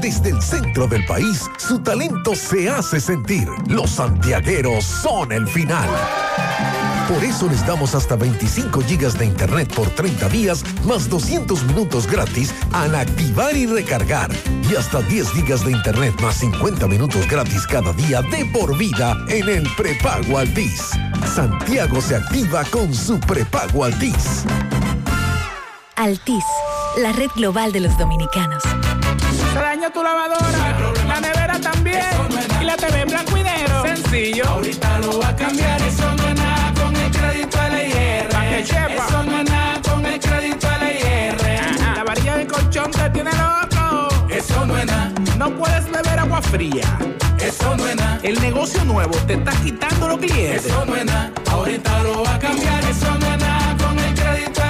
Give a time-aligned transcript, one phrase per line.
[0.00, 3.46] Desde el centro del país, su talento se hace sentir.
[3.66, 5.88] Los santiagueros son el final.
[7.06, 12.06] Por eso les damos hasta 25 gigas de internet por 30 días, más 200 minutos
[12.06, 14.30] gratis al activar y recargar.
[14.70, 19.14] Y hasta 10 gigas de internet más 50 minutos gratis cada día de por vida
[19.28, 20.92] en el prepago Altis.
[21.34, 24.44] Santiago se activa con su prepago Altis.
[25.96, 26.44] Altis,
[26.96, 28.62] la red global de los dominicanos.
[29.80, 30.76] Tu lavadora,
[31.08, 32.04] la nevera también,
[32.60, 33.82] y la TV en blanco y negro.
[33.82, 34.44] Sencillo.
[34.46, 38.28] Ahorita lo va a cambiar, eso no es nada con el crédito LIR.
[38.60, 41.96] Eso no es nada con el crédito LIR.
[41.96, 44.08] La varilla de colchón te tiene loco.
[44.28, 45.12] Eso no es nada.
[45.38, 46.98] No puedes beber agua fría.
[47.40, 48.20] Eso no es nada.
[48.22, 50.66] El negocio nuevo te está quitando los clientes.
[50.66, 51.32] Eso no es nada.
[51.50, 54.69] Ahorita lo va a cambiar, eso no es nada con el crédito LIR.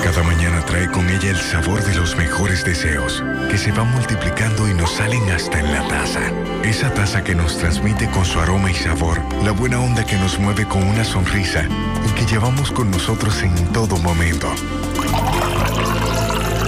[0.03, 4.69] Cada mañana trae con ella el sabor de los mejores deseos, que se van multiplicando
[4.69, 6.21] y nos salen hasta en la taza.
[6.62, 10.39] Esa taza que nos transmite con su aroma y sabor, la buena onda que nos
[10.39, 11.66] mueve con una sonrisa
[12.06, 14.53] y que llevamos con nosotros en todo momento.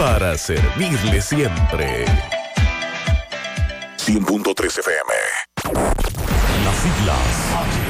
[0.00, 2.06] Para servirle siempre.
[3.98, 5.12] 100.3 FM.
[6.64, 7.89] Las siglas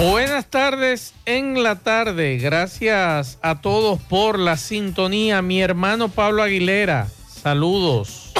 [0.00, 2.38] Buenas tardes en la tarde.
[2.38, 5.42] Gracias a todos por la sintonía.
[5.42, 7.08] Mi hermano Pablo Aguilera,
[7.42, 8.32] saludos.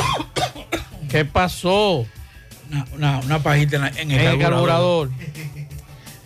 [1.11, 2.07] ¿Qué pasó?
[2.71, 5.11] Una, una, una pajita en, la- en el, En el carburador.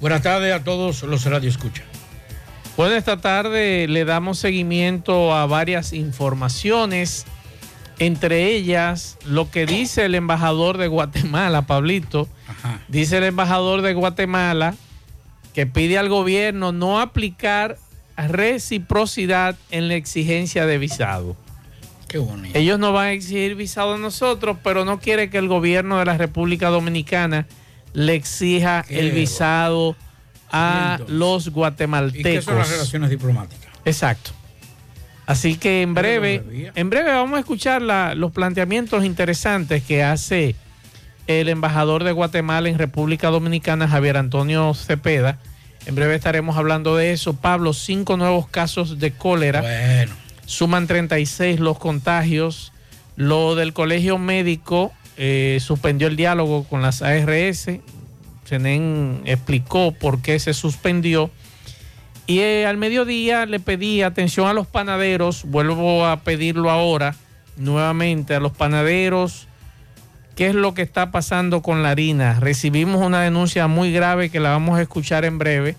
[0.01, 1.83] Buenas tardes a todos los radio escucha.
[2.77, 7.25] Bueno, esta tarde le damos seguimiento a varias informaciones,
[7.99, 12.29] entre ellas lo que dice el embajador de Guatemala, Pablito.
[12.89, 14.75] Dice el embajador de Guatemala
[15.55, 17.79] que pide al gobierno no aplicar
[18.17, 21.37] reciprocidad en la exigencia de visado.
[22.09, 22.57] Qué bonito.
[22.59, 26.05] Ellos no van a exigir visado a nosotros, pero no quiere que el gobierno de
[26.05, 27.47] la República Dominicana
[27.93, 29.97] le exija Qué el visado
[30.53, 32.23] a los ¿Y guatemaltecos.
[32.31, 33.73] qué son las relaciones diplomáticas?
[33.85, 34.31] Exacto.
[35.27, 40.55] Así que en breve, en breve vamos a escuchar la- los planteamientos interesantes que hace
[41.27, 45.39] el embajador de Guatemala en República Dominicana, Javier Antonio Cepeda.
[45.87, 47.35] En breve estaremos hablando de eso.
[47.35, 49.61] Pablo, cinco nuevos casos de cólera.
[49.61, 50.13] Bueno.
[50.47, 52.73] Suman 36 los contagios
[53.17, 57.71] Lo del colegio médico eh, suspendió el diálogo con las ARS.
[58.45, 61.31] Senen explicó por qué se suspendió.
[62.27, 65.45] Y eh, al mediodía le pedí atención a los panaderos.
[65.45, 67.15] Vuelvo a pedirlo ahora
[67.57, 69.47] nuevamente a los panaderos.
[70.37, 72.41] ¿Qué es lo que está pasando con la harina?
[72.41, 75.77] Recibimos una denuncia muy grave que la vamos a escuchar en breve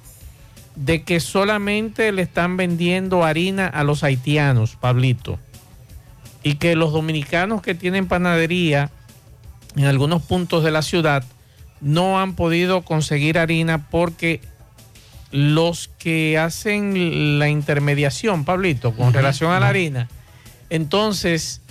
[0.76, 5.40] de que solamente le están vendiendo harina a los haitianos, Pablito.
[6.44, 8.92] Y que los dominicanos que tienen panadería
[9.76, 11.24] en algunos puntos de la ciudad
[11.82, 14.42] no han podido conseguir harina porque
[15.32, 20.08] los que hacen la intermediación, Pablito, con relación a la harina,
[20.70, 21.62] entonces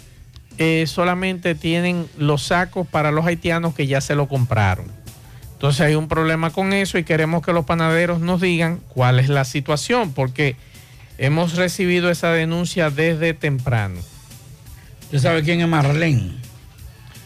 [0.59, 4.87] eh, solamente tienen los sacos para los haitianos que ya se lo compraron.
[5.55, 9.29] Entonces hay un problema con eso y queremos que los panaderos nos digan cuál es
[9.29, 10.57] la situación, porque
[11.19, 13.99] hemos recibido esa denuncia desde temprano.
[15.05, 16.33] ¿Usted sabe quién es Marlene?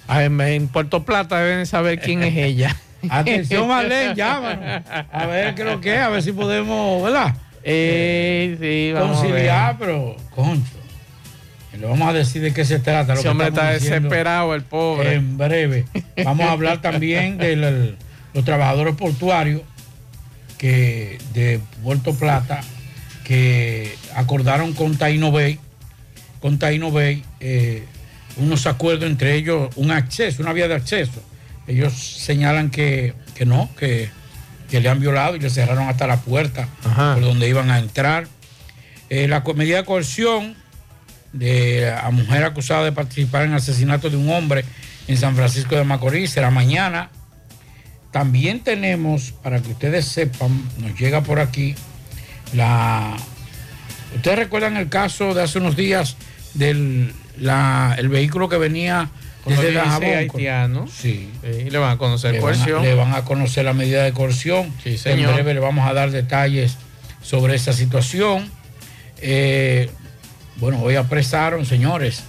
[0.06, 2.76] Ah, en, en Puerto Plata deben saber quién es ella.
[3.10, 4.82] Atención, Marlene, llámanos.
[5.12, 7.34] A ver qué es lo que es, a ver si podemos, ¿verdad?
[7.62, 9.30] Eh, sí, vamos a ver.
[9.30, 10.77] Conciliar, pero, concho.
[11.80, 13.12] Le vamos a decir de qué se trata.
[13.14, 15.14] lo Ese que hombre está desesperado, el pobre.
[15.14, 15.84] En breve.
[16.24, 17.96] Vamos a hablar también de el-
[18.34, 19.62] los trabajadores portuarios
[20.58, 22.60] que de Puerto Plata
[23.24, 25.58] que acordaron con Taino Bay,
[26.40, 27.84] con Taino Bay, eh,
[28.38, 31.22] unos acuerdos entre ellos, un acceso, una vía de acceso.
[31.66, 34.08] Ellos señalan que, que no, que,
[34.70, 37.14] que le han violado y le cerraron hasta la puerta Ajá.
[37.14, 38.26] por donde iban a entrar.
[39.10, 40.54] Eh, la medida de coerción
[41.32, 44.64] de la mujer acusada de participar en el asesinato de un hombre
[45.06, 47.10] en San Francisco de Macorís será mañana.
[48.10, 51.74] También tenemos, para que ustedes sepan, nos llega por aquí
[52.54, 53.16] la...
[54.16, 56.16] Ustedes recuerdan el caso de hace unos días
[56.54, 59.10] del la- el vehículo que venía
[59.44, 60.08] desde dice Dajabón.
[60.08, 61.30] haitiano, Sí.
[61.42, 62.82] sí, le van a conocer Le van, a, coerción.
[62.82, 64.72] le van a conocer la medida de coerción.
[64.82, 65.28] Sí, señor.
[65.30, 66.76] En breve le vamos a dar detalles
[67.22, 68.50] sobre esa situación.
[69.20, 69.90] Eh,
[70.58, 72.22] bueno, hoy apresaron, señores,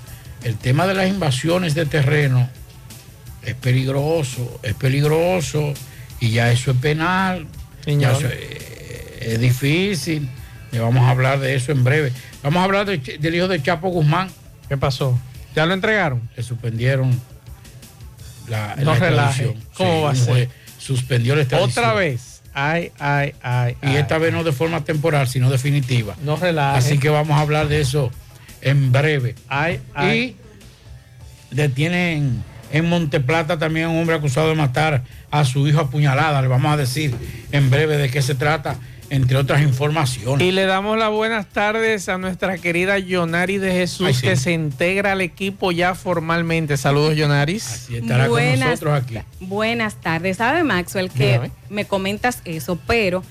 [0.44, 2.50] el tema de las invasiones de terreno
[3.44, 5.74] es peligroso, es peligroso
[6.20, 7.48] y ya eso es penal.
[7.84, 8.14] Señor.
[8.14, 10.30] Ya eso es, es difícil.
[10.72, 12.12] Vamos a hablar de eso en breve.
[12.44, 14.30] Vamos a hablar de del hijo de Chapo Guzmán.
[14.68, 15.20] ¿Qué pasó?
[15.56, 16.30] ¿Ya lo entregaron?
[16.38, 17.20] Le suspendieron
[18.48, 19.34] la, No la.
[19.74, 20.50] ¿Cómo va a ser?
[20.78, 21.86] Suspendió la extradición.
[21.86, 22.29] Otra vez.
[22.54, 23.78] Ay, ay, ay.
[23.81, 23.98] Y ay.
[23.98, 26.16] esta vez no de forma temporal, sino definitiva.
[26.24, 26.78] No relaje.
[26.78, 28.12] Así que vamos a hablar de eso
[28.62, 29.36] en breve.
[29.48, 30.38] Ay, ay.
[31.51, 36.42] Y detienen en Monteplata también a un hombre acusado de matar a su hijo apuñalada.
[36.42, 37.16] Le vamos a decir
[37.51, 38.78] en breve de qué se trata,
[39.10, 40.46] entre otras informaciones.
[40.48, 44.22] Y le damos las buenas tardes a nuestra querida Yonari de Jesús, Ay, sí.
[44.28, 46.78] que se integra al equipo ya formalmente.
[46.78, 47.68] Saludos, Yonaris.
[47.68, 49.18] Así estará con nosotros aquí.
[49.40, 50.38] Buenas tardes.
[50.38, 51.52] ¿Sabe, Maxwell, que Dígame.
[51.70, 52.78] me comentas eso?
[52.88, 53.24] Pero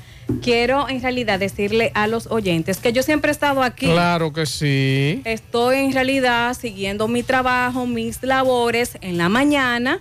[0.43, 3.87] quiero en realidad decirle a los oyentes que yo siempre he estado aquí.
[3.87, 5.23] Claro que sí.
[5.25, 10.01] Estoy en realidad siguiendo mi trabajo, mis labores en la mañana,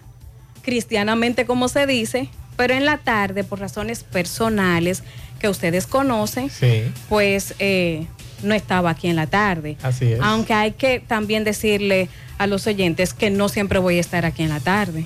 [0.64, 5.04] cristianamente como se dice, pero en la tarde, por razones personales
[5.38, 6.84] que ustedes conocen, Sí.
[7.10, 8.08] pues eh,
[8.44, 9.78] no estaba aquí en la tarde.
[9.84, 10.20] Así es.
[10.22, 14.44] Aunque hay que también decirle a los oyentes que no siempre voy a estar aquí
[14.44, 15.06] en la tarde,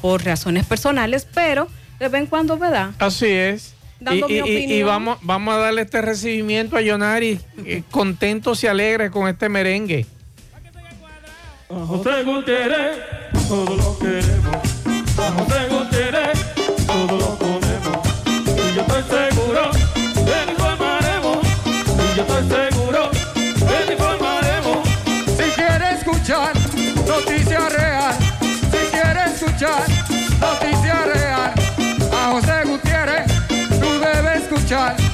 [0.00, 2.90] por razones personales, pero de vez en cuando, ¿verdad?
[2.98, 3.74] Así es.
[4.00, 4.86] Dando y, mi y- y- y opinión.
[4.88, 10.06] vamos, vamos a darle este recibimiento a Yonari, eh, contentos y alegres con este merengue.
[11.68, 12.98] José Gutiérrez,
[13.48, 14.56] todo lo queremos.
[15.18, 15.30] A
[26.30, 26.52] escuchar.
[27.06, 29.82] Noticia real, si quiere escuchar
[30.40, 31.52] noticia real,
[32.12, 33.26] a José Gutiérrez,
[33.80, 35.09] tú debes escuchar.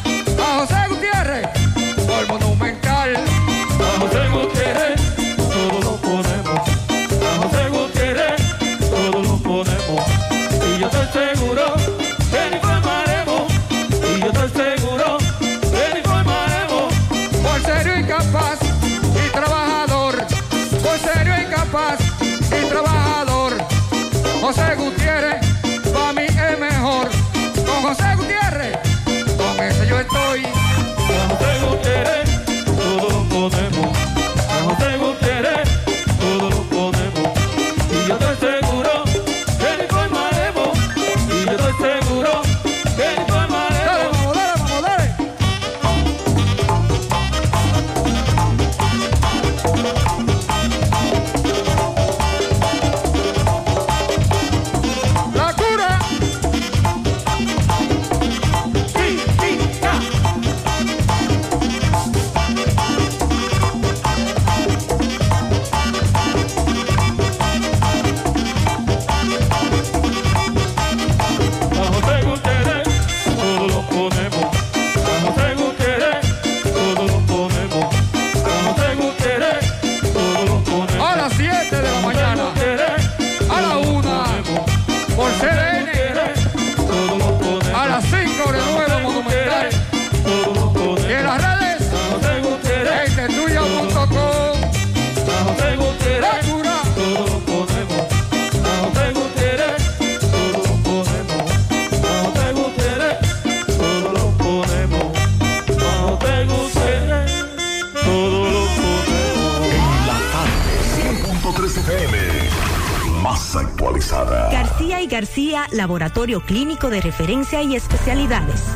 [115.06, 118.75] García laboratorio clínico de referencia y especialidades.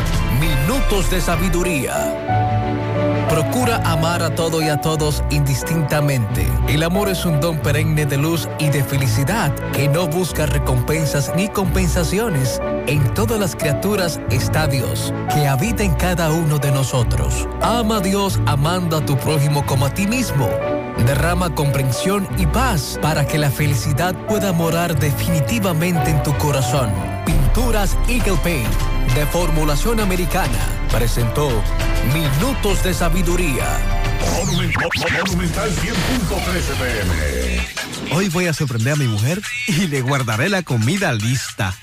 [0.41, 3.27] Minutos de Sabiduría.
[3.29, 6.47] Procura amar a todo y a todos indistintamente.
[6.67, 11.31] El amor es un don perenne de luz y de felicidad que no busca recompensas
[11.35, 12.59] ni compensaciones.
[12.87, 17.47] En todas las criaturas está Dios, que habita en cada uno de nosotros.
[17.61, 20.49] Ama a Dios amando a tu prójimo como a ti mismo.
[21.05, 26.89] Derrama comprensión y paz para que la felicidad pueda morar definitivamente en tu corazón.
[27.25, 28.67] Pinturas Eagle Paint,
[29.15, 30.57] de formulación americana,
[30.91, 31.49] presentó
[32.13, 33.65] Minutos de Sabiduría.
[34.37, 35.81] Monumental 100.13
[36.79, 38.15] pm.
[38.15, 41.75] Hoy voy a sorprender a mi mujer y le guardaré la comida lista.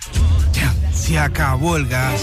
[0.52, 2.22] Ya, se acabó el gas.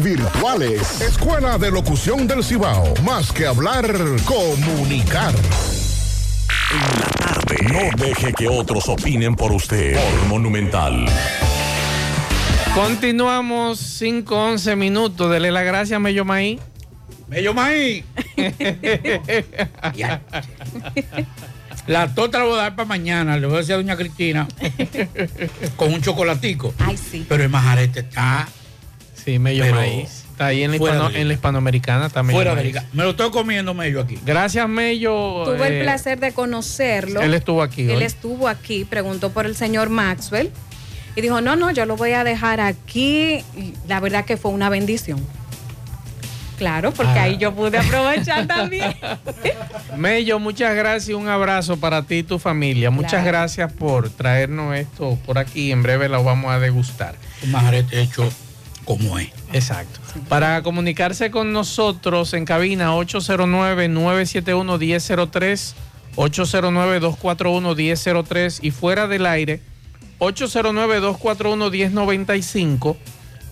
[0.00, 1.02] virtuales.
[1.02, 2.94] Escuela de Locución del Cibao.
[3.04, 3.86] Más que hablar,
[4.24, 5.34] comunicar.
[6.72, 7.56] En la tarde.
[7.70, 9.94] No deje que otros opinen por usted.
[9.94, 11.04] Por Monumental.
[12.74, 15.30] Continuamos 5-11 minutos.
[15.30, 16.58] Dele la gracia a Mello Maí.
[17.28, 18.04] Mello Maí.
[21.86, 24.46] La torta la voy a dar para mañana, le voy a decir a doña Cristina,
[25.76, 26.74] con un chocolatico.
[26.78, 27.24] Ay, sí.
[27.26, 28.46] Pero el majarete está
[29.24, 30.24] Sí, Mello Pero Maíz.
[30.30, 31.20] Está ahí en la, fuera hispano- de liga.
[31.22, 32.36] en la hispanoamericana también.
[32.36, 32.84] fuera de liga.
[32.92, 34.18] Me lo estoy comiendo medio aquí.
[34.24, 35.42] Gracias, Mello.
[35.44, 37.20] Tuve eh, el placer de conocerlo.
[37.20, 38.02] Él estuvo aquí Él hoy.
[38.04, 40.50] estuvo aquí, preguntó por el señor Maxwell
[41.16, 43.42] y dijo, no, no, yo lo voy a dejar aquí.
[43.56, 45.18] Y la verdad que fue una bendición.
[46.56, 47.22] Claro, porque Ah.
[47.24, 48.94] ahí yo pude aprovechar también.
[49.96, 52.90] Mello, muchas gracias y un abrazo para ti y tu familia.
[52.90, 53.26] Muchas Claro.
[53.26, 55.70] gracias por traernos esto por aquí.
[55.72, 57.14] En breve lo vamos a degustar.
[57.44, 58.28] Un majarete hecho
[58.88, 59.28] como es.
[59.52, 60.00] Exacto.
[60.30, 65.74] Para comunicarse con nosotros en cabina 809-971-1003,
[66.16, 69.60] 809-241-1003 y fuera del aire
[70.20, 72.96] 809-241-1095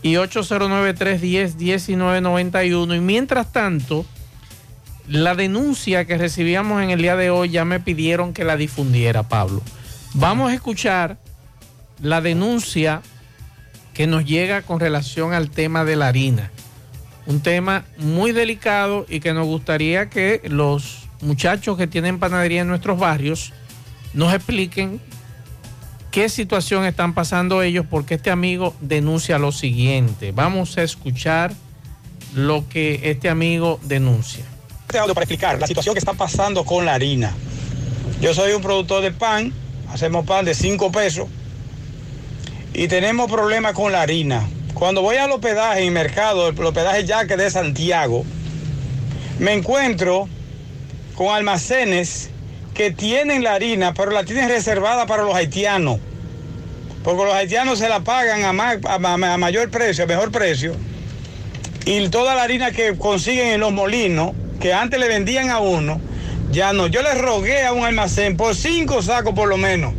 [0.01, 2.97] y 809-310-1991.
[2.97, 4.07] Y mientras tanto,
[5.07, 9.25] la denuncia que recibíamos en el día de hoy ya me pidieron que la difundiera,
[9.25, 9.61] Pablo.
[10.15, 11.19] Vamos a escuchar
[12.01, 13.03] la denuncia
[13.97, 16.51] que nos llega con relación al tema de la harina.
[17.25, 22.69] Un tema muy delicado y que nos gustaría que los muchachos que tienen panadería en
[22.69, 23.55] nuestros barrios
[24.13, 25.01] nos expliquen
[26.11, 30.31] qué situación están pasando ellos, porque este amigo denuncia lo siguiente.
[30.31, 31.55] Vamos a escuchar
[32.35, 34.45] lo que este amigo denuncia.
[34.83, 37.33] Este audio para explicar la situación que está pasando con la harina.
[38.21, 39.55] Yo soy un productor de pan,
[39.91, 41.29] hacemos pan de 5 pesos
[42.77, 44.47] y tenemos problemas con la harina.
[44.75, 48.23] Cuando voy al hospedaje en mercado, el hospedaje ya que de Santiago,
[49.39, 50.29] me encuentro
[51.15, 52.29] con almacenes
[52.75, 56.01] que tienen la harina, pero la tienen reservada para los haitianos.
[57.03, 60.75] Porque los haitianos se la pagan a, a mayor precio, a mejor precio.
[61.87, 65.99] Y toda la harina que consiguen en los molinos, que antes le vendían a uno,
[66.51, 66.89] ya no.
[66.89, 69.95] Yo le rogué a un almacén por cinco sacos por lo menos.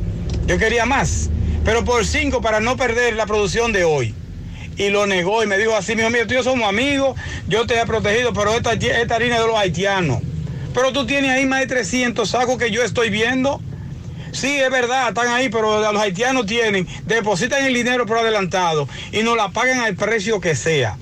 [0.46, 1.32] Yo quería más,
[1.68, 4.16] pero por cinco para no perder la producción de hoy.
[4.78, 7.20] Y lo negó y me dijo así, mi hijo mío, tú y yo somos amigos,
[7.50, 10.22] yo te he protegido, pero esta, esta harina de los haitianos.
[10.74, 13.60] Pero tú tienes ahí más de 300 sacos que yo estoy viendo.
[14.32, 19.24] Sí, es verdad, están ahí, pero los haitianos tienen, depositan el dinero por adelantado y
[19.24, 20.96] nos la pagan al precio que sea.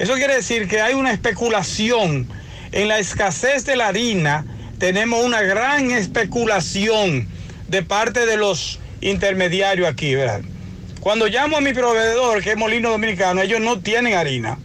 [0.00, 2.26] Eso quiere decir que hay una especulación.
[2.72, 4.44] En la escasez de la harina
[4.80, 7.28] tenemos una gran especulación
[7.68, 10.40] de parte de los intermediarios aquí, ¿verdad?
[11.00, 14.58] Cuando llamo a mi proveedor, que es Molino Dominicano, ellos no tienen harina.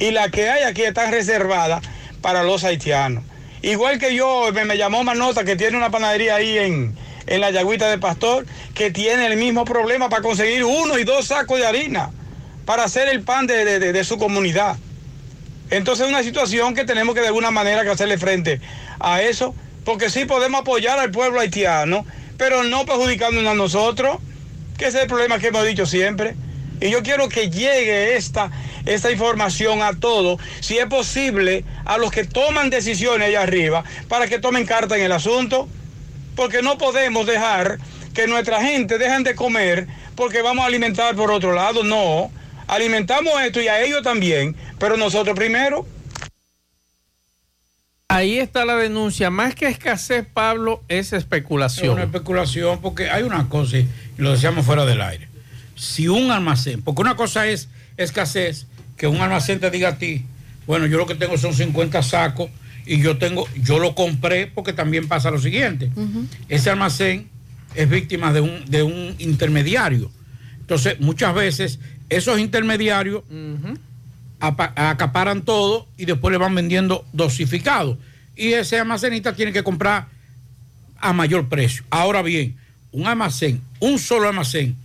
[0.00, 1.80] Y la que hay aquí está reservada
[2.20, 3.24] para los haitianos.
[3.62, 7.50] Igual que yo, me, me llamó Manota, que tiene una panadería ahí en, en la
[7.50, 11.66] Yagüita de Pastor, que tiene el mismo problema para conseguir uno y dos sacos de
[11.66, 12.10] harina
[12.64, 14.76] para hacer el pan de, de- de- de su comunidad.
[15.70, 18.60] Entonces es una situación que tenemos que de alguna manera que hacerle frente
[19.00, 22.04] a eso, porque sí podemos apoyar al pueblo haitiano,
[22.38, 24.16] pero no perjudicándonos a nosotros,
[24.78, 26.34] que es el problema que hemos dicho siempre.
[26.80, 28.50] Y yo quiero que llegue esta,
[28.86, 34.28] esta información a todos, si es posible, a los que toman decisiones allá arriba, para
[34.28, 35.68] que tomen carta en el asunto,
[36.36, 37.78] porque no podemos dejar
[38.14, 41.82] que nuestra gente dejen de comer porque vamos a alimentar por otro lado.
[41.82, 42.30] No,
[42.68, 45.86] alimentamos esto y a ellos también, pero nosotros primero.
[48.10, 49.28] Ahí está la denuncia.
[49.28, 51.90] Más que escasez, Pablo, es Es especulación.
[51.90, 55.28] una especulación porque hay una cosa, y lo decíamos fuera del aire.
[55.76, 57.68] Si un almacén, porque una cosa es
[57.98, 58.66] escasez,
[58.96, 60.24] que un almacén te diga a ti,
[60.66, 62.50] bueno, yo lo que tengo son 50 sacos
[62.86, 65.90] y yo tengo, yo lo compré porque también pasa lo siguiente.
[66.48, 67.28] Ese almacén
[67.74, 70.10] es víctima de un, de un intermediario.
[70.60, 73.22] Entonces, muchas veces esos intermediarios
[74.40, 77.98] acaparan todo y después le van vendiendo dosificado.
[78.36, 80.06] Y ese almacenista tiene que comprar
[80.98, 81.84] a mayor precio.
[81.90, 82.56] Ahora bien,
[82.92, 84.76] un almacén, un solo almacén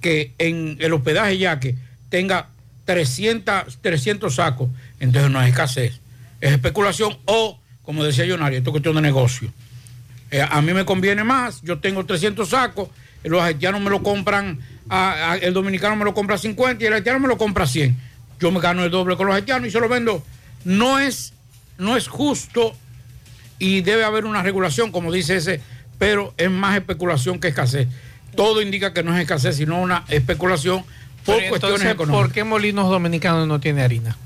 [0.00, 1.74] que en el hospedaje ya que
[2.08, 2.48] tenga
[2.84, 6.00] 300, 300 sacos, entonces no es escasez,
[6.40, 9.52] es especulación o, como decía Yonario, esto es cuestión de negocio.
[10.30, 12.88] Eh, a mí me conviene más, yo tengo 300 sacos,
[13.24, 14.58] los haitianos me lo compran,
[15.40, 18.07] el dominicano me lo compra 50 y el haitiano me lo compra 100.
[18.40, 20.22] Yo me gano el doble con los haitianos y se lo vendo.
[20.64, 21.32] No es,
[21.78, 22.74] no es justo
[23.58, 25.60] y debe haber una regulación, como dice ese,
[25.98, 27.88] pero es más especulación que escasez.
[28.36, 30.84] Todo indica que no es escasez, sino una especulación
[31.24, 32.26] por Pero cuestiones entonces, económicas.
[32.26, 34.16] ¿por qué Molinos Dominicanos no tiene harina?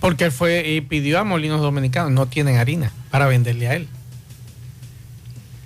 [0.00, 3.88] Porque él fue y pidió a Molinos Dominicanos, no tienen harina para venderle a él.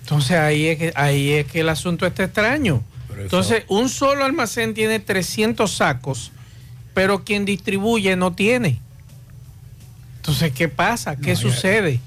[0.03, 2.83] Entonces ahí es que, ahí es que el asunto está extraño.
[3.19, 6.33] Entonces, un solo almacén tiene 300 sacos,
[6.95, 8.81] pero quien distribuye no tiene.
[10.17, 11.17] Entonces, ¿qué pasa?
[11.17, 12.01] ¿Qué No, sucede?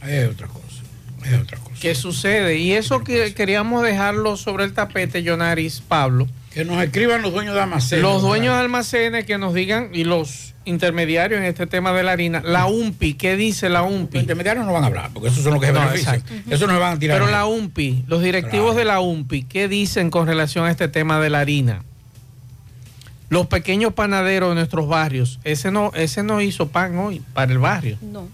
[0.00, 0.82] Ahí hay otra cosa.
[1.22, 1.76] Hay otra cosa.
[1.80, 2.58] ¿Qué sucede?
[2.58, 6.26] Y eso que queríamos dejarlo sobre el tapete, Yonaris, Pablo.
[6.52, 8.02] Que nos escriban los dueños de almacenes.
[8.02, 12.12] Los dueños de almacenes que nos digan, y los intermediarios en este tema de la
[12.12, 14.14] harina, la UMPI, ¿qué dice la UMPI?
[14.14, 16.22] Los intermediarios no van a hablar, porque esos son los que se benefician.
[16.50, 19.68] Eso no se van a tirar Pero la UMPI, los directivos de la UMPI, ¿qué
[19.68, 21.84] dicen con relación a este tema de la harina?
[23.28, 27.58] Los pequeños panaderos de nuestros barrios, ese no, ese no hizo pan hoy para el
[27.58, 27.96] barrio.
[28.02, 28.28] No.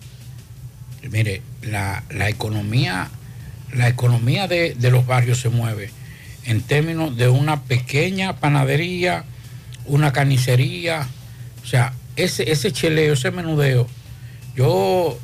[1.11, 3.11] Mire, la, la economía,
[3.75, 5.91] la economía de, de los barrios se mueve
[6.47, 9.25] en términos de una pequeña panadería,
[9.87, 11.07] una carnicería,
[11.63, 13.87] o sea, ese, ese cheleo, ese menudeo.
[14.57, 15.19] Yo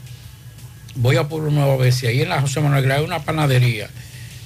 [0.96, 3.20] voy a Pueblo Nuevo a ver si ahí en la José Manuel Grau hay una
[3.20, 3.88] panadería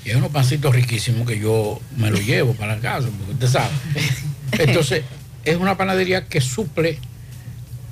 [0.05, 3.49] y hay unos pancitos riquísimos que yo me los llevo para la casa, porque usted
[3.49, 3.71] sabe.
[4.53, 5.03] Entonces,
[5.45, 6.99] es una panadería que suple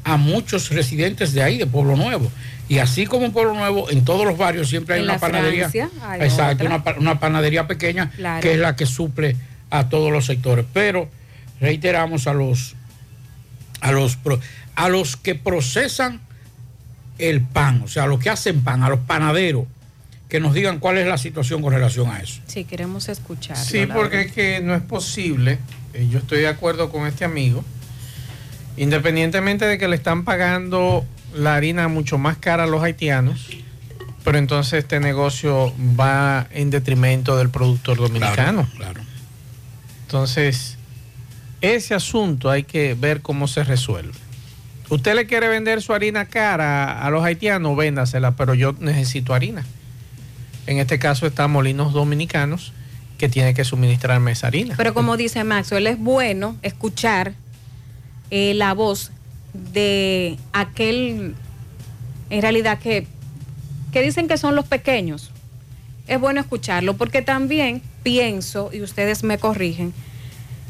[0.05, 2.31] a muchos residentes de ahí, de Pueblo Nuevo.
[2.68, 5.68] Y así como en Pueblo Nuevo, en todos los barrios siempre hay En una panadería.
[5.68, 8.40] Francia hay exacto, una, pa- una panadería pequeña Claro.
[8.42, 9.37] que es la que suple
[9.70, 10.64] a todos los sectores.
[10.72, 11.09] Pero
[11.61, 12.74] reiteramos a los
[13.81, 14.18] a los
[14.77, 16.20] a los que procesan
[17.18, 19.66] el pan, o sea, a los que hacen pan, a los panaderos,
[20.29, 22.40] que nos digan cuál es la situación con relación a eso.
[22.46, 23.57] Sí, queremos escuchar.
[23.59, 25.59] Sí, porque es que no es posible,
[25.92, 27.62] eh, yo estoy de acuerdo con este amigo,
[28.77, 33.49] independientemente de que le están pagando la harina mucho más cara a los haitianos,
[34.25, 38.66] pero entonces este negocio va en detrimento del productor dominicano.
[38.77, 39.01] Claro.
[40.07, 40.79] Entonces,
[41.61, 44.12] ese asunto hay que ver cómo se resuelve.
[44.90, 49.64] Usted le quiere vender su harina cara a los haitianos, véndasela, pero yo necesito harina.
[50.66, 52.73] En este caso está Molinos Dominicanos,
[53.18, 54.75] que tiene que suministrarme esa harina.
[54.77, 57.35] Pero como dice Maxwell, es bueno escuchar
[58.31, 59.11] eh, la voz
[59.55, 61.35] de aquel,
[62.31, 63.07] en realidad, que,
[63.93, 65.31] que dicen que son los pequeños.
[66.07, 69.95] Es bueno escucharlo porque también pienso, y ustedes me corrigen,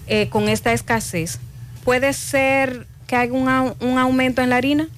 [0.07, 1.41] eh, con esta escasez,
[1.83, 3.49] puede ser que haya un,
[3.81, 4.89] un aumento en la harina,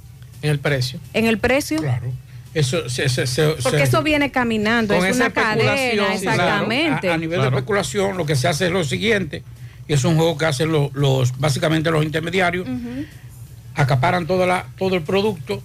[0.42, 1.00] En el precio.
[1.14, 1.78] en el precio.
[1.80, 2.12] Claro.
[2.54, 6.12] Eso, se- se- se- Porque se- eso viene caminando, Con es esa una cadena, especulación,
[6.12, 7.00] exactamente.
[7.00, 9.42] claro, a, a nivel de especulación, lo que se hace es lo siguiente,
[9.88, 12.66] y es un juego que hacen lo- los, básicamente los intermediarios,
[13.76, 15.62] acaparan toda la, todo el producto,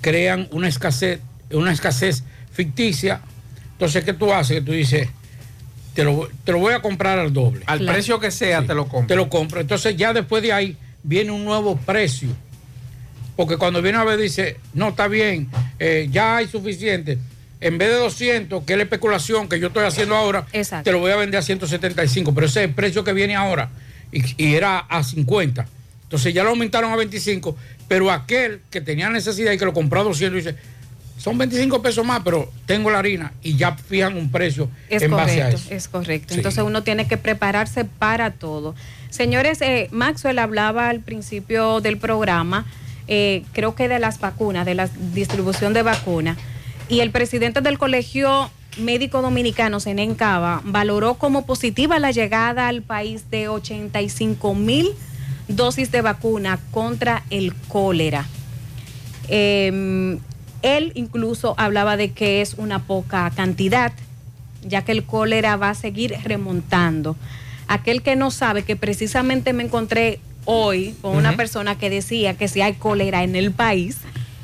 [0.00, 3.20] crean una escasez, una escasez ficticia.
[3.72, 4.58] Entonces, ¿qué tú haces?
[4.58, 5.08] Que tú dices,
[5.94, 7.62] te lo, te lo voy a comprar al doble.
[7.66, 7.92] Al Claro.
[7.94, 9.06] precio que sea, te lo compro.
[9.08, 9.60] Te lo compro.
[9.60, 12.28] Entonces, ya después de ahí viene un nuevo precio.
[13.36, 15.48] Porque cuando viene a ver, dice, no, está bien,
[15.80, 17.18] eh, ya hay suficiente.
[17.60, 20.46] En vez de 200, que es la especulación que yo estoy haciendo ahora,
[20.84, 22.32] te lo voy a vender a 175.
[22.34, 23.70] Pero ese es el precio que viene ahora.
[24.12, 25.66] Y, y era a 50.
[26.14, 27.56] Entonces ya lo aumentaron a 25.
[27.88, 30.56] Pero aquel que tenía necesidad y que lo compró a 200, dice,
[31.18, 33.32] son 25 pesos más, pero tengo la harina.
[33.42, 35.74] Y ya fijan un precio Es en base a eso.
[35.74, 36.32] es correcto.
[36.32, 36.38] Sí.
[36.38, 38.76] Entonces uno tiene que prepararse para todo.
[39.10, 42.64] Señores, eh, Maxwell hablaba al principio del programa,
[43.08, 46.38] eh, creo que de las vacunas, de la distribución de vacunas,
[46.88, 53.30] y el presidente del Colegio Médico Dominicano, Senencaba, valoró como positiva la llegada al país
[53.32, 54.94] de 85 mil
[55.48, 58.26] dosis de vacuna contra el cólera.
[59.28, 60.18] Eh,
[60.62, 63.92] él incluso hablaba de que es una poca cantidad,
[64.66, 67.16] ya que el cólera va a seguir remontando.
[67.66, 72.48] Aquel que no sabe que precisamente me encontré hoy con una persona que decía que
[72.48, 73.98] si hay cólera en el país,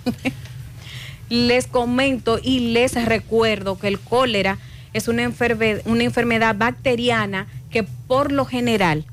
[1.28, 4.58] les comento y les recuerdo que el cólera
[4.92, 5.30] es una,
[5.84, 9.04] una enfermedad bacteriana que por lo general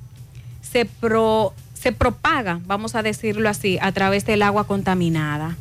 [0.62, 5.56] se, pro- se propaga, vamos a decirlo así, a través del agua contaminada.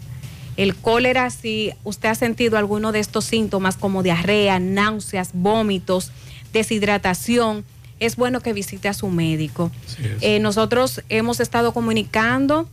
[0.57, 6.13] El cólera, si usted ha sentido alguno de estos síntomas como diarrea, náuseas, vómitos,
[6.53, 7.65] deshidratación,
[8.01, 9.71] es bueno que visite a su médico.
[10.21, 12.69] Eh, nosotros hemos estado comunicando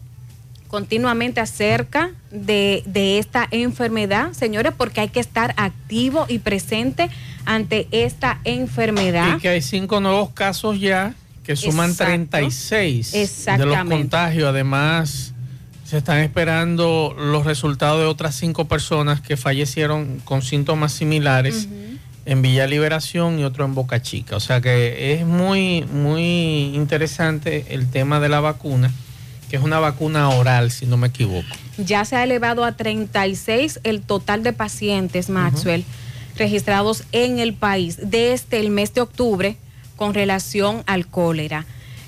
[0.68, 7.10] continuamente acerca de, de esta enfermedad, señores, porque hay que estar activo y presente
[7.46, 9.38] ante esta enfermedad.
[9.38, 12.12] Y que hay cinco nuevos casos ya que suman Exacto.
[12.12, 13.12] 36
[13.58, 14.48] de los contagios.
[14.48, 15.34] Además,
[15.84, 21.68] se están esperando los resultados de otras cinco personas que fallecieron con síntomas similares
[22.26, 24.38] en Villa Liberación y otro en Boca Chica.
[24.38, 28.92] O sea que es muy, muy interesante el tema de la vacuna,
[29.50, 31.48] que es una vacuna oral, si no me equivoco.
[31.78, 35.84] Ya se ha elevado a 36 el total de pacientes, Maxwell,
[36.38, 39.58] registrados en el país desde el mes de octubre
[39.96, 41.66] con relación al cólera.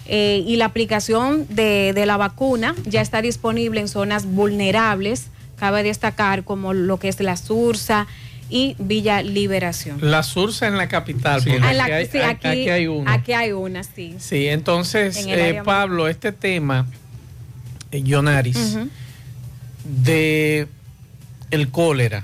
[0.07, 5.81] Eh, y la aplicación de, de la vacuna ya está disponible en zonas vulnerables, cabe
[5.83, 8.05] destacar como lo que es la Sursa
[8.49, 9.97] y Villa Liberación.
[10.01, 13.13] La Sursa en la capital, porque Ah, la- aquí, hay, sí, aquí- aquí hay una.
[13.13, 14.15] Aquí hay una, sí.
[14.19, 16.85] Sí, entonces, En eh, Pablo, este tema,
[17.91, 18.77] eh, Yonaris,
[19.83, 20.67] de
[21.51, 22.23] el cólera,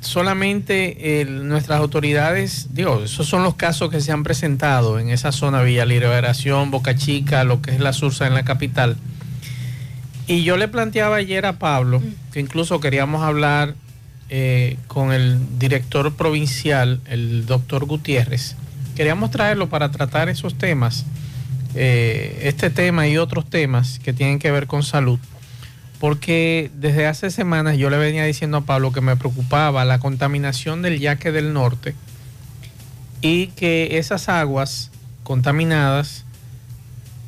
[0.00, 5.62] solamente nuestras autoridades, digo, esos son los casos que se han presentado en esa zona
[5.62, 8.96] Villa Liberación, Boca Chica, lo que es la Sursa en la capital.
[10.28, 13.74] Y yo le planteaba ayer a Pablo, que incluso queríamos hablar
[14.28, 18.54] eh, con el director provincial, el doctor Gutiérrez.
[18.94, 21.06] Queríamos traerlo para tratar esos temas,
[21.74, 25.18] eh, este tema y otros temas que tienen que ver con salud.
[26.00, 30.82] Porque desde hace semanas yo le venía diciendo a Pablo que me preocupaba la contaminación
[30.82, 31.94] del yaque del norte
[33.20, 34.90] y que esas aguas
[35.24, 36.24] contaminadas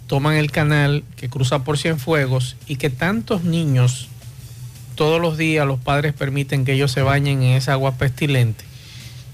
[0.06, 4.08] toman el canal que cruza por Cienfuegos y que tantos niños
[4.94, 8.64] todos los días los padres permiten que ellos se bañen en esa agua pestilente,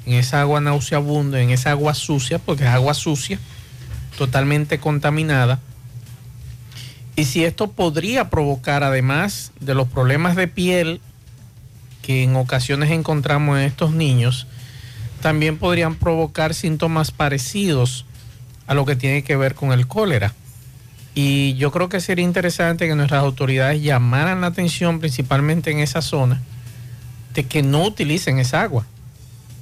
[0.04, 3.38] en esa agua nauseabunda, en esa agua sucia, porque es agua sucia,
[4.16, 5.58] totalmente contaminada.
[7.16, 11.00] Y si esto podría provocar, además de los problemas de piel
[12.02, 14.46] que en ocasiones encontramos en estos niños
[15.20, 18.04] también podrían provocar síntomas parecidos
[18.66, 20.34] a lo que tiene que ver con el cólera.
[21.14, 26.02] Y yo creo que sería interesante que nuestras autoridades llamaran la atención, principalmente en esa
[26.02, 26.42] zona,
[27.32, 28.86] de que no utilicen esa agua,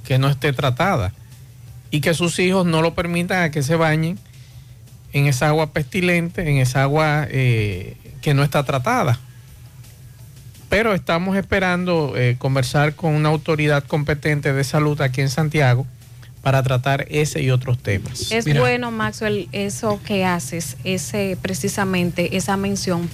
[0.05, 1.13] que no esté tratada
[1.89, 4.19] y que sus hijos no lo permitan a que se bañen
[5.15, 9.17] en esa agua pestilente, en esa agua eh, que no está tratada.
[10.67, 15.87] Pero estamos esperando eh, conversar con una autoridad competente de salud aquí en Santiago
[16.41, 18.29] para tratar ese y otros temas.
[18.29, 23.09] Es bueno, Maxwell, eso que haces, ese precisamente esa mención,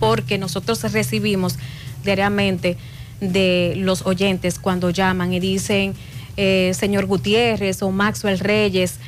[0.00, 1.56] porque nosotros recibimos
[2.04, 2.76] diariamente
[3.20, 5.94] de los oyentes cuando llaman y dicen,
[6.36, 8.98] eh, señor Gutiérrez o Maxwell Reyes,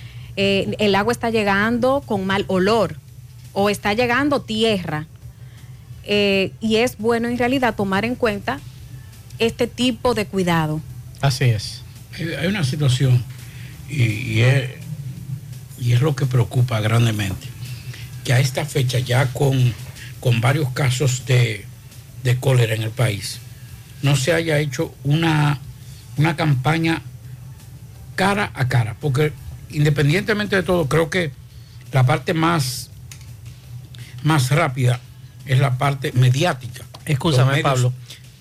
[0.40, 2.94] eh, el agua está llegando con mal olor
[3.52, 5.06] o está llegando tierra.
[6.04, 8.60] Eh, y es bueno en realidad tomar en cuenta
[9.40, 10.80] este tipo de cuidado.
[11.20, 11.82] Así es.
[12.16, 13.24] Hay, hay una situación
[13.90, 14.70] y, y es,
[15.80, 17.48] y es lo que preocupa grandemente,
[18.22, 19.74] que a esta fecha ya con,
[20.20, 21.64] con varios casos de,
[22.22, 23.40] de cólera en el país,
[24.02, 25.58] no se haya hecho una,
[26.16, 27.02] una campaña
[28.14, 29.32] cara a cara, porque
[29.70, 31.32] independientemente de todo, creo que
[31.92, 32.90] la parte más,
[34.22, 35.00] más rápida
[35.46, 36.84] es la parte mediática.
[37.04, 37.92] Escúchame, medios- Pablo.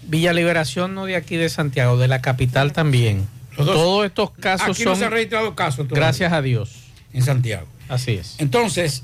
[0.09, 3.27] Villa Liberación no de aquí de Santiago, de la capital también.
[3.57, 4.93] Todos estos casos Aquí son...
[4.93, 6.07] no se han registrado casos todavía.
[6.07, 6.71] Gracias a Dios.
[7.11, 7.67] En Santiago.
[7.89, 8.35] Así es.
[8.37, 9.03] Entonces,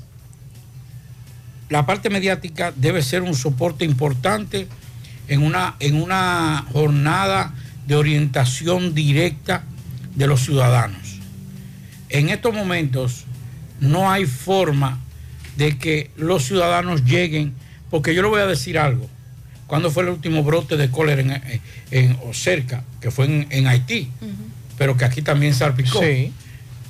[1.68, 4.68] la parte mediática debe ser un soporte importante
[5.28, 7.54] en una, en una jornada
[7.86, 9.64] de orientación directa
[10.14, 10.98] de los ciudadanos.
[12.14, 13.24] En estos momentos
[13.80, 15.00] no hay forma
[15.56, 17.52] de que los ciudadanos lleguen,
[17.90, 19.08] porque yo le voy a decir algo.
[19.66, 22.84] ¿Cuándo fue el último brote de cólera en, en- o cerca?
[23.00, 24.10] Que fue en, en Haití,
[24.78, 26.00] pero que aquí también salpicó.
[26.00, 26.32] Sí.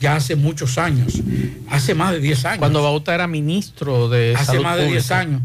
[0.01, 1.23] Ya hace muchos años,
[1.71, 2.59] hace más de 10 años.
[2.59, 5.19] Cuando Bauta era ministro de hace Salud más de 10 Pública.
[5.21, 5.43] años.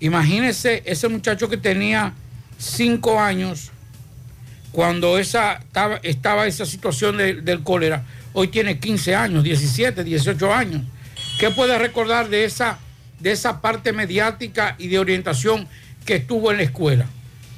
[0.00, 2.14] Imagínese ese muchacho que tenía
[2.58, 3.70] 5 años
[4.72, 8.04] cuando esa, estaba, estaba esa situación de- del cólera.
[8.32, 10.82] Hoy tiene 15 años, 17, 18 años.
[11.38, 12.78] ¿Qué puede recordar de esa,
[13.18, 15.66] de esa parte mediática y de orientación
[16.04, 17.06] que estuvo en la escuela?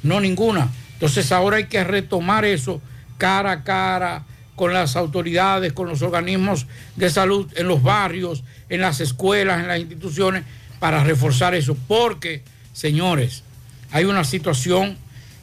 [0.02, 0.70] No ninguna.
[0.94, 2.80] Entonces ahora hay que retomar eso
[3.18, 4.24] cara a cara
[4.56, 9.68] con las autoridades, con los organismos de salud en los barrios, en las escuelas, en
[9.68, 10.44] las instituciones,
[10.78, 11.76] para reforzar eso.
[11.88, 13.42] Porque, señores,
[13.90, 14.96] hay una situación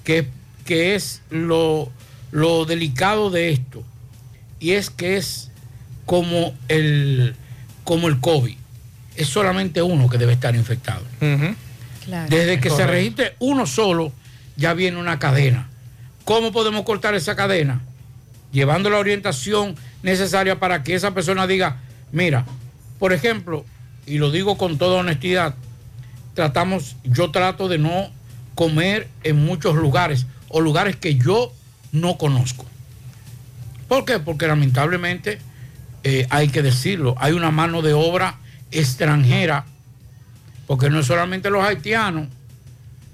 [0.04, 0.28] que,
[0.66, 1.92] que es lo,
[2.32, 3.84] lo delicado de esto.
[4.60, 5.52] Y es que es
[6.06, 7.36] como el,
[7.84, 8.56] como el COVID.
[9.16, 11.04] Es solamente uno que debe estar infectado.
[12.30, 14.12] Desde que se registre uno solo,
[14.56, 15.70] ya viene una cadena.
[16.26, 17.82] ¿Cómo podemos cortar esa cadena?
[18.52, 21.78] Llevando la orientación necesaria para que esa persona diga,
[22.12, 22.46] mira,
[22.98, 23.66] por ejemplo,
[24.06, 25.56] y lo digo con toda honestidad,
[26.34, 28.10] tratamos, yo trato de no
[28.56, 31.54] comer en muchos lugares o lugares que yo
[31.92, 32.66] no conozco.
[33.90, 34.20] ¿Por qué?
[34.20, 35.40] Porque lamentablemente
[36.04, 38.38] eh, hay que decirlo, hay una mano de obra
[38.72, 39.66] extranjera,
[40.68, 42.28] porque no es solamente los haitianos,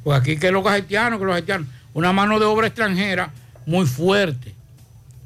[0.03, 3.31] pues aquí que los haitianos, que los haitianos, una mano de obra extranjera
[3.65, 4.53] muy fuerte.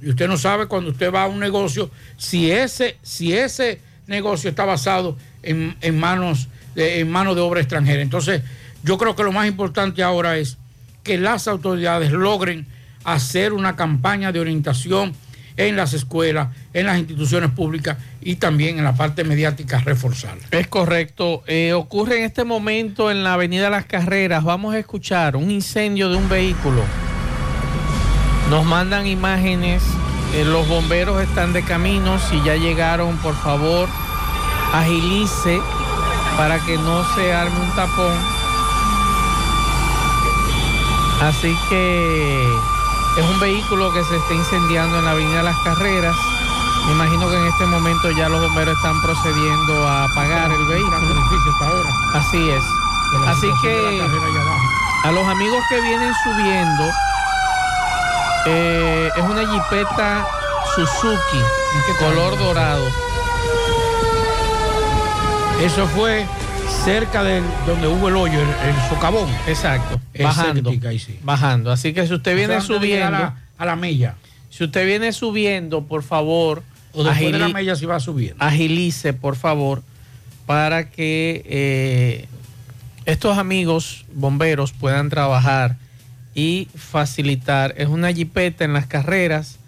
[0.02, 4.52] Y usted no sabe cuando usted va a un negocio si ese, si ese negocio
[4.52, 8.04] está basado en, en manos de, en mano de obra extranjera.
[8.04, 8.44] Entonces,
[8.84, 10.60] yo creo que lo más importante ahora es
[11.04, 12.68] que las autoridades logren
[13.04, 15.14] hacer una campaña de orientación
[15.60, 20.48] en las escuelas, en las instituciones públicas y también en la parte mediática reforzarla.
[20.52, 21.44] Es correcto.
[21.48, 24.46] Eh, ocurre en este momento en la Avenida Las Carreras.
[24.46, 26.82] Vamos a escuchar un incendio de un vehículo.
[28.50, 29.84] Nos mandan imágenes.
[30.34, 32.20] eh, los bomberos están de camino.
[32.30, 33.90] Si ya llegaron, por favor,
[34.74, 35.60] agilice
[36.38, 38.18] para que no se arme un tapón.
[41.22, 42.48] Así que
[43.18, 46.16] es un vehículo que se está incendiando en la Avenida Las Carreras.
[46.86, 50.98] Me imagino que en este momento ya los bomberos están procediendo a apagar el vehículo.
[52.14, 52.64] Así es.
[53.28, 54.02] Así que
[55.04, 56.84] a los amigos que vienen subiendo,
[58.46, 60.28] eh, es una jipeta
[60.76, 61.44] Suzuki,
[62.00, 62.86] color dorado.
[65.62, 66.28] Eso fue
[66.70, 69.30] cerca de donde hubo el hoyo, el, el socavón.
[69.48, 70.00] Exacto.
[70.18, 70.70] Bajando.
[70.70, 71.20] cerquita ahí, sí.
[71.24, 71.72] Bajando.
[71.72, 73.18] Así que si usted viene sea, subiendo.
[73.18, 74.16] a, a la milla.
[74.50, 76.64] Si usted viene subiendo, por favor.
[76.94, 78.44] O después de la milla si va subiendo.
[78.44, 79.84] Agilice, por favor,
[80.46, 82.28] para que eh,
[83.06, 85.78] estos amigos bomberos puedan trabajar
[86.34, 87.76] y facilitar.
[87.78, 89.60] Es una jipeta en las carreras,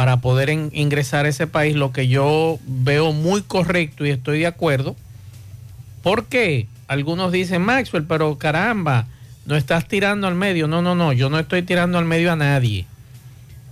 [0.00, 4.46] para poder ingresar a ese país, lo que yo veo muy correcto y estoy de
[4.46, 4.96] acuerdo.
[6.02, 6.68] ¿Por qué?
[6.88, 9.04] Algunos dicen, Maxwell, pero caramba,
[9.44, 10.68] no estás tirando al medio.
[10.68, 12.86] No, no, no, yo no estoy tirando al medio a nadie.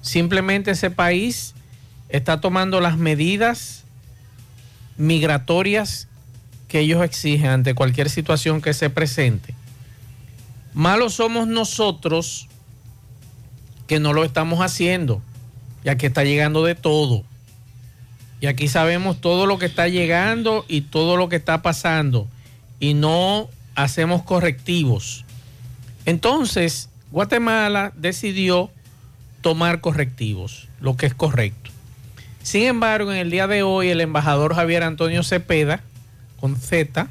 [0.03, 1.55] Simplemente ese país
[2.11, 3.85] está tomando las medidas
[4.99, 6.09] migratorias
[6.69, 9.55] que ellos exigen ante cualquier situación que se presente.
[10.75, 12.49] Malos somos nosotros
[13.87, 15.23] que no lo estamos haciendo
[15.85, 17.25] y aquí está llegando de todo.
[18.41, 22.29] Y aquí sabemos todo lo que está llegando y todo lo que está pasando.
[22.79, 25.25] Y no hacemos correctivos.
[26.05, 28.71] Entonces, Guatemala decidió
[29.41, 31.71] tomar correctivos, lo que es correcto.
[32.43, 35.83] Sin embargo, en el día de hoy, el embajador Javier Antonio Cepeda,
[36.41, 37.09] con Z,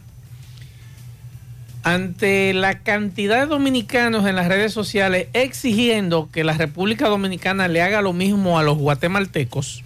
[1.93, 7.81] ante la cantidad de dominicanos en las redes sociales exigiendo que la República Dominicana le
[7.81, 9.85] haga lo mismo a los guatemaltecos,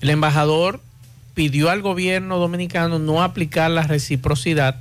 [0.00, 0.80] el embajador
[1.34, 4.80] pidió al gobierno dominicano no aplicar la reciprocidad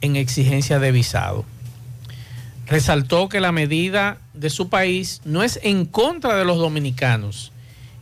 [0.00, 1.44] en exigencia de visado.
[2.66, 7.52] Resaltó que la medida de su país no es en contra de los dominicanos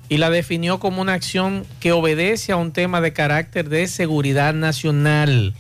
[0.09, 4.55] y la definió como una acción que obedece a un tema de carácter de seguridad
[4.55, 5.55] nacional.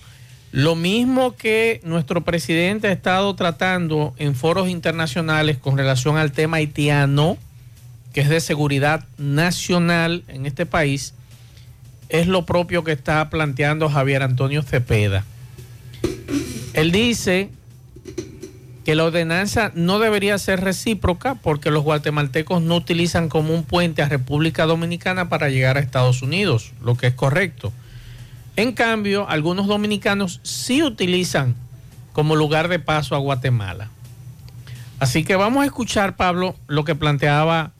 [0.50, 6.56] Lo mismo que nuestro presidente ha estado tratando en foros internacionales con relación al tema
[6.56, 7.36] haitiano,
[8.14, 11.12] que es de seguridad nacional en este país,
[12.08, 15.24] es lo propio que está planteando Javier Antonio Cepeda.
[16.72, 17.50] Él dice
[18.86, 24.00] que la ordenanza no debería ser recíproca porque los guatemaltecos no utilizan como un puente
[24.00, 27.70] a República Dominicana para llegar a Estados Unidos, lo que es correcto.
[28.58, 31.54] En cambio, algunos dominicanos sí utilizan
[32.12, 33.88] como lugar de paso a Guatemala.
[34.98, 37.70] Así que vamos a escuchar, Pablo, lo que planteaba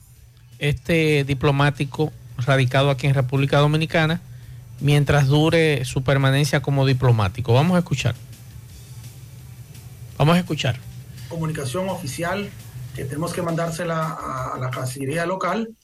[0.57, 4.21] este diplomático radicado aquí en República Dominicana
[4.79, 7.51] mientras dure su permanencia como diplomático.
[7.53, 8.15] Vamos a escuchar.
[10.17, 10.79] Vamos a escuchar.
[11.27, 12.49] comunicación oficial
[12.95, 14.17] que tenemos que mandársela
[14.53, 15.75] a, la Cancillería local,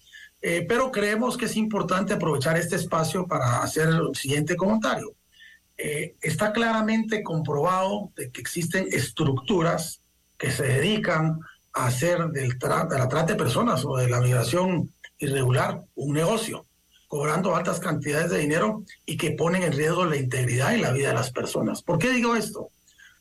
[0.47, 5.09] eh, pero creemos que es importante aprovechar este espacio para hacer el siguiente comentario.
[5.75, 10.01] Eh, está claramente comprobado de que existen estructuras
[10.37, 11.39] que se dedican
[11.73, 16.13] a hacer del tra- de la trata de personas o de la migración irregular un
[16.13, 16.65] negocio,
[17.07, 21.07] cobrando altas cantidades de dinero y que ponen en riesgo la integridad y la vida
[21.07, 21.81] de las personas.
[21.81, 22.69] ¿Por qué digo esto?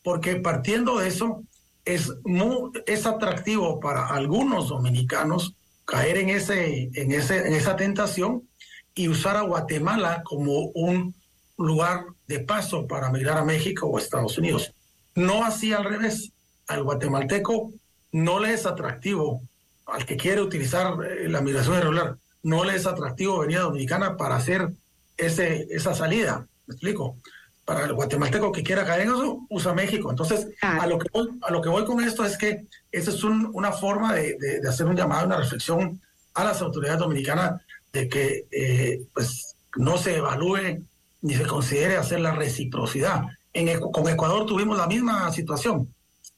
[0.03, 1.43] Porque partiendo de eso,
[1.87, 5.55] es, muy, es atractivo para algunos dominicanos
[5.85, 8.49] caer en, ese, en, ese, en esa tentación
[8.95, 11.15] y usar a Guatemala como un
[11.57, 14.73] lugar de paso para migrar a México o Estados Unidos.
[15.15, 16.33] No así al revés.
[16.67, 17.73] Al guatemalteco
[18.13, 19.43] no le es atractivo,
[19.87, 24.17] al que quiere utilizar eh, la migración irregular, no le es atractivo venir a Dominicana
[24.17, 24.71] para hacer
[25.17, 26.47] ese, esa salida.
[26.67, 27.19] ¿Me explico?
[27.65, 30.11] Para el guatemalteco que quiera caer en eso, usa México.
[30.11, 30.49] Entonces,
[30.83, 33.51] a lo que voy, a lo que voy con esto es que esa es un-
[33.55, 36.01] una forma de, de- de hacer un llamado, una reflexión
[36.35, 37.61] a las autoridades dominicanas
[37.93, 40.83] de que eh, pues, no se evalúe
[41.23, 43.23] ni se considere hacer la reciprocidad.
[43.55, 45.89] En, con Ecuador tuvimos la misma situación.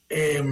[0.08, 0.44] Eh,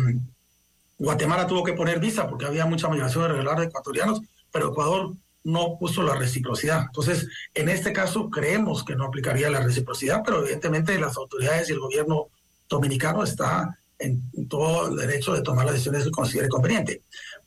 [0.98, 4.20] Guatemala tuvo que poner visa porque había mucha migración irregular de ecuatorianos,
[4.50, 5.12] pero Ecuador
[5.44, 6.82] no puso la reciprocidad.
[6.86, 11.72] Entonces, en este caso creemos que no aplicaría la reciprocidad, pero evidentemente las autoridades y
[11.72, 12.28] el gobierno
[12.68, 17.02] dominicano está en todo el derecho de tomar las decisiones que considere conveniente.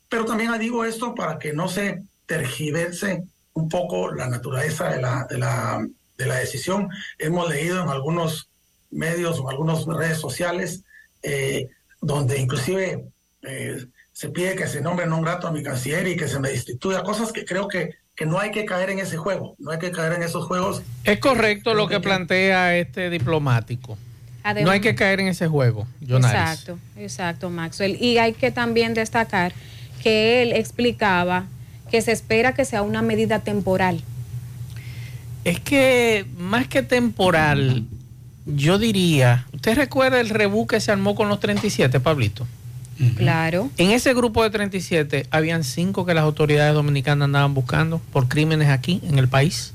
[0.08, 5.26] Pero también digo esto para que no se tergiverse un poco la naturaleza de la,
[5.28, 5.86] de la,
[6.16, 6.88] de la decisión.
[7.18, 8.48] Hemos leído en algunos
[8.90, 10.84] medios o en algunas redes sociales
[11.22, 11.68] eh,
[12.00, 13.08] donde inclusive
[13.42, 13.86] eh,
[14.18, 17.06] se pide que se nombre non grato a mi canciller y que se me destituya,
[17.06, 19.92] cosas que creo que, que no hay que caer en ese juego, no hay que
[19.92, 20.82] caer en esos juegos.
[21.04, 23.96] Es correcto lo que plantea este diplomático.
[24.42, 26.34] Además- no hay que caer en ese juego, Jonaris.
[26.34, 27.94] Exacto, exacto, Maxwell.
[28.02, 29.52] Y hay que también destacar
[30.02, 31.46] que él explicaba
[31.88, 34.02] que se espera que sea una medida temporal.
[35.44, 37.86] Es que más que temporal,
[38.46, 42.48] yo diría, ¿usted recuerda el rebú que se armó con los 37, Pablito?
[43.16, 43.70] Claro.
[43.76, 48.68] En ese grupo de 37 habían cinco que las autoridades dominicanas andaban buscando por crímenes
[48.68, 49.72] aquí en el país.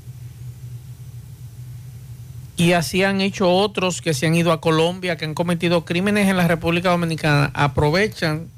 [2.56, 6.28] Y así han hecho otros que se han ido a Colombia, que han cometido crímenes
[6.28, 7.50] en la República Dominicana.
[7.54, 8.48] Aprovechan,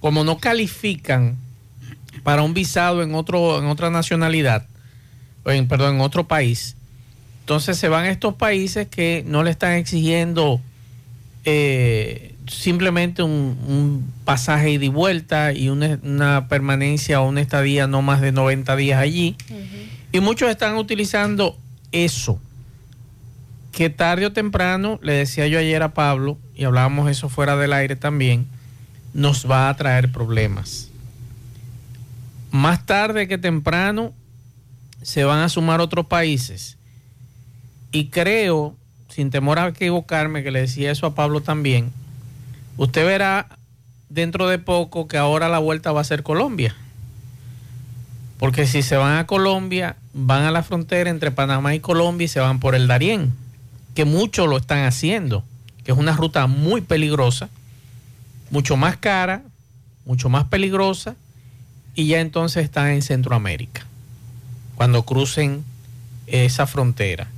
[0.00, 1.36] como no califican
[2.22, 4.66] para un visado en, otro, en otra nacionalidad,
[5.46, 6.76] en, perdón, en otro país.
[7.40, 10.60] Entonces se van a estos países que no le están exigiendo
[11.44, 17.86] eh, simplemente un, un pasaje ida y vuelta y una, una permanencia o una estadía
[17.86, 19.36] no más de 90 días allí.
[20.12, 21.56] Y muchos están utilizando
[21.92, 22.40] eso,
[23.72, 27.72] que tarde o temprano, le decía yo ayer a Pablo, y hablábamos eso fuera del
[27.72, 28.46] aire también,
[29.14, 30.88] nos va a traer problemas.
[32.50, 34.12] Más tarde que temprano
[35.02, 36.76] se van a sumar otros países.
[37.92, 38.76] Y creo,
[39.08, 41.92] sin temor a equivocarme, que le decía eso a Pablo también,
[42.76, 43.48] usted verá
[44.08, 46.74] dentro de poco que ahora la vuelta va a ser Colombia.
[48.38, 52.28] Porque si se van a Colombia, van a la frontera entre Panamá y Colombia y
[52.28, 53.32] se van por el Darién,
[53.94, 55.44] que muchos lo están haciendo,
[55.84, 57.50] que es una ruta muy peligrosa,
[58.50, 59.42] mucho más cara,
[60.06, 61.16] mucho más peligrosa,
[61.94, 63.84] y ya entonces están en Centroamérica,
[64.74, 65.64] cuando crucen
[66.26, 67.28] esa frontera.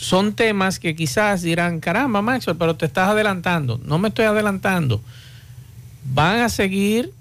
[0.00, 3.78] Son temas que quizás dirán, caramba, Maxwell, pero te estás adelantando.
[3.84, 5.00] No me estoy adelantando.
[6.04, 7.12] Van a seguir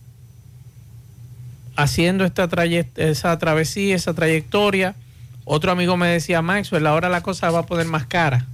[1.75, 2.49] haciendo esta
[2.95, 4.95] esa travesía, esa trayectoria.
[5.43, 8.45] Otro amigo me decía, Maxwell, ahora la cosa va a poner más cara.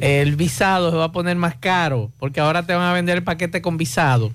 [0.00, 3.22] El visado se va a poner más caro, porque ahora te van a vender el
[3.22, 4.32] paquete con visado.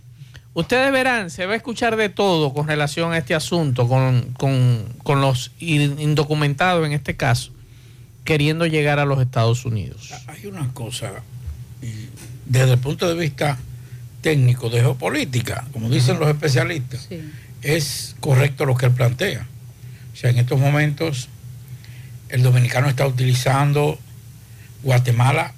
[0.53, 4.85] Ustedes verán, se va a escuchar de todo con relación a este asunto, con, con-
[5.03, 7.51] con los in- indocumentados en este caso,
[8.23, 10.11] queriendo llegar a los Estados Unidos.
[10.27, 11.11] Hay una cosa,
[12.45, 13.57] desde el punto de vista
[14.21, 17.07] técnico de geopolítica, como dicen los especialistas,
[17.61, 19.47] es correcto lo que él plantea.
[20.13, 21.29] O sea, en estos momentos
[22.29, 23.99] el dominicano está utilizando
[24.83, 25.53] Guatemala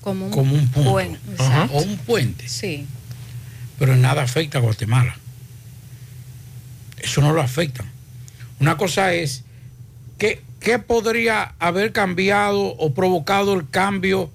[0.00, 2.86] Como un, como un punto o un puente, Sí.
[3.78, 5.16] pero en nada afecta a Guatemala.
[6.98, 7.84] Eso no lo afecta.
[8.60, 9.44] Una cosa es
[10.18, 14.30] que ¿qué podría haber cambiado o provocado el cambio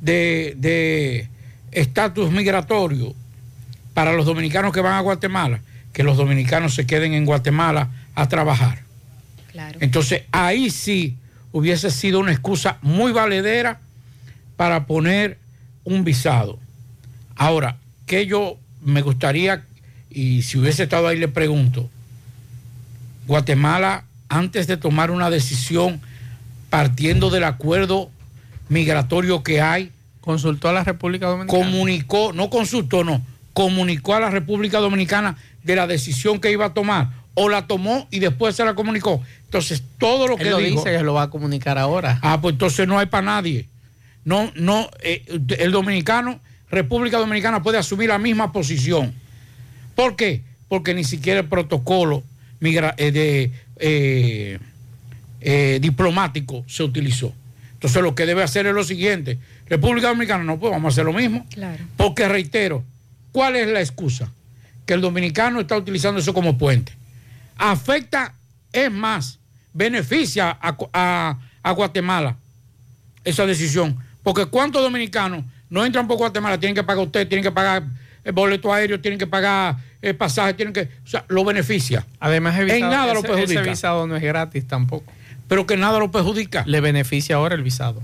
[0.00, 1.28] de de
[1.72, 3.14] estatus migratorio
[3.94, 5.60] para los dominicanos que van a Guatemala?
[5.92, 8.82] Que los dominicanos se queden en Guatemala a trabajar.
[9.52, 9.78] Claro.
[9.80, 11.16] Entonces ahí sí
[11.52, 13.80] hubiese sido una excusa muy valedera
[14.56, 15.38] para poner
[15.84, 16.58] un visado.
[17.36, 19.64] Ahora, que yo me gustaría,
[20.10, 21.88] y si hubiese estado ahí le pregunto,
[23.26, 26.00] Guatemala, antes de tomar una decisión
[26.70, 28.10] partiendo del acuerdo
[28.68, 31.64] migratorio que hay, consultó a la República Dominicana.
[31.64, 33.22] Comunicó, no consultó, no,
[33.52, 38.06] comunicó a la República Dominicana de la decisión que iba a tomar, o la tomó
[38.10, 39.22] y después se la comunicó.
[39.44, 42.18] Entonces, todo lo que Él lo dijo, dice que lo va a comunicar ahora.
[42.22, 43.68] Ah, pues entonces no hay para nadie.
[44.24, 45.22] No, no, eh,
[45.58, 49.12] el dominicano, República Dominicana puede asumir la misma posición.
[49.94, 50.42] ¿Por qué?
[50.68, 52.24] Porque ni siquiera el protocolo
[52.60, 54.58] migra- eh, de, eh,
[55.40, 57.32] eh, diplomático se utilizó.
[57.74, 59.38] Entonces lo que debe hacer es lo siguiente.
[59.68, 61.46] República Dominicana, no, pues vamos a hacer lo mismo.
[61.52, 61.82] Claro.
[61.96, 62.82] Porque reitero,
[63.32, 64.30] ¿cuál es la excusa?
[64.86, 66.92] Que el dominicano está utilizando eso como puente.
[67.56, 68.34] Afecta,
[68.72, 69.38] es más,
[69.72, 72.36] beneficia a, a- a Guatemala
[73.24, 73.96] esa decisión.
[74.22, 76.58] Porque ¿cuántos dominicanos no entran por Guatemala?
[76.58, 77.84] Tienen que pagar usted, tienen que pagar
[78.24, 80.82] el boleto aéreo, tienen que pagar el pasaje, tienen que...
[81.04, 82.04] O sea, lo beneficia.
[82.20, 83.60] Además, el visado- en nada lo ese- perjudica.
[83.60, 85.10] Ese visado no es gratis tampoco.
[85.48, 86.62] Pero que nada lo perjudica.
[86.66, 88.02] Le beneficia ahora el visado.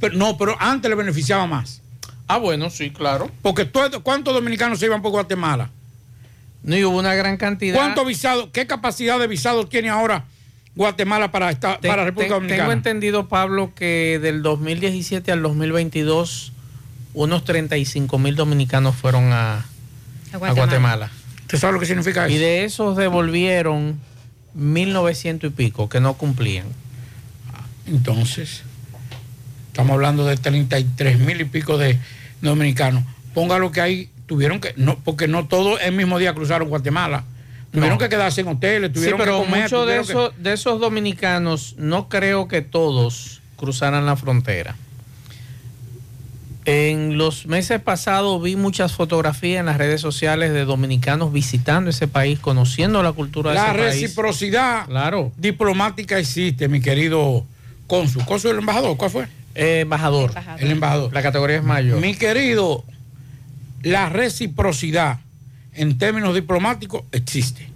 [0.00, 1.82] Pero, no, pero antes le beneficiaba más.
[2.28, 3.30] Ah, bueno, sí, claro.
[3.42, 5.70] Porque todo- ¿cuántos dominicanos se iban por Guatemala?
[6.62, 7.76] No, y hubo una gran cantidad.
[7.76, 10.24] ¿Cuántos visados, qué capacidad de visados tiene ahora
[10.76, 12.62] Guatemala para, esta, Te- para República te- Dominicana?
[12.64, 16.52] Tengo entendido, Pablo, que del 2017 al 2022
[17.22, 19.64] unos 35 mil dominicanos fueron a,
[20.32, 21.10] a Guatemala.
[21.42, 22.34] ¿Usted sabe lo que significa eso?
[22.34, 23.98] Y de esos devolvieron
[24.56, 26.66] 1.900 y pico que no cumplían.
[27.86, 28.62] Entonces,
[29.68, 31.98] estamos hablando de 33 mil y pico de
[32.42, 33.02] dominicanos.
[33.34, 37.24] Ponga lo que hay, tuvieron que, no, porque no todos el mismo día cruzaron Guatemala.
[37.72, 37.98] Tuvieron No.
[37.98, 39.62] que quedarse en hoteles, Sí, tuvieron pero que comer.
[39.64, 44.76] muchos de tuvieron que- esos, de esos dominicanos no creo que todos cruzaran la frontera.
[46.70, 52.08] En los meses pasados vi muchas fotografías en las redes sociales de dominicanos visitando ese
[52.08, 53.94] país, conociendo la cultura de La ese país.
[54.02, 54.86] reciprocidad
[55.38, 57.46] diplomática existe, mi querido
[57.86, 58.22] cónsul.
[58.26, 58.98] ¿Cónsul el embajador?
[58.98, 59.28] ¿Cuál fue?
[59.54, 60.34] embajador.
[60.58, 61.10] El embajador.
[61.14, 62.02] La categoría es mayor.
[62.02, 62.84] Mi querido,
[63.82, 65.20] la reciprocidad
[65.72, 67.66] en términos diplomáticos existe.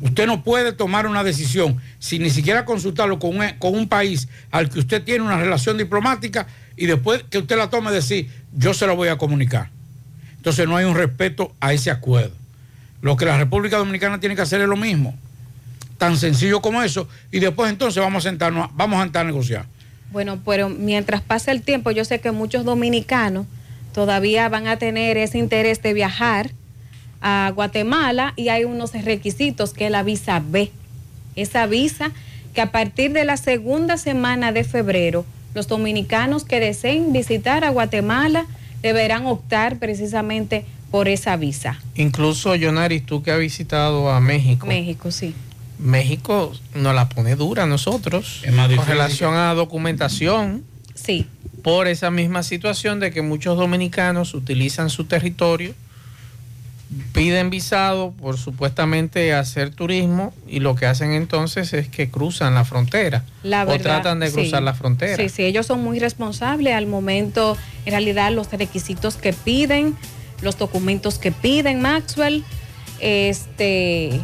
[0.00, 4.28] Usted no puede tomar una decisión sin ni siquiera consultarlo con un, con un país
[4.50, 6.46] al que usted tiene una relación diplomática
[6.80, 9.68] y después que usted la tome decir, yo se lo voy a comunicar.
[10.36, 12.32] Entonces no hay un respeto a ese acuerdo.
[13.02, 15.14] Lo que la República Dominicana tiene que hacer es lo mismo.
[15.98, 17.06] Tan sencillo como eso.
[17.30, 19.66] Y después entonces vamos a sentarnos, vamos a sentar a negociar.
[20.10, 23.44] Bueno, pero mientras pasa el tiempo, yo sé que muchos dominicanos
[23.92, 26.50] todavía van a tener ese interés de viajar
[27.20, 30.72] a Guatemala y hay unos requisitos que es la visa B.
[31.36, 32.10] Esa visa
[32.54, 37.70] que a partir de la segunda semana de febrero, los dominicanos que deseen visitar a
[37.70, 38.46] Guatemala
[38.82, 41.80] deberán optar precisamente por esa visa.
[41.94, 44.66] Incluso, Yonaris, tú que has visitado a México.
[44.66, 45.34] México, sí.
[45.78, 50.64] México nos la pone dura a nosotros más con difícil relación a documentación.
[50.94, 51.26] Sí.
[51.62, 55.74] Por esa misma situación de que muchos dominicanos utilizan su territorio,
[57.12, 62.64] piden visado por supuestamente hacer turismo y lo que hacen entonces es que cruzan la
[62.64, 64.34] frontera La o tratan de sí.
[64.34, 65.16] cruzar la frontera.
[65.16, 69.96] Sí, sí, ellos son muy responsables al momento, en realidad los requisitos que piden,
[70.42, 72.44] los documentos que piden Maxwell,
[72.98, 74.20] este,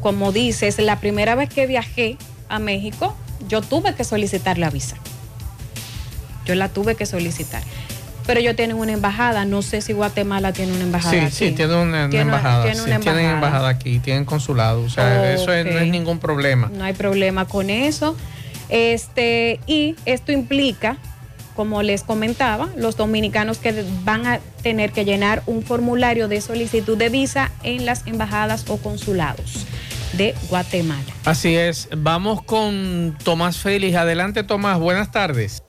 [0.00, 2.16] como dices, la primera vez que viajé
[2.48, 3.16] a México,
[3.48, 4.96] yo tuve que solicitar la visa.
[6.44, 7.62] Yo la tuve que solicitar.
[8.28, 11.12] Pero ellos tienen una embajada, no sé si Guatemala tiene una embajada.
[11.12, 11.34] Sí, aquí.
[11.34, 12.62] sí, tienen una, una Tiene- embajada.
[12.64, 13.34] tiene sí, una Tienen embajada.
[13.48, 14.82] embajada aquí, tienen consulado.
[14.82, 16.70] O sea, eso es- no es ningún problema.
[16.72, 18.16] No hay problema con eso.
[18.68, 20.98] Este, y esto implica,
[21.56, 26.98] como les comentaba, los dominicanos que van a tener que llenar un formulario de solicitud
[26.98, 29.64] de visa en las embajadas o consulados
[30.14, 31.02] de Guatemala.
[31.24, 31.88] Así es.
[31.96, 33.96] Vamos con Tomás Félix.
[33.96, 34.78] Adelante, Tomás.
[34.78, 35.62] Buenas tardes.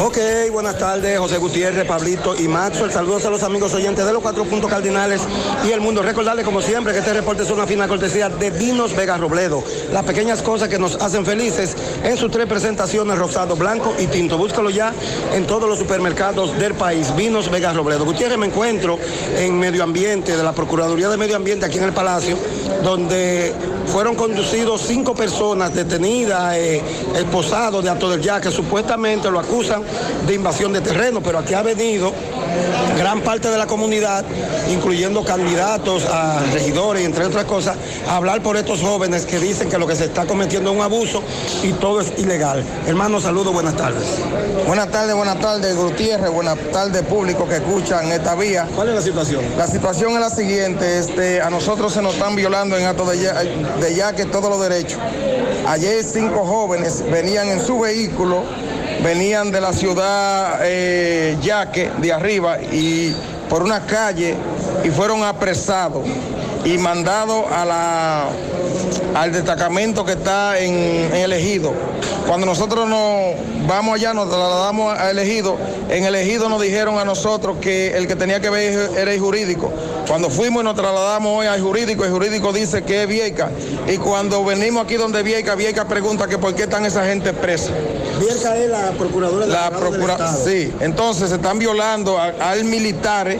[0.00, 0.18] Ok,
[0.50, 2.90] buenas tardes, José Gutiérrez, Pablito y Maxwell.
[2.90, 5.20] Saludos a los amigos oyentes de los cuatro puntos cardinales
[5.64, 6.02] y el mundo.
[6.02, 9.62] Recordarles, como siempre, que este reporte es una fina cortesía de Vinos Vega Robledo.
[9.92, 14.36] Las pequeñas cosas que nos hacen felices en sus tres presentaciones, rosado, blanco y tinto.
[14.36, 14.92] Búscalo ya
[15.32, 17.14] en todos los supermercados del país.
[17.14, 18.04] Vinos Vega Robledo.
[18.04, 18.98] Gutiérrez, me encuentro
[19.36, 22.36] en Medio Ambiente, de la Procuraduría de Medio Ambiente aquí en el Palacio,
[22.82, 23.52] donde
[23.86, 26.82] fueron conducidos cinco personas detenidas, eh,
[27.16, 29.82] esposados de Alto del Ya, que supuestamente lo acusan
[30.26, 32.12] de invasión de terreno, pero aquí ha venido
[32.98, 34.24] gran parte de la comunidad,
[34.70, 37.76] incluyendo candidatos a regidores entre otras cosas,
[38.08, 40.82] a hablar por estos jóvenes que dicen que lo que se está cometiendo es un
[40.82, 41.22] abuso
[41.62, 42.64] y todo es ilegal.
[42.86, 44.04] Hermano, saludos, buenas tardes.
[44.66, 48.66] Buenas tardes, buenas tardes, Gutiérrez, buenas tardes, público que escuchan esta vía.
[48.74, 49.42] ¿Cuál es la situación?
[49.56, 53.18] La situación es la siguiente, este, a nosotros se nos están violando en acto de
[53.18, 54.98] ya, de ya que todos los derechos.
[55.66, 58.42] Ayer cinco jóvenes venían en su vehículo,
[59.02, 63.14] venían de la ciudad eh, Yaque, de arriba, y
[63.48, 64.36] por una calle,
[64.84, 66.06] y fueron apresados
[66.64, 68.28] y mandados a la,
[69.14, 71.72] al destacamento que está en, en el ejido.
[72.26, 73.34] Cuando nosotros nos
[73.66, 75.58] vamos allá, nos trasladamos a elegido,
[75.90, 79.20] en el ejido nos dijeron a nosotros que el que tenía que ver era el
[79.20, 79.70] jurídico.
[80.08, 83.50] Cuando fuimos y nos trasladamos hoy al jurídico, el jurídico dice que es Vieca.
[83.86, 87.72] Y cuando venimos aquí donde Vieca, Vieca pregunta que por qué están esa gente presa.
[88.18, 90.44] Vieca es la procuradora de La Abogado del procura Estado.
[90.44, 93.38] sí, entonces se están violando al militares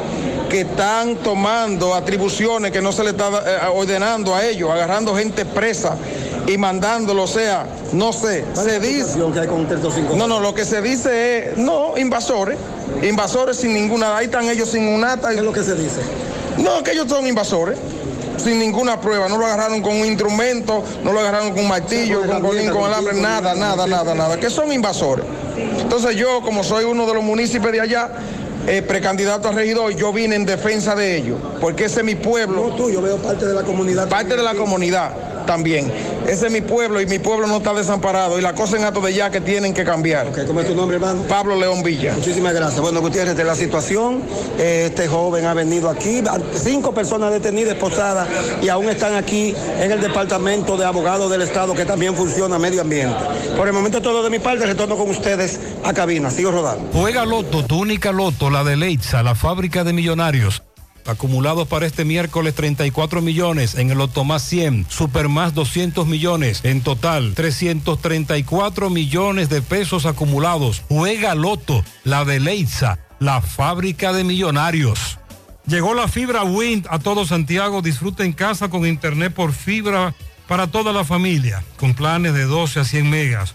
[0.54, 5.44] que están tomando atribuciones que no se le está eh, ordenando a ellos, agarrando gente
[5.44, 5.96] presa
[6.46, 10.38] y mandándolo, o sea, no sé, se dice que hay con estos cinco No, no,
[10.38, 12.56] lo que se dice es no, invasores,
[13.02, 15.30] invasores sin ninguna, ahí están ellos sin un ata.
[15.30, 16.02] ¿Qué es lo que se dice?
[16.58, 17.76] No, que ellos son invasores.
[18.36, 22.26] Sin ninguna prueba, no lo agarraron con un instrumento, no lo agarraron con un martillo,
[22.26, 25.24] con colín, con alambre, nada, nada, nada, nada, que son invasores.
[25.80, 28.10] Entonces yo, como soy uno de los municipios de allá,
[28.66, 32.68] eh, precandidato a regidor, yo vine en defensa de ellos, porque ese es mi pueblo.
[32.68, 34.08] No tú, yo veo parte de la comunidad.
[34.08, 35.12] Parte de la comunidad.
[35.46, 35.92] También.
[36.26, 38.38] Ese es mi pueblo y mi pueblo no está desamparado.
[38.38, 40.32] Y la cosa en Ato de Ya que tienen que cambiar.
[40.46, 41.22] ¿Cómo es tu nombre, hermano?
[41.28, 42.14] Pablo León Villa.
[42.14, 42.80] Muchísimas gracias.
[42.80, 44.22] Bueno, Gutiérrez, de la situación,
[44.58, 46.22] este joven ha venido aquí,
[46.54, 48.28] cinco personas detenidas, esposadas,
[48.62, 52.80] y aún están aquí en el Departamento de Abogados del Estado, que también funciona medio
[52.80, 53.16] ambiente.
[53.56, 56.30] Por el momento todo de mi parte, retorno con ustedes a cabina.
[56.30, 56.90] Sigo rodando.
[56.92, 60.62] Juega Loto, tu única Loto, la de Leitza, la fábrica de millonarios.
[61.06, 66.60] Acumulados para este miércoles 34 millones, en el Loto más 100, Super más 200 millones,
[66.64, 70.82] en total 334 millones de pesos acumulados.
[70.88, 75.18] Juega Loto, la de Leitza, la fábrica de millonarios.
[75.66, 80.14] Llegó la fibra Wind a todo Santiago, disfruta en casa con internet por fibra
[80.46, 83.54] para toda la familia, con planes de 12 a 100 megas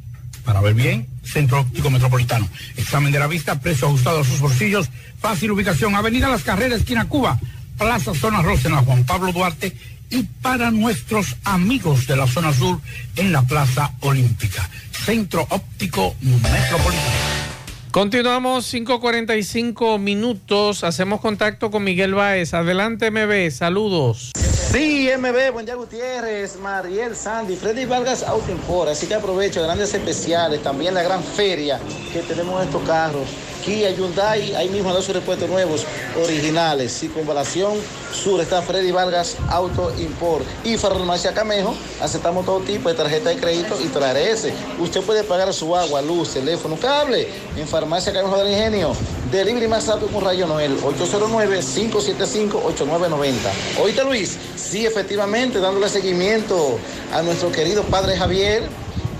[0.46, 2.48] para ver bien, Centro Óptico Metropolitano.
[2.78, 7.08] Examen de la vista, precio ajustado a sus bolsillos, fácil ubicación, Avenida Las Carreras, esquina
[7.08, 7.40] Cuba,
[7.78, 9.76] Plaza Zona Rosa en la Juan Pablo Duarte
[10.10, 12.80] y para nuestros amigos de la zona sur
[13.16, 14.70] en la Plaza Olímpica.
[14.92, 17.44] Centro Óptico Metropolitano.
[17.90, 20.84] Continuamos 5.45 minutos.
[20.84, 22.54] Hacemos contacto con Miguel Báez.
[22.54, 23.52] Adelante, MB.
[23.52, 24.32] Saludos.
[24.74, 28.90] Sí, MB, buen día Gutiérrez, Mariel Sandy, Freddy Vargas Auto Import.
[28.90, 31.80] Así que aprovecho grandes especiales, también la gran feria
[32.12, 33.28] que tenemos en estos carros.
[33.64, 35.86] Kia, Hyundai, ahí mismo dos repuestos nuevos,
[36.22, 36.91] originales.
[36.91, 37.80] Circunvalación
[38.14, 40.45] Sur está Freddy Vargas Auto Import.
[40.64, 44.49] Y Farmacia Camejo, aceptamos todo tipo de tarjeta de crédito y TRS.
[44.80, 48.93] Usted puede pagar su agua, luz, teléfono, cable en Farmacia Camejo del Ingenio.
[49.32, 53.34] Delivery más rápido con Rayo Noel, 809-575-8990.
[53.82, 56.78] Oíste Luis, sí, efectivamente, dándole seguimiento
[57.11, 58.64] a nuestro querido padre Javier,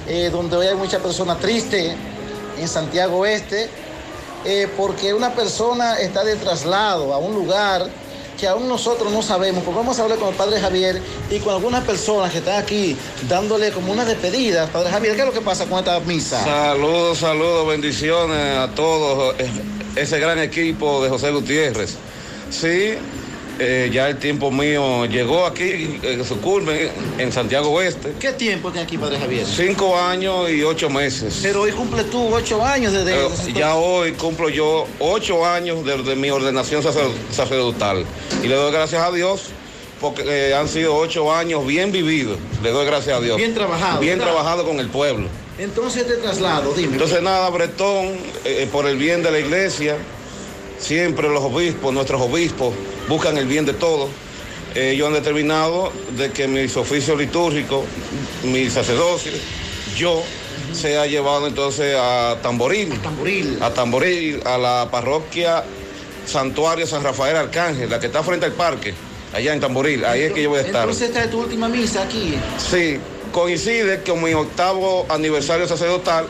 [0.08, 1.96] eh, donde hoy hay mucha persona triste
[2.60, 3.70] en Santiago Oeste,
[4.46, 7.90] eh, porque una persona está de traslado a un lugar
[8.40, 11.54] que aún nosotros no sabemos, porque vamos a hablar con el padre Javier y con
[11.54, 12.98] algunas personas que están aquí
[13.30, 14.68] dándole como una despedida.
[14.68, 16.44] Padre Javier, ¿qué es lo que pasa con esta misa?
[16.44, 19.50] Saludos, saludos, bendiciones a todos, eh,
[19.96, 21.96] ese gran equipo de José Gutiérrez.
[22.50, 22.96] Sí,
[23.60, 28.14] eh, ya el tiempo mío llegó aquí, en su culmen, en Santiago Oeste.
[28.20, 29.46] ¿Qué tiempo tiene aquí, Padre Javier?
[29.46, 31.40] Cinco años y ocho meses.
[31.42, 33.14] Pero hoy cumple tú ocho años desde...
[33.14, 38.06] Eh, ya hoy cumplo yo ocho años desde mi ordenación sacer- sacerdotal.
[38.44, 39.44] Y le doy gracias a Dios
[40.02, 42.38] porque eh, han sido ocho años bien vividos.
[42.62, 43.38] Le doy gracias a Dios.
[43.38, 44.34] Bien trabajado, Bien ¿verdad?
[44.34, 45.28] trabajado con el pueblo.
[45.60, 46.94] Entonces este traslado, dime.
[46.94, 49.96] Entonces nada, Bretón, eh, por el bien de la iglesia,
[50.80, 52.74] siempre los obispos, nuestros obispos,
[53.08, 54.10] buscan el bien de todos.
[54.76, 57.86] Eh, Ellos han determinado de que mis oficios litúrgicos,
[58.44, 59.32] mi sacerdocio,
[59.96, 60.24] yo
[60.74, 62.90] sea llevado entonces a Tamboril.
[63.02, 63.58] Tamboril.
[63.62, 65.64] A Tamboril, a la parroquia
[66.26, 68.94] Santuario San Rafael Arcángel, la que está frente al parque,
[69.34, 70.04] allá en Tamboril.
[70.06, 70.82] Ahí es que yo voy a estar.
[70.84, 72.34] Entonces esta es tu última misa aquí.
[72.58, 72.98] Sí,
[73.32, 76.26] coincide con mi octavo aniversario sacerdotal,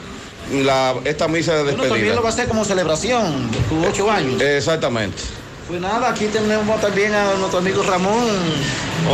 [0.52, 2.16] la, esta misa de Bueno, también despedida.
[2.16, 4.42] lo va a hacer como celebración, tus ocho años.
[4.42, 5.22] Exactamente.
[5.68, 8.28] Pues nada, aquí tenemos también a nuestro amigo Ramón.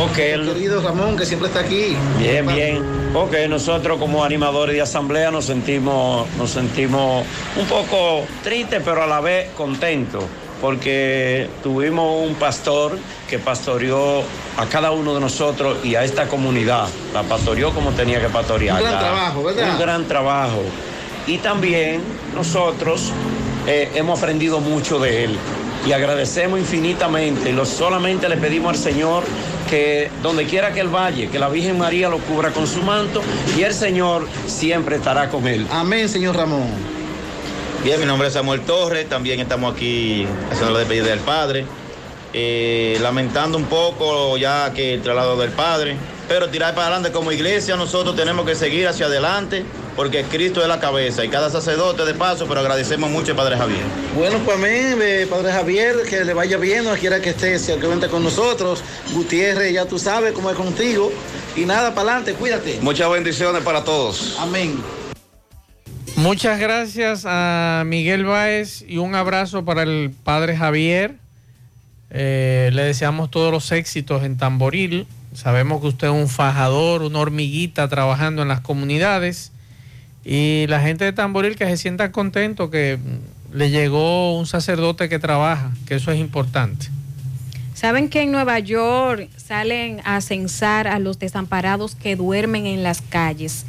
[0.03, 0.15] Ok.
[0.15, 1.95] Querido Ramón, que siempre está aquí.
[2.17, 2.83] Bien, bien.
[3.13, 7.23] Ok, nosotros como animadores de asamblea nos sentimos, nos sentimos
[7.55, 10.23] un poco tristes, pero a la vez contentos,
[10.59, 12.97] porque tuvimos un pastor
[13.29, 14.23] que pastoreó
[14.57, 16.87] a cada uno de nosotros y a esta comunidad.
[17.13, 18.81] La pastoreó como tenía que pastorear.
[18.81, 19.71] Un gran trabajo, ¿verdad?
[19.71, 20.61] Un gran trabajo.
[21.27, 22.01] Y también
[22.35, 23.11] nosotros
[23.67, 25.39] eh, hemos aprendido mucho de él
[25.88, 27.53] y agradecemos infinitamente.
[27.53, 29.23] Lo, solamente le pedimos al Señor
[29.69, 33.21] que donde quiera que él vaya, que la Virgen María lo cubra con su manto
[33.57, 35.67] y el Señor siempre estará con él.
[35.71, 36.67] Amén, señor Ramón.
[37.84, 41.65] Bien, mi nombre es Samuel Torres, también estamos aquí haciendo la despedida del Padre,
[42.32, 45.95] Eh, lamentando un poco ya que el traslado del Padre,
[46.30, 49.65] pero tirar para adelante como iglesia nosotros tenemos que seguir hacia adelante
[49.95, 53.57] porque Cristo es la cabeza y cada sacerdote de paso, pero agradecemos mucho al Padre
[53.57, 53.82] Javier.
[54.15, 58.07] Bueno, pues amén, eh, Padre Javier, que le vaya bien, no quiera que esté ciertamente
[58.07, 58.82] con nosotros.
[59.11, 61.11] Gutiérrez, ya tú sabes cómo es contigo.
[61.57, 62.80] Y nada, para adelante, cuídate.
[62.82, 64.38] Muchas bendiciones para todos.
[64.39, 64.82] Amén.
[66.15, 71.15] Muchas gracias a Miguel Báez y un abrazo para el padre Javier.
[72.09, 75.07] Eh, le deseamos todos los éxitos en Tamboril.
[75.34, 79.51] Sabemos que usted es un fajador, una hormiguita trabajando en las comunidades.
[80.25, 82.99] Y la gente de Tamboril que se sienta contento que
[83.53, 86.88] le llegó un sacerdote que trabaja, que eso es importante.
[87.73, 93.01] Saben que en Nueva York salen a censar a los desamparados que duermen en las
[93.01, 93.65] calles.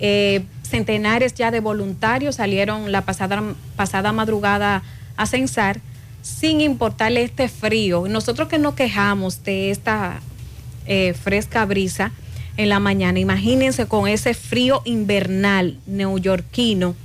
[0.00, 3.42] Eh, centenares ya de voluntarios salieron la pasada,
[3.76, 4.82] pasada madrugada
[5.16, 5.80] a censar
[6.22, 8.06] sin importarle este frío.
[8.08, 10.20] Nosotros que nos quejamos de esta
[10.86, 12.12] eh, fresca brisa
[12.56, 16.96] en la mañana, imagínense con ese frío invernal neoyorquino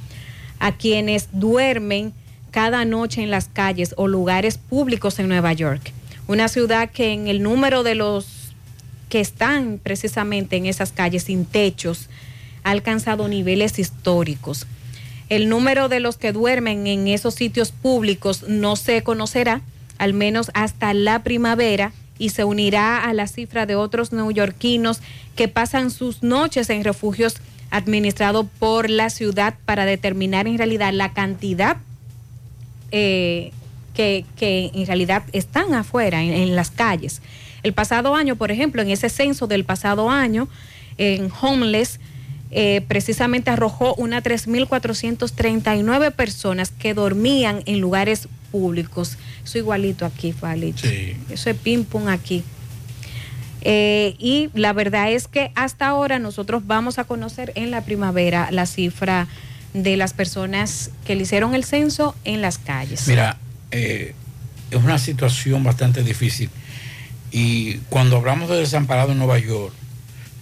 [0.60, 2.14] a quienes duermen
[2.52, 5.92] cada noche en las calles o lugares públicos en Nueva York.
[6.28, 8.54] Una ciudad que en el número de los
[9.10, 12.08] que están precisamente en esas calles sin techos
[12.64, 14.68] ha alcanzado niveles históricos.
[15.28, 19.62] El número de los que duermen en esos sitios públicos no se conocerá,
[19.98, 25.02] al menos hasta la primavera, y se unirá a la cifra de otros neoyorquinos
[25.36, 27.38] que pasan sus noches en refugios
[27.72, 31.78] administrados por la ciudad para determinar en realidad la cantidad
[32.92, 33.52] eh,
[33.96, 37.24] que, que en realidad están afuera, en, las calles.
[37.64, 40.48] El pasado año, por ejemplo, en ese censo del pasado año,
[41.00, 42.00] en Homeless,
[42.52, 49.18] eh, precisamente arrojó una 3.439 personas que dormían en lugares públicos.
[49.44, 50.88] Eso igualito aquí, Falito.
[51.30, 52.44] Eso es ping pong aquí.
[53.64, 58.50] Eh, y la verdad es que hasta ahora nosotros vamos a conocer en la primavera
[58.52, 59.28] la cifra
[59.74, 63.08] de las personas que le hicieron el censo en las calles.
[63.08, 63.38] Mira,
[63.72, 64.14] eh,
[64.72, 66.50] es una situación bastante difícil.
[67.32, 69.74] Y cuando hablamos de desamparado en Nueva York,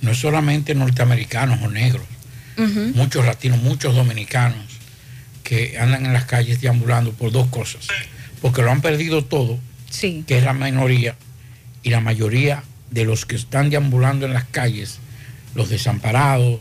[0.01, 2.05] no es solamente norteamericanos o negros,
[2.57, 2.91] Ujú.
[2.95, 4.65] muchos latinos, muchos dominicanos
[5.43, 7.87] que andan en las calles deambulando por dos cosas.
[8.41, 9.59] Porque lo han perdido todo,
[9.89, 10.23] Sí.
[10.27, 11.15] que es la minoría,
[11.83, 14.99] y la mayoría de los que están deambulando en las calles,
[15.55, 16.59] los desamparados,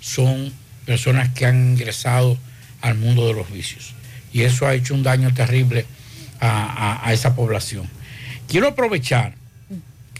[0.00, 0.52] son
[0.86, 2.38] personas que han ingresado
[2.80, 3.94] al mundo de los vicios.
[4.32, 5.86] Y eso ha hecho un daño terrible
[6.40, 6.48] a,
[7.02, 7.88] a- a esa población.
[8.46, 9.34] Quiero aprovechar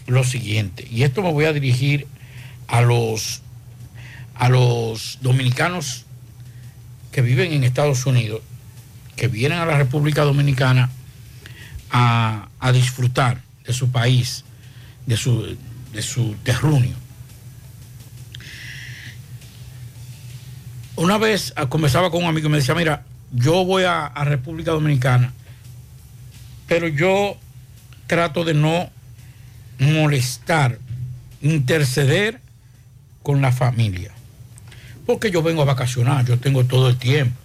[0.07, 2.07] lo siguiente, y esto me voy a dirigir
[2.67, 3.41] a los,
[4.35, 6.05] a los dominicanos
[7.11, 8.41] que viven en Estados Unidos,
[9.15, 10.89] que vienen a la República Dominicana
[11.91, 14.43] a, disfrutar de su país,
[15.05, 15.57] de su,
[15.91, 16.95] de su terruño.
[20.95, 24.71] Una vez conversaba con un amigo y me decía, mira, yo voy a, a República
[24.71, 25.33] Dominicana,
[26.67, 27.37] pero yo
[28.07, 28.89] trato de no
[29.79, 30.77] molestar,
[31.41, 32.41] interceder
[33.23, 34.11] con la familia.
[35.05, 37.39] Porque yo vengo a vacacionar, yo tengo todo el tiempo.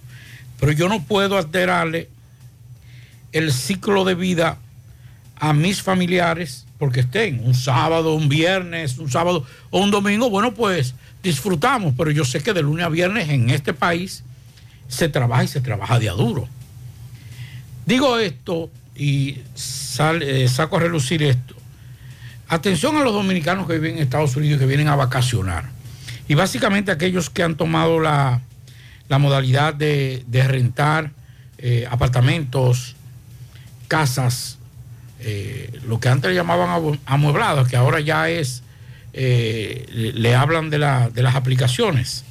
[0.59, 2.09] Pero yo no puedo alterarle
[3.35, 4.57] el ciclo de vida
[5.35, 10.29] a mis familiares porque estén un sábado, un viernes, un sábado o un domingo.
[10.29, 14.23] Bueno, pues disfrutamos, pero yo sé que de lunes a viernes en este país
[14.87, 16.47] se trabaja y se trabaja de a duro.
[17.85, 19.39] Digo esto y
[20.21, 21.55] eh, saco a relucir esto.
[22.47, 25.65] Atención a los dominicanos que viven en Estados Unidos y que vienen a vacacionar.
[26.29, 28.39] Y básicamente aquellos que han tomado la,
[29.09, 31.11] la modalidad de, de rentar
[31.57, 32.95] eh, apartamentos,
[33.99, 34.57] casas,
[35.21, 38.61] eh, lo que antes le llamaban amu- amueblados, que ahora ya es,
[39.13, 39.85] eh,
[40.15, 42.25] le, hablan de, la- de las aplicaciones.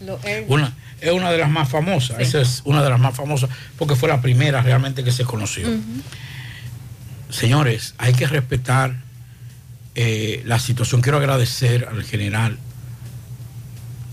[0.00, 0.18] Lo-
[0.48, 2.22] Una, es una de las más famosas, Sí.
[2.22, 5.68] esa es una de las más famosas, porque fue la primera realmente que se conoció.
[7.28, 8.94] Señores, hay que respetar
[9.94, 11.02] eh, la situación.
[11.02, 12.58] Quiero agradecer al general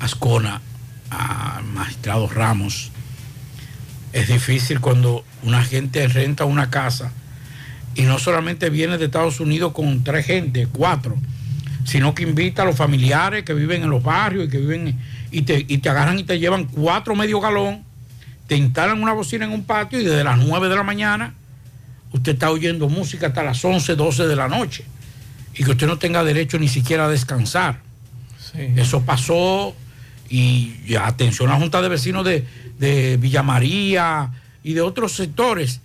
[0.01, 0.62] Ascona,
[1.10, 2.91] al magistrado Ramos,
[4.12, 7.12] Es difícil cuando una gente renta una casa
[7.95, 11.18] y no solamente viene de Estados Unidos con tres gente, cuatro,
[11.86, 14.99] sino que invita a los familiares que viven en los barrios y que viven
[15.32, 17.84] y te, y te agarran y te llevan cuatro medio galón,
[18.47, 21.34] te instalan una bocina en un patio y desde las 9 de la mañana
[22.12, 24.86] usted está oyendo música hasta las 11, 12 de la noche
[25.53, 27.82] y que usted no tenga derecho ni siquiera a descansar.
[28.55, 29.76] Eso pasó
[30.28, 32.47] y, y atención a la Junta de Vecinos de,
[32.80, 34.32] de Villa María
[34.64, 35.82] y de otros sectores,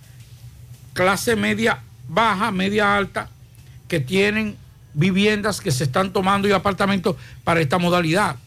[0.93, 3.29] clase media baja, media alta,
[3.87, 4.55] que tienen
[4.93, 8.37] viviendas que se están tomando y apartamentos para esta modalidad.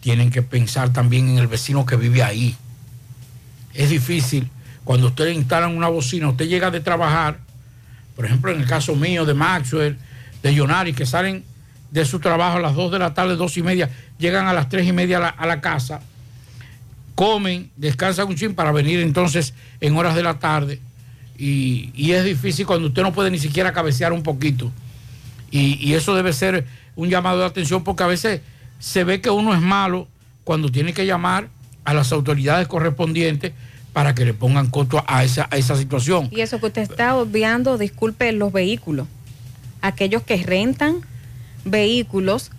[0.00, 2.54] Tienen que pensar también en el vecino que vive ahí.
[3.72, 4.50] Es difícil
[4.84, 7.38] cuando ustedes instalan una bocina, usted llega de trabajar,
[8.14, 9.96] por ejemplo, en el caso mío de Maxwell,
[10.42, 11.44] de Yonari, que salen
[11.90, 14.68] de su trabajo a las 2 de la tarde, dos y media, llegan a las
[14.68, 16.00] 3 y media a la casa,
[17.14, 20.80] comen, descansan un chin para venir entonces en horas de la tarde.
[21.38, 24.70] Y, y es difícil cuando usted no puede ni siquiera cabecear un poquito.
[25.50, 28.40] Y, y eso debe ser un llamado de atención porque a veces
[28.78, 30.08] se ve que uno es malo
[30.44, 31.48] cuando tiene que llamar
[31.84, 33.52] a las autoridades correspondientes
[33.92, 36.28] para que le pongan costo a esa, a esa situación.
[36.30, 39.06] Y eso que usted está obviando, disculpe, los vehículos.
[39.82, 40.96] Aquellos que rentan
[41.64, 42.50] vehículos,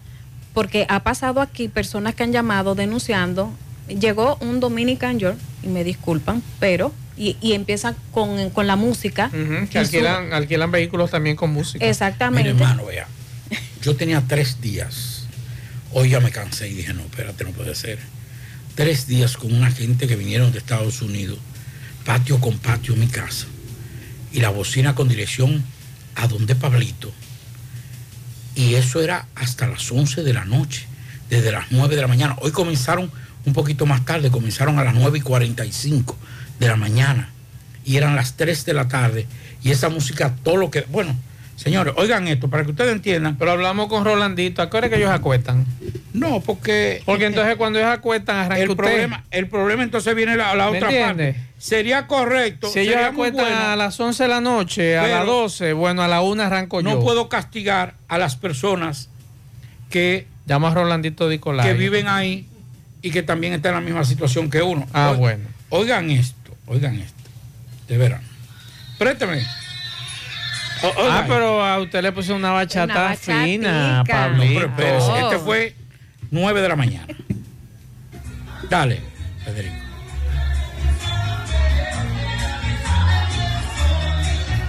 [0.53, 3.51] porque ha pasado aquí personas que han llamado denunciando.
[3.87, 9.29] Llegó un Dominican York, y me disculpan, pero, y, y empieza con, con la música.
[9.31, 11.85] Que su- alquilan, alquilan vehículos también con música.
[11.85, 12.53] Exactamente.
[12.53, 13.07] Mire, hermano, vea.
[13.81, 15.25] Yo tenía tres días.
[15.91, 17.99] Hoy ya me cansé y dije, no, espérate, no puede ser.
[18.75, 21.37] Tres días con una gente que vinieron de Estados Unidos,
[22.05, 23.45] patio con patio en mi casa.
[24.31, 25.63] Y la bocina con dirección
[26.15, 27.13] a donde Pablito.
[28.55, 30.85] Y eso era hasta las 11 de la noche,
[31.29, 32.35] desde las 9 de la mañana.
[32.41, 33.11] Hoy comenzaron
[33.45, 36.17] un poquito más tarde, comenzaron a las 9 y 45
[36.59, 37.29] de la mañana.
[37.85, 39.27] Y eran las 3 de la tarde.
[39.63, 40.81] Y esa música, todo lo que...
[40.89, 41.15] Bueno,
[41.57, 43.37] señores, oigan esto, para que ustedes entiendan.
[43.37, 45.65] Pero hablamos con Rolandito, ¿a qué hora que ellos acuestan?
[46.13, 47.01] No, porque...
[47.05, 48.83] Porque entonces cuando ellos acuestan, arranca el usted.
[48.83, 51.33] problema, el problema entonces viene la, la ¿Me otra entiende?
[51.33, 51.47] parte.
[51.57, 52.69] Sería correcto.
[52.69, 56.03] Si ellos sería acuestan bueno, a las 11 de la noche, a las 12, bueno,
[56.03, 56.89] a la 1 arranco yo.
[56.89, 59.09] No puedo castigar a las personas
[59.89, 61.65] que, Llama a Rolandito Dicolay.
[61.65, 62.47] que viven ahí
[63.03, 64.87] y que también están en la misma situación que uno.
[64.93, 65.45] Ah, bueno.
[65.69, 67.21] Oigan esto, oigan esto.
[67.87, 68.21] De veras.
[68.97, 69.45] Préstame.
[70.83, 74.53] O- Ah, pero a usted le puse una bachata Una fina, No, Pablito.
[74.59, 75.17] pero espérese, Oh.
[75.31, 75.75] este fue
[76.31, 77.07] 9 de la mañana.
[78.69, 79.01] Dale,
[79.45, 79.75] Federico.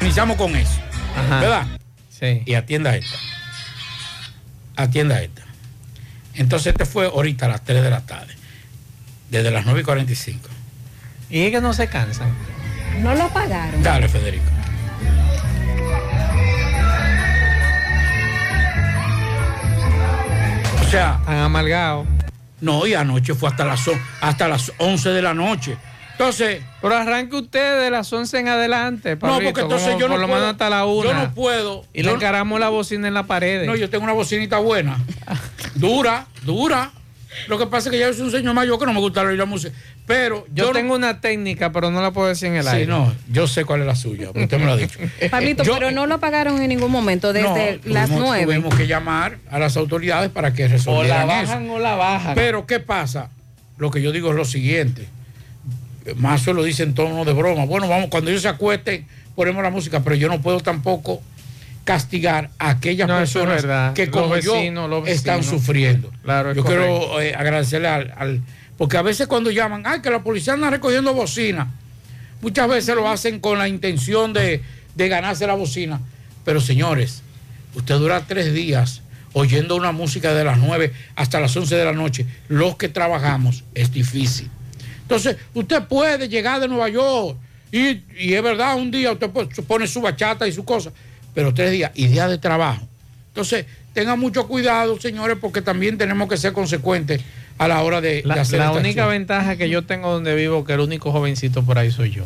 [0.01, 0.81] Iniciamos con eso.
[1.17, 1.41] Ajá.
[1.41, 1.67] ¿Verdad?
[2.11, 2.43] Sí.
[2.45, 3.17] Y atienda esta.
[4.77, 5.43] Atienda esta.
[6.37, 8.35] Entonces este fue ahorita a las 3 de la tarde.
[9.31, 10.49] Desde las 9 y 45.
[11.31, 12.29] Y es que no se cansan.
[13.01, 13.83] No lo pagaron.
[13.83, 14.45] Dale, Federico.
[20.83, 22.07] O sea, Han amargado.
[22.61, 23.83] no, y anoche fue hasta las,
[24.21, 25.77] hasta las 11 de la noche.
[26.13, 30.15] Entonces, Pero arranque usted de las 11 en adelante, no, porque entonces como yo no
[30.15, 30.47] por lo puedo.
[30.47, 31.03] hasta la 1.
[31.05, 31.85] Yo no puedo.
[31.93, 33.67] Y le no- encaramos la bocina en la pared.
[33.67, 34.97] No, yo tengo una bocinita buena.
[35.75, 36.91] Dura, dura.
[37.49, 39.37] Lo que pasa es que ya soy un señor mayor que no me gusta oír
[39.37, 39.75] la música.
[40.07, 42.87] Pero Yo no- tengo una técnica, pero no la puedo decir en el Sí, aire.
[42.87, 44.99] no, yo sé cuál es la suya, usted me lo ha dicho.
[45.31, 48.45] Pablito, Yo- pero no lo pagaron en ningún momento, desde No, las 9.
[48.45, 51.73] Tuvimos que llamar a las autoridades para que O la resolvieran bajan eso.
[51.73, 52.35] o la bajan.
[52.35, 53.31] Pero, ¿qué pasa?
[53.79, 55.09] Lo que yo digo es lo siguiente.
[56.17, 57.65] Más lo dice en tono de broma.
[57.65, 61.23] Bueno, vamos, cuando ellos se acuesten, ponemos la música, pero yo no puedo tampoco
[61.85, 66.11] castigar a aquellas No, eso es personas que Los como vecinos, yo los están sufriendo.
[66.23, 66.85] Claro, es yo correcto.
[67.01, 68.41] quiero eh, agradecerle al, al-
[68.79, 71.69] Porque a veces cuando llaman, ay, que la policía anda recogiendo bocina,
[72.41, 74.63] muchas veces lo hacen con la intención de,
[74.95, 76.01] de ganarse la bocina.
[76.45, 77.23] Pero señores,
[77.75, 79.03] usted dura tres días
[79.35, 82.25] oyendo una música de las 9 hasta las 11 de la noche.
[82.49, 84.49] Los que trabajamos es difícil.
[85.03, 87.37] Entonces, usted puede llegar de Nueva York
[87.71, 90.91] y, y es verdad, un día usted pues, pone su bachata y su cosa,
[91.35, 92.87] pero tres días y días de trabajo.
[93.29, 97.21] Entonces, tengan mucho cuidado, señores, porque también tenemos que ser consecuentes
[97.59, 99.09] a la hora de, de La, hacer la esta única acción.
[99.21, 102.25] ventaja que yo tengo donde vivo, que el único jovencito por ahí soy yo.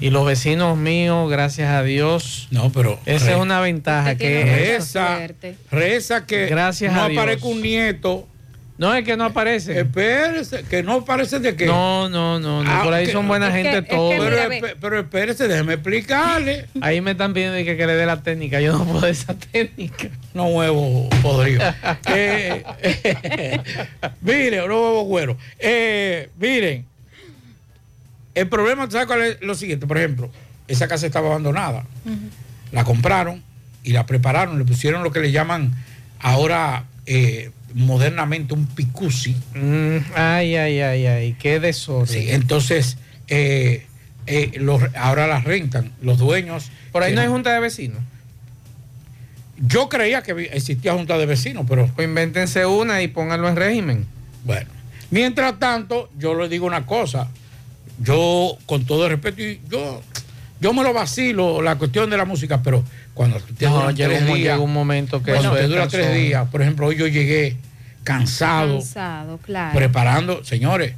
[0.00, 2.48] Y los vecinos míos, gracias a Dios.
[2.50, 5.18] No, pero Esa re- es una ventaja que Reza,
[5.70, 7.20] reza que Gracias no a Dios.
[7.22, 8.26] aparezca un nieto.
[8.80, 9.78] No es que no aparece.
[9.78, 11.66] Espérese, que no aparece de qué.
[11.66, 12.70] No, no, no, no.
[12.70, 14.14] Ah, por ahí que- son buena es que- gente es que todos.
[14.18, 16.64] Pero, mira, pero espérese, déjeme explicarle.
[16.80, 18.58] Ahí me están pidiendo que, que le dé la técnica.
[18.62, 20.08] Yo no puedo esa técnica.
[20.32, 21.62] No huevo podrido.
[22.08, 23.60] Eh, eh,
[24.22, 25.36] miren, no huevo güero.
[25.58, 26.86] Eh, miren,
[28.34, 29.86] El problema, ¿sabes cuál es lo siguiente?
[29.86, 30.30] Por ejemplo,
[30.68, 31.84] esa casa estaba abandonada.
[32.72, 33.42] La compraron
[33.84, 35.74] y la prepararon, le pusieron lo que le llaman
[36.18, 39.36] ahora eh, modernamente un picusi.
[39.54, 42.06] Mm, ay, ay, ay, ay, qué desorden.
[42.22, 42.96] Sí, entonces,
[43.28, 43.86] eh,
[44.26, 46.70] eh, los- ahora las rentan los dueños.
[46.92, 47.98] Por ahí no hay junta de vecinos.
[49.58, 51.86] Yo creía que existía junta de vecinos, pero.
[51.94, 54.06] Pues invéntense una y pónganlo en régimen.
[54.44, 54.70] Bueno,
[55.10, 57.28] mientras tanto, yo le digo una cosa.
[58.02, 60.02] Yo, con todo el respeto, y yo,
[60.60, 62.82] yo me lo vacilo la cuestión de la música, pero
[63.14, 66.48] cuando te No, llega un- días, llega un momento que cuando te dura tres días,
[66.48, 67.56] por ejemplo, hoy yo llegué
[68.04, 69.76] cansado, Cansado, claro.
[69.76, 70.94] preparando, señores,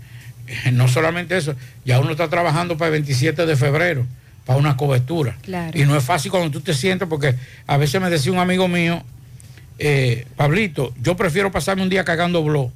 [0.46, 1.54] eh, no solamente eso,
[1.84, 4.06] ya uno está trabajando para el 27 de febrero,
[4.46, 5.36] para una cobertura.
[5.42, 5.76] Claro.
[5.78, 7.34] Y no es fácil cuando tú te sientes, porque
[7.66, 9.02] a veces me decía un amigo mío,
[9.78, 12.70] eh, Pablito, yo prefiero pasarme un día cagando blog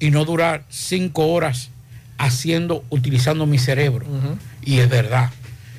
[0.00, 1.70] y no durar cinco horas
[2.18, 4.06] haciendo, utilizando mi cerebro.
[4.62, 5.30] Y es verdad.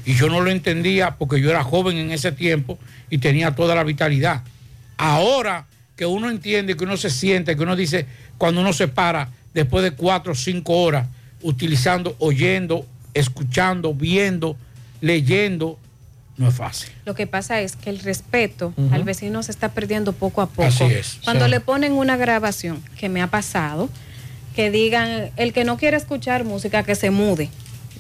[0.08, 2.80] Y yo no lo entendía porque yo era joven en ese tiempo
[3.10, 4.42] y tenía toda la vitalidad.
[4.98, 8.06] Ahora que uno entiende, que uno se siente, que uno dice,
[8.38, 11.08] cuando uno se para después de cuatro o cinco horas,
[11.42, 14.56] utilizando, oyendo, escuchando, viendo,
[15.02, 15.78] leyendo,
[16.38, 16.90] no es fácil.
[17.04, 20.64] Lo que pasa es que el respeto al vecino se está perdiendo poco a poco.
[20.64, 21.20] Así es.
[21.26, 21.52] Cuando Sí.
[21.52, 23.90] le ponen una grabación, que me ha pasado,
[24.56, 27.50] que digan, el que no quiere escuchar música, que se mude.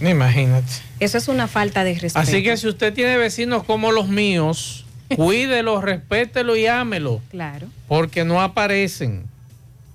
[0.01, 0.67] Imagínate.
[0.99, 2.19] Eso es una falta de respeto.
[2.19, 4.85] Así que si usted tiene vecinos como los míos,
[5.15, 7.21] cuídelo, respételo y ámelo.
[7.31, 7.67] Claro.
[7.87, 9.23] Porque no aparecen.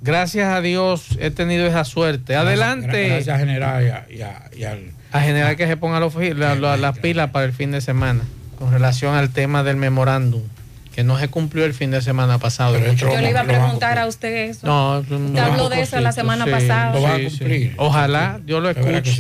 [0.01, 2.35] Gracias a Dios he tenido esa suerte.
[2.35, 3.09] Adelante.
[3.09, 4.91] Gracias a General y, a- y a- y al...
[5.13, 7.83] A general que se ponga los fi- la- la- las pilas para el fin de
[7.83, 8.23] semana
[8.59, 10.41] con relación al tema del memorándum
[10.95, 12.79] que no se cumplió el fin de semana pasado.
[12.95, 14.67] Yo le iba a preguntar a usted eso.
[14.67, 16.93] No, Usted habló de eso la semana pasada.
[17.77, 19.13] Ojalá, yo lo escucho.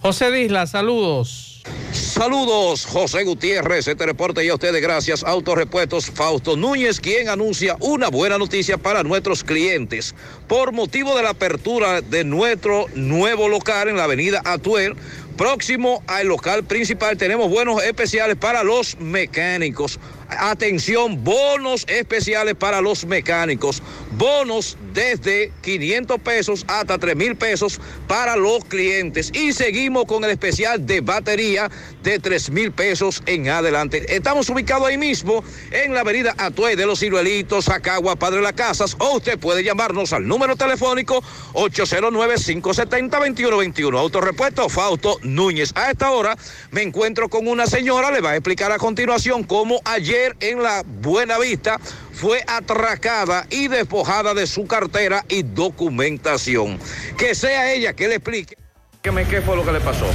[0.00, 1.62] José Disla, saludos.
[1.92, 3.86] Saludos, José Gutiérrez.
[3.86, 9.02] Este reporte ya a ustedes gracias Autorepuestos Fausto Núñez, quien anuncia una buena noticia para
[9.02, 10.14] nuestros clientes.
[10.48, 14.96] Por motivo de la apertura de nuestro nuevo local en la avenida Atuel,
[15.36, 20.00] próximo al local principal, tenemos buenos especiales para los mecánicos.
[20.38, 23.82] Atención, bonos especiales para los mecánicos.
[24.12, 29.32] Bonos desde 500 pesos hasta 3 mil pesos para los clientes.
[29.34, 31.68] Y seguimos con el especial de batería
[32.02, 34.14] de 3 mil pesos en adelante.
[34.14, 38.96] Estamos ubicados ahí mismo en la avenida Atuey de los Ciruelitos, Acagua, Padre Las Casas.
[38.98, 41.22] O usted puede llamarnos al número telefónico
[41.54, 43.98] 809-570-2121.
[43.98, 45.72] Autorepuesto Fausto Núñez.
[45.74, 46.36] A esta hora
[46.70, 48.10] me encuentro con una señora.
[48.10, 51.78] Le va a explicar a continuación cómo ayer en la Buena Vista
[52.12, 56.78] fue atracada y despojada de su cartera y documentación.
[57.16, 58.56] Que sea ella que le explique.
[59.02, 60.06] ¿Qué fue lo que le pasó?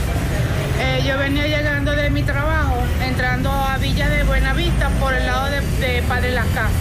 [0.79, 5.49] Eh, yo venía llegando de mi trabajo, entrando a Villa de Buenavista por el lado
[5.49, 6.71] de, de Padre Las Casas.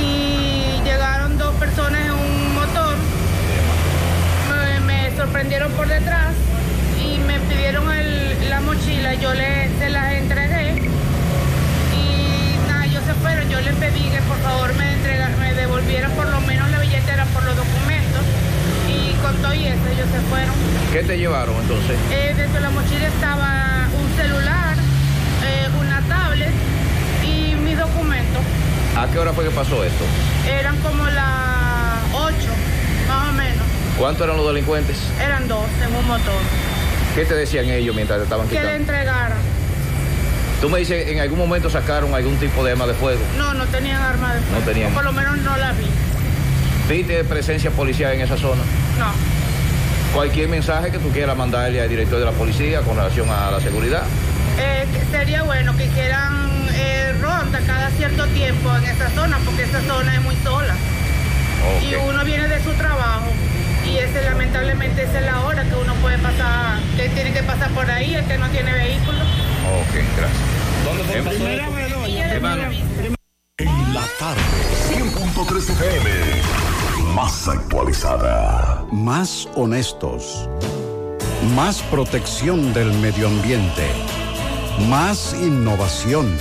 [0.00, 2.96] Y llegaron dos personas en un motor,
[4.50, 6.34] me, me sorprendieron por detrás
[7.02, 10.81] y me pidieron el- la mochila, yo le, se las entregué.
[13.06, 16.70] Se fueron, yo les pedí que por favor me, entrega- me devolvieran por lo menos
[16.70, 18.22] la billetera por los documentos.
[18.88, 20.54] Y con todo y eso ellos se fueron.
[20.92, 21.96] ¿Qué te llevaron entonces?
[22.12, 24.76] Eh, dentro de la mochila estaba un celular,
[25.44, 26.50] eh, una tablet
[27.24, 28.42] y mis documentos.
[28.96, 30.04] ¿A qué hora fue que pasó esto?
[30.48, 32.34] Eran como las 8,
[33.08, 33.64] más o menos.
[33.98, 34.96] ¿Cuántos eran los delincuentes?
[35.20, 36.40] Eran dos en un motor.
[37.14, 38.86] ¿Qué te decían ellos mientras te estaban Que le quitando?
[40.62, 43.20] Tú me dices, ¿en algún momento sacaron algún tipo de arma de fuego?
[43.36, 44.60] No, no tenían arma de fuego.
[44.60, 44.92] No tenían.
[44.92, 45.86] O por lo menos no la vi.
[46.88, 48.62] ¿Viste presencia policial en esa zona?
[48.96, 49.06] No.
[50.14, 53.60] Cualquier mensaje que tú quieras mandarle al director de la policía con relación a la
[53.60, 54.04] seguridad.
[54.56, 59.80] Eh, sería bueno que hicieran eh, ronda cada cierto tiempo en esa zona, porque esa
[59.80, 60.76] zona es muy sola.
[61.82, 63.26] Y uno viene de su trabajo
[63.84, 67.68] y ese lamentablemente esa es la hora que uno puede pasar, que tiene que pasar
[67.70, 69.18] por ahí, el que no tiene vehículo.
[69.18, 70.51] Ok, gracias.
[70.96, 71.60] ¿Dónde fue
[72.34, 72.70] Hermano.
[73.58, 74.42] En la tarde,
[74.90, 76.10] 100.3 FM.
[77.14, 78.84] Más actualizada.
[78.90, 80.48] Más honestos.
[81.54, 83.86] Más protección del medio ambiente.
[84.88, 86.36] Más innovación.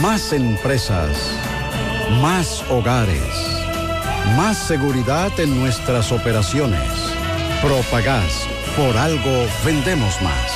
[0.00, 1.16] Más empresas.
[2.22, 3.34] Más hogares.
[4.36, 6.88] Más seguridad en nuestras operaciones.
[7.62, 8.46] Propagás.
[8.76, 10.55] Por algo vendemos más.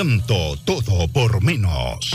[0.00, 2.10] Encanto, todo por menos.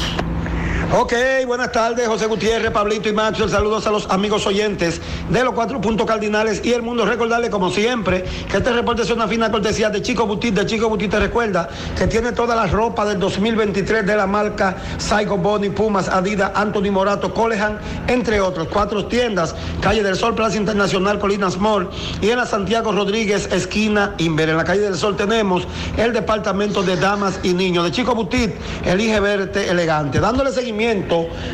[0.93, 1.13] Ok,
[1.47, 3.49] buenas tardes, José Gutiérrez, Pablito y Macho.
[3.49, 7.05] Saludos a los amigos oyentes de los cuatro puntos cardinales y el mundo.
[7.05, 10.53] Recordarle, como siempre, que este reporte es una fina cortesía de Chico Butit.
[10.53, 11.67] De Chico Butit te recuerda
[11.97, 16.91] que tiene toda la ropa del 2023 de la marca Saigo Boni, Pumas, Adidas, Anthony
[16.91, 18.67] Morato, Colehan, entre otros.
[18.71, 21.89] Cuatro tiendas, Calle del Sol, Plaza Internacional, Colinas Mall
[22.21, 24.49] y en la Santiago Rodríguez, esquina Inver.
[24.49, 25.67] En la Calle del Sol tenemos
[25.97, 27.83] el departamento de damas y niños.
[27.86, 28.53] De Chico Butit,
[28.86, 30.19] elige verte elegante.
[30.19, 30.74] Dándole seguimiento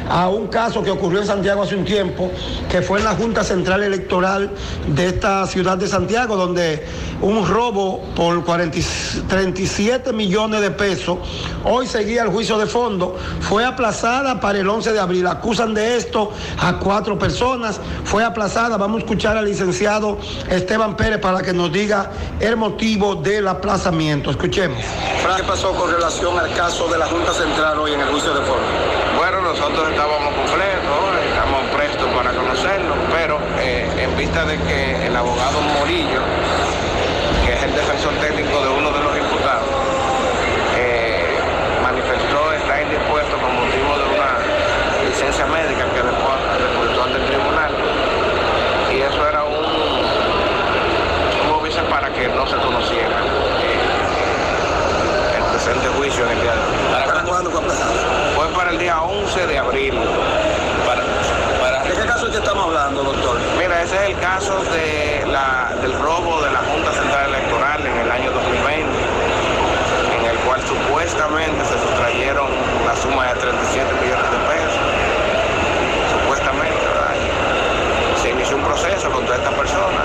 [0.10, 2.32] a un caso que ocurrió en Santiago hace un tiempo,
[2.70, 4.52] que fue en la Junta Central Electoral
[4.88, 6.86] de esta ciudad de Santiago, donde
[7.22, 8.72] un robo por 40
[9.28, 11.18] 37 millones de pesos,
[11.64, 15.28] hoy seguía el juicio de fondo, fue aplazada para el 11 de abril.
[15.28, 18.78] Acusan de esto a cuatro personas, fue aplazada.
[18.78, 20.18] Vamos a escuchar al licenciado
[20.50, 24.32] Esteban Pérez para que nos diga el motivo del aplazamiento.
[24.32, 24.84] Escuchemos.
[25.38, 28.42] ¿Qué pasó con relación al caso de la Junta Central hoy en el juicio de
[28.42, 29.11] fondo?
[29.22, 30.98] Bueno, nosotros estábamos completos,
[31.30, 36.22] estamos prestos para conocerlo, pero eh, en vista de que el abogado Morillo,
[37.46, 39.70] que es el defensor técnico de uno de los imputados,
[40.76, 41.38] eh,
[41.84, 44.42] manifestó estar indispuesto con motivo de una
[45.08, 47.72] licencia médica que después reportó ante el tribunal,
[48.92, 49.54] y eso era un,
[51.46, 53.22] un óbice para que no se conociera
[53.62, 57.06] eh, el presente juicio en el día de hoy.
[57.06, 57.92] ¿Para cuándo fue aplazado?
[58.36, 59.94] Fue para el día 11 de abril.
[60.86, 61.04] Para,
[61.62, 61.84] para...
[61.84, 63.38] ¿De qué caso es que estamos hablando, doctor?
[63.60, 67.98] Mira, ese es el caso de la, del robo de la Junta Central Electoral en
[67.98, 68.84] el año 2020,
[70.18, 72.50] en el cual supuestamente se sustrayeron
[72.88, 74.84] la suma de 37 millones de pesos.
[76.12, 77.14] Supuestamente, ¿verdad?
[78.22, 80.02] Se inició un proceso contra esta persona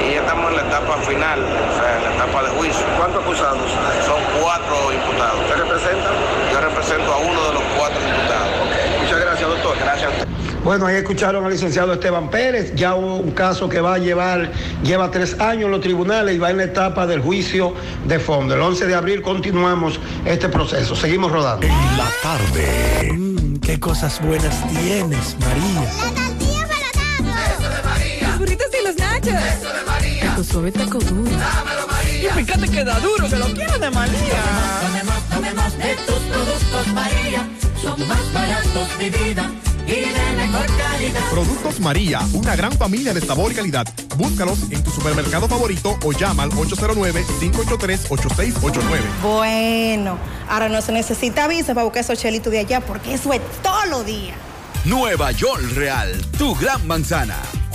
[0.00, 2.86] y ya estamos en la etapa final, o sea, en la etapa de juicio.
[2.96, 3.70] ¿Cuántos acusados?
[4.06, 5.40] Son cuatro imputados.
[5.46, 6.12] ¿Qué representan?
[6.52, 8.50] Yo represento a uno de los cuatro imputados.
[9.02, 9.76] Muchas gracias, doctor.
[9.78, 10.28] Gracias a usted.
[10.64, 14.52] Bueno, ahí escucharon al licenciado Esteban Pérez, ya hubo un caso que va a llevar,
[14.82, 17.74] lleva tres años en los tribunales y va en la etapa del juicio
[18.06, 18.54] de fondo.
[18.54, 20.94] El 11 de abril continuamos este proceso.
[20.94, 21.66] Seguimos rodando.
[21.66, 23.12] En la tarde.
[23.14, 25.80] Mm, qué cosas buenas tienes, María.
[25.80, 28.28] La tortilla para Eso de María.
[28.28, 29.28] Los burritos y los nachos.
[29.28, 30.36] Eso de María.
[30.36, 31.30] Tu suave taco duro.
[31.30, 31.89] Dámelo,
[32.20, 32.40] María.
[32.40, 34.42] Y fíjate que da duro, que lo quiero de María.
[34.82, 37.48] Tomemos, tomemos de tus productos, María.
[37.80, 39.50] Son más baratos de vida
[39.86, 41.20] y de mejor calidad.
[41.30, 43.86] Productos María, una gran familia de sabor y calidad.
[44.16, 48.82] Búscalos en tu supermercado favorito o llama al 809-583-8689.
[49.22, 50.18] Bueno,
[50.48, 53.86] ahora no se necesita visa para buscar esos chelitos de allá porque eso es todo
[53.86, 54.34] lo día.
[54.84, 57.36] Nueva York Real, tu gran manzana.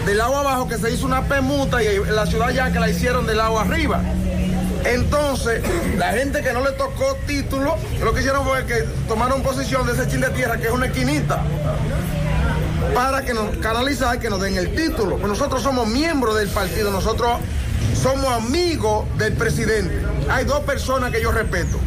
[0.05, 3.25] del agua abajo que se hizo una permuta y la ciudad ya que la hicieron
[3.25, 4.01] del agua arriba.
[4.85, 5.63] Entonces,
[5.97, 9.93] la gente que no le tocó título, lo que hicieron fue que tomaron posición de
[9.93, 11.41] ese chin de tierra, que es una esquinita,
[12.93, 15.17] para que nos canalizar, que nos den el título.
[15.17, 17.31] Pues nosotros somos miembros del partido, nosotros
[17.99, 20.05] somos amigos del presidente.
[20.29, 21.79] Hay dos personas que yo respeto,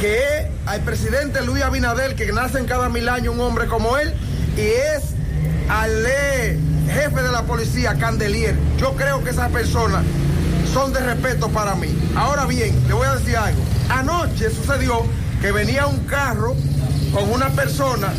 [0.00, 3.98] que es al presidente Luis Abinader, que nace en cada mil años un hombre como
[3.98, 4.14] él,
[4.56, 5.14] y es
[5.68, 8.56] al eh, jefe de la policía, Candelier.
[8.78, 10.04] Yo creo que esas personas
[10.72, 11.88] son de respeto para mí.
[12.16, 13.62] Ahora bien, le voy a decir algo.
[13.88, 15.02] Anoche sucedió
[15.40, 16.54] que venía un carro
[17.12, 18.12] con una persona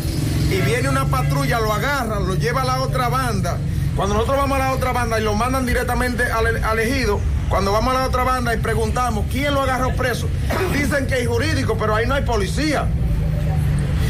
[0.50, 3.58] y viene una patrulla, lo agarra, lo lleva a la otra banda.
[3.94, 7.72] Cuando nosotros vamos a la otra banda y lo mandan directamente al, al ejido, cuando
[7.72, 10.28] vamos a la otra banda y preguntamos quién lo agarró preso,
[10.72, 12.86] dicen que es jurídico, pero ahí no hay policía.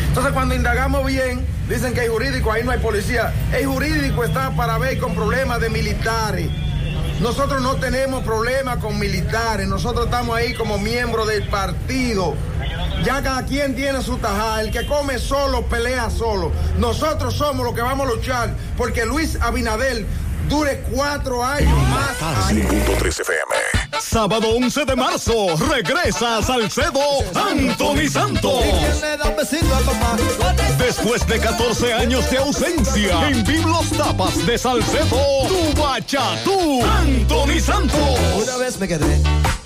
[0.08, 3.32] Entonces cuando indagamos bien, dicen que es jurídico, ahí no hay policía.
[3.52, 6.48] El jurídico está para ver con problemas de militares.
[7.20, 12.34] Nosotros no tenemos problemas con militares, nosotros estamos ahí como miembros del partido.
[13.04, 16.52] Ya cada quien tiene su tajada, el que come solo pelea solo.
[16.78, 20.06] Nosotros somos los que vamos a luchar porque Luis Abinadel
[20.48, 22.16] dure cuatro años más.
[22.50, 23.76] 5.3 FM.
[24.00, 27.00] Sábado 11 de marzo, regresa a Salcedo
[27.34, 28.62] Anthony Santos.
[30.78, 35.18] Después de 14 años de ausencia, en Biblos Tapas de Salcedo,
[35.48, 38.18] tu bachatú, Anthony Santos.
[38.42, 39.65] Una vez me quedé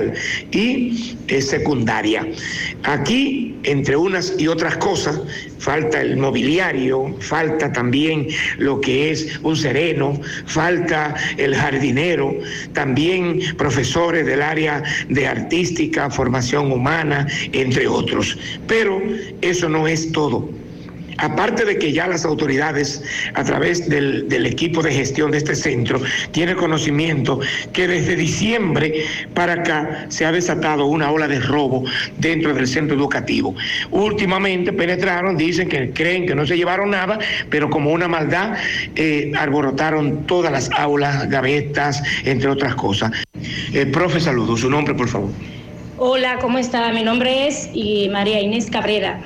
[0.51, 2.27] y eh, secundaria.
[2.83, 5.19] Aquí, entre unas y otras cosas,
[5.59, 8.27] falta el mobiliario, falta también
[8.57, 12.33] lo que es un sereno, falta el jardinero,
[12.73, 18.37] también profesores del área de artística, formación humana, entre otros.
[18.67, 19.01] Pero
[19.41, 20.49] eso no es todo.
[21.17, 26.01] Aparte de que ya las autoridades, a través del, equipo de gestión de este centro,
[26.31, 27.39] tienen conocimiento
[27.73, 31.83] que desde diciembre para acá se ha desatado una ola de robo
[32.17, 33.55] dentro del centro educativo.
[33.91, 37.19] Últimamente penetraron, dicen que creen que no se llevaron nada,
[37.49, 38.57] pero como una maldad,
[38.95, 39.31] eh,
[40.27, 43.11] todas las aulas, gavetas, entre otras cosas.
[43.73, 44.61] Eh, profe, saludos.
[44.61, 45.29] Su nombre, por favor.
[45.97, 46.91] Hola, ¿cómo está?
[46.91, 49.21] Mi nombre es y María Inés Cabrera.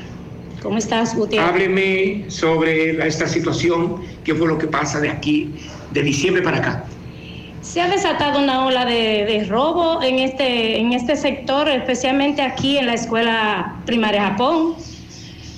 [0.61, 1.49] ¿Cómo estás, Gutiérrez?
[1.49, 5.51] Hábleme sobre esta situación, qué fue lo que pasa de aquí,
[5.91, 6.85] de diciembre para acá.
[7.61, 12.77] Se ha desatado una ola de, de, robo en este, en este sector, especialmente aquí
[12.77, 14.75] en la escuela primaria Japón.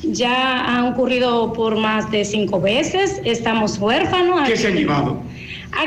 [0.04, 4.48] Ya han ocurrido por más de cinco veces, estamos huérfanos.
[4.48, 5.22] ¿Qué se han llevado?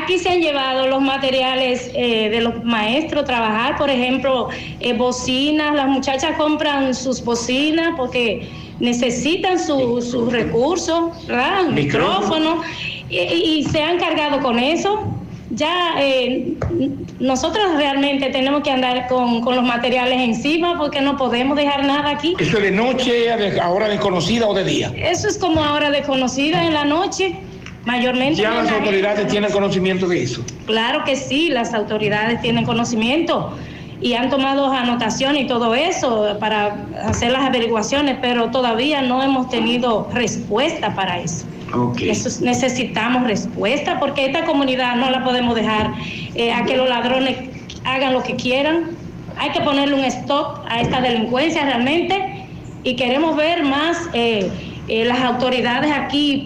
[0.01, 5.75] Aquí se han llevado los materiales eh, de los maestros trabajar, por ejemplo, eh, bocinas.
[5.75, 11.65] Las muchachas compran sus bocinas porque necesitan sus su recursos, ¿verdad?
[11.69, 12.61] micrófono,
[13.09, 15.03] y, y, se han cargado con eso.
[15.51, 16.53] ya eh,
[17.19, 22.09] nosotros realmente tenemos que andar con, con los materiales encima porque no podemos dejar nada
[22.09, 22.35] aquí.
[22.39, 23.31] ¿Eso es de noche,
[23.61, 24.91] a hora desconocida o de día?
[24.97, 27.35] Eso es como ahora desconocida en la noche,
[27.85, 28.41] mayormente.
[28.41, 30.41] ¿Ya las la- autoridades tienen conocimiento de eso?
[30.65, 33.55] Claro que sí, las autoridades tienen conocimiento
[34.01, 39.49] y han tomado anotación y todo eso para hacer las averiguaciones, pero todavía no hemos
[39.49, 41.45] tenido respuesta para eso.
[42.09, 45.91] Eso es- necesitamos respuesta porque esta comunidad no la podemos dejar
[46.35, 47.37] eh, a que los ladrones
[47.83, 48.91] hagan lo que quieran.
[49.37, 52.47] Hay que ponerle un stop a esta delincuencia realmente
[52.83, 54.49] y queremos ver más eh,
[54.87, 56.45] eh, las autoridades aquí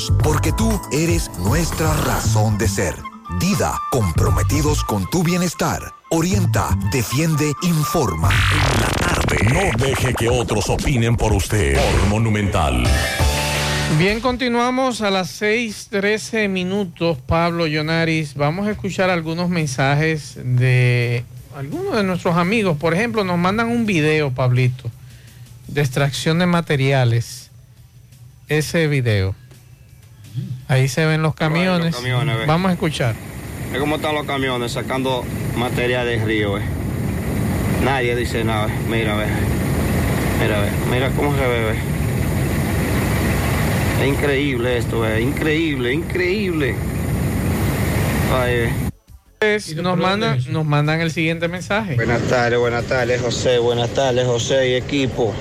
[0.23, 2.95] porque tú eres nuestra razón de ser.
[3.39, 5.81] Dida, comprometidos con tu bienestar.
[6.09, 8.29] Orienta, defiende, informa.
[9.53, 11.75] No deje que otros opinen por usted.
[11.75, 12.83] Por Monumental.
[13.97, 18.35] Bien, continuamos a las 6:13 minutos, Pablo Yonaris.
[18.35, 21.25] Vamos a escuchar algunos mensajes de
[21.55, 22.77] algunos de nuestros amigos.
[22.77, 24.89] Por ejemplo, nos mandan un video, Pablito,
[25.67, 27.51] de extracción de materiales.
[28.47, 29.35] Ese video.
[30.67, 31.95] Ahí se ven los camiones.
[31.95, 32.45] camiones, ve.
[32.45, 33.15] Vamos a escuchar.
[33.73, 35.23] Es como están los camiones sacando
[35.55, 36.61] material del río, eh.
[37.83, 38.67] Nadie dice nada.
[38.89, 39.25] Mira, ve.
[40.41, 40.69] Mira, ve.
[40.91, 41.75] Mira cómo se ve, ve.
[44.01, 46.75] Es increíble esto, es increíble, increíble.
[48.33, 48.69] Ay, ve.
[49.39, 51.95] Pues, Nos mandan, nos mandan el siguiente mensaje.
[51.95, 53.57] Buenas tardes, buenas tardes, José.
[53.57, 55.33] Buenas tardes, José y equipo.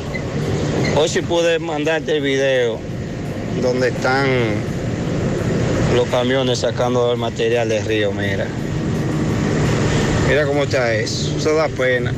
[0.96, 2.78] Hoy sí pude mandarte el video
[3.60, 4.26] donde están
[5.94, 8.46] los camiones sacando el material del río, mira.
[10.28, 11.36] Mira cómo está eso.
[11.36, 12.12] Eso da pena.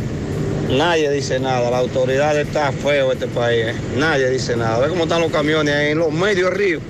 [0.70, 1.70] Nadie dice nada.
[1.70, 3.66] La autoridad está feo este país.
[3.66, 3.74] eh.
[3.96, 4.80] Nadie dice nada.
[4.80, 6.80] Ve cómo están los camiones ahí en los medios del río.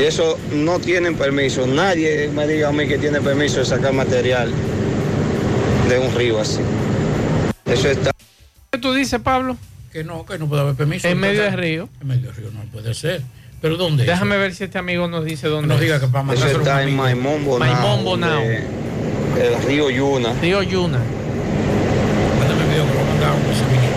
[0.00, 1.66] Y eso no tienen permiso.
[1.66, 4.50] Nadie me diga a mí que tiene permiso de sacar material
[5.88, 6.60] de un río así.
[7.66, 8.10] Eso está.
[8.70, 9.56] ¿Qué tú dices, Pablo?
[9.92, 11.06] Que no, que no puede haber permiso.
[11.06, 11.88] En medio del río.
[12.00, 13.22] En medio del río no puede ser.
[13.64, 14.04] ¿Pero dónde?
[14.04, 15.68] Déjame ver si este amigo nos dice dónde.
[15.68, 15.80] No es.
[15.80, 16.94] diga que para Eso a un está en.
[16.96, 17.66] Maimón Bonao.
[17.74, 18.42] Maimón Bonao.
[18.42, 20.34] El río Yuna.
[20.42, 20.98] Río Yuna.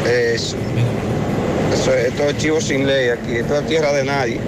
[0.05, 0.55] Eso.
[1.73, 3.33] Eso esto es chivo sin ley aquí.
[3.33, 4.39] Esto es tierra de nadie.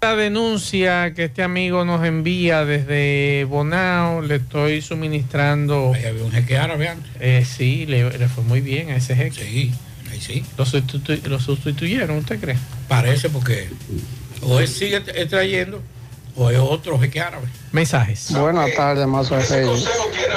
[0.00, 5.90] La denuncia que este amigo nos envía desde Bonao, le estoy suministrando.
[5.92, 7.10] Ahí había un jeque árabe antes.
[7.18, 9.42] Eh, sí, le, le fue muy bien a ese jeque.
[9.44, 9.72] Sí,
[10.12, 10.44] ahí sí.
[10.56, 12.56] ¿Lo, sustitu- lo sustituyeron, usted cree?
[12.86, 13.68] Parece porque
[14.42, 15.80] o él sigue t- trayendo
[16.36, 17.46] o es otro jeque árabe.
[17.72, 18.32] Mensajes.
[18.32, 19.88] Buenas tardes, Mazo Reyes.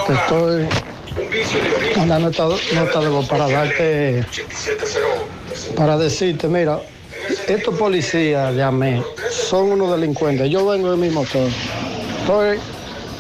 [0.08, 0.68] Te estoy
[1.96, 4.26] mandando esta nota de voz para darte,
[5.76, 6.80] para decirte, mira,
[7.48, 9.02] estos policías de AME
[9.32, 10.50] son unos delincuentes.
[10.50, 11.48] Yo vengo de mi motor,
[12.20, 12.60] estoy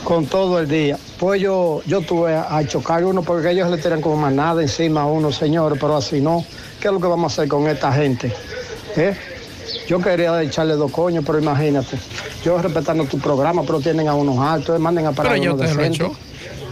[0.03, 0.98] con todo el día.
[1.18, 5.03] Pues yo, yo tuve a, a chocar uno porque ellos le tiran como manada encima
[5.03, 6.45] a uno, señores, pero así no.
[6.82, 8.32] ¿Qué es lo que vamos a hacer con esta gente?
[8.98, 9.16] ¿Eh?
[9.87, 11.97] Yo quería echarle dos coños, pero imagínate.
[12.43, 15.53] Yo respetando tu programa, pero tienen a unos altos, manden a parar Pero a yo
[15.55, 16.03] uno te lo decente.
[16.05, 16.15] echo.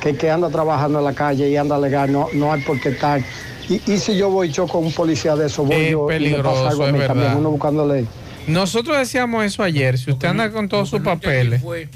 [0.02, 2.90] Que, que anda trabajando en la calle y anda legal, no, no hay por qué
[2.90, 3.22] estar.
[3.70, 6.14] Y, y si yo voy yo con un policía de eso, voy Es yo y
[6.14, 7.38] me peligroso, pasa algo a es mí también, verdad.
[7.40, 8.06] uno buscándole.
[8.48, 9.98] Nosotros decíamos eso ayer.
[9.98, 11.62] Si usted anda con todos sus papeles.
[11.62, 11.88] Fue,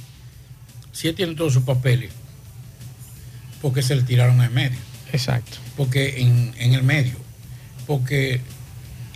[0.93, 2.11] si él tiene todos sus papeles,
[3.61, 4.77] porque se le tiraron en medio.
[5.11, 5.57] Exacto.
[5.75, 7.15] Porque en, en el medio.
[7.85, 8.39] Porque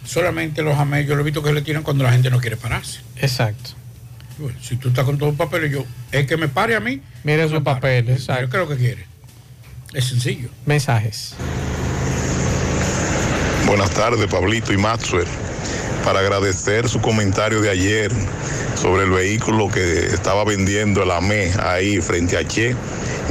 [0.05, 2.57] solamente los AME, yo lo he visto que le tiran cuando la gente no quiere
[2.57, 2.99] pararse.
[3.17, 3.71] Exacto.
[4.37, 7.01] Bueno, si tú estás con todos los papeles, yo, es que me pare a mí.
[7.23, 7.77] Mire yo sus me paro.
[7.77, 8.49] papeles, exacto.
[8.49, 9.05] ¿Qué es lo que quiere?
[9.93, 10.49] Es sencillo.
[10.65, 11.35] Mensajes.
[13.65, 15.27] Buenas tardes, Pablito y Maxwell.
[16.03, 18.11] Para agradecer su comentario de ayer
[18.75, 22.75] sobre el vehículo que estaba vendiendo el AME ahí frente a Che,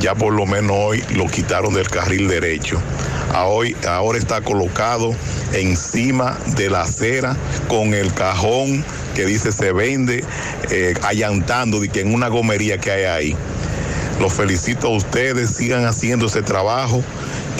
[0.00, 2.80] ya por lo menos hoy lo quitaron del carril derecho.
[3.44, 5.14] Hoy, ahora está colocado
[5.52, 7.36] encima de la acera
[7.68, 10.24] con el cajón que dice se vende,
[10.70, 13.36] eh, allantando de que en una gomería que hay ahí.
[14.18, 17.02] Los felicito a ustedes, sigan haciendo ese trabajo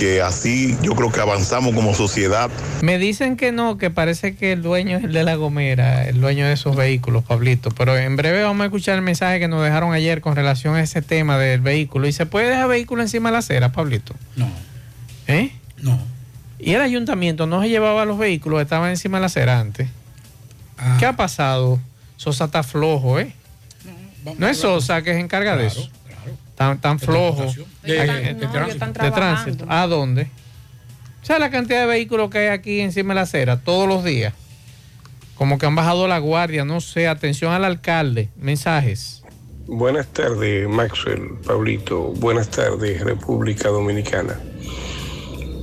[0.01, 2.49] porque así yo creo que avanzamos como sociedad.
[2.81, 6.23] Me dicen que no, que parece que el dueño es el de la Gomera, el
[6.23, 7.71] dueño de esos vehículos, Pablito.
[7.71, 10.81] Pero en breve vamos a escuchar el mensaje que nos dejaron ayer con relación a
[10.81, 12.09] ese tema del vehículo.
[12.09, 14.15] ¿Y se puede dejar vehículo encima de la acera, Pablito?
[14.37, 14.49] No.
[15.27, 15.53] ¿Eh?
[15.83, 16.01] No.
[16.59, 19.87] ¿Y el ayuntamiento no se llevaba los vehículos, estaban encima de la acera antes?
[20.79, 20.97] Ah.
[20.99, 21.79] ¿Qué ha pasado?
[22.17, 23.35] Sosa está flojo, ¿eh?
[24.39, 25.91] No, es Sosa que se encarga de eso.
[26.61, 27.47] Tan, tan flojo.
[27.83, 29.65] De- de tránsito.
[29.67, 30.27] ¿A dónde?
[31.23, 34.35] ¿Sabes la cantidad de vehículos que hay aquí encima de la acera todos los días?
[35.37, 37.09] Como que han bajado la guardia, no sé.
[37.09, 38.29] Atención al alcalde.
[38.37, 39.23] Mensajes.
[39.69, 42.13] Buenas tardes, Maxwell, Pablito.
[42.19, 44.39] Buenas tardes, República Dominicana.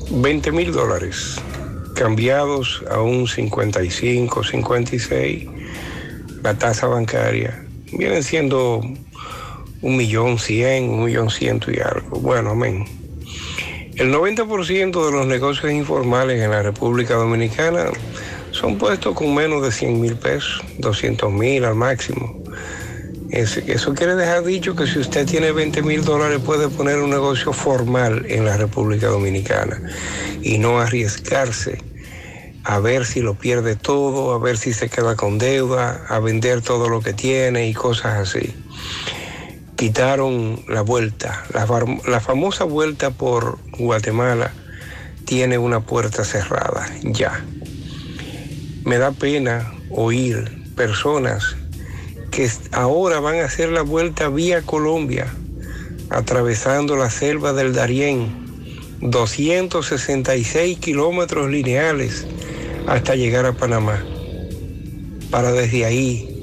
[0.09, 1.35] 20 mil dólares
[1.93, 5.47] cambiados a un 55, 56.
[6.41, 7.63] La tasa bancaria
[7.93, 8.81] vienen siendo
[9.81, 12.19] un millón cien, un millón ciento y algo.
[12.19, 12.85] Bueno, amén.
[13.95, 17.85] El 90% de los negocios informales en la República Dominicana
[18.51, 22.43] son puestos con menos de 100 mil pesos, 200 mil al máximo.
[23.29, 27.09] Es- eso quiere dejar dicho que si usted tiene 20 mil dólares puede poner un
[27.09, 29.81] negocio formal en la República Dominicana
[30.41, 31.81] y no arriesgarse
[32.63, 36.61] a ver si lo pierde todo, a ver si se queda con deuda, a vender
[36.61, 38.53] todo lo que tiene y cosas así.
[39.77, 44.51] Quitaron la vuelta, la, fam- la famosa vuelta por Guatemala
[45.25, 47.45] tiene una puerta cerrada ya.
[48.83, 51.55] Me da pena oír personas
[52.31, 55.27] que ahora van a hacer la vuelta vía Colombia,
[56.09, 58.47] atravesando la selva del Darién,
[59.01, 62.25] 266 kilómetros lineales
[62.87, 64.03] hasta llegar a Panamá,
[65.29, 66.36] para desde ahí,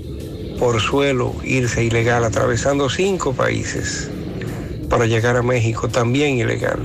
[0.58, 4.10] por suelo, irse ilegal, atravesando cinco países,
[4.88, 6.78] para llegar a México, también ilegal.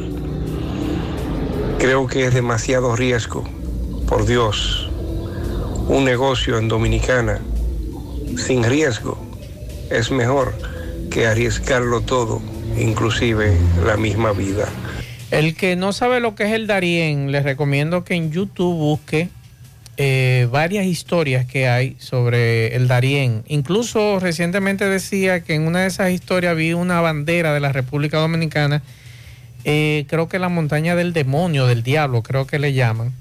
[1.78, 3.44] Creo que es demasiado riesgo,
[4.08, 4.90] por Dios,
[5.88, 7.40] un negocio en Dominicana
[8.38, 9.18] sin riesgo
[9.90, 10.54] es mejor
[11.12, 12.42] que arriesgarlo todo,
[12.78, 14.68] inclusive la misma vida.
[15.32, 19.30] El que no sabe lo que es el Darién, les recomiendo que en YouTube busque
[20.02, 23.44] eh, varias historias que hay sobre el Darién.
[23.50, 28.18] Incluso recientemente decía que en una de esas historias vi una bandera de la República
[28.18, 28.82] Dominicana,
[29.66, 33.12] eh, creo que la montaña del demonio, del diablo, creo que le llaman,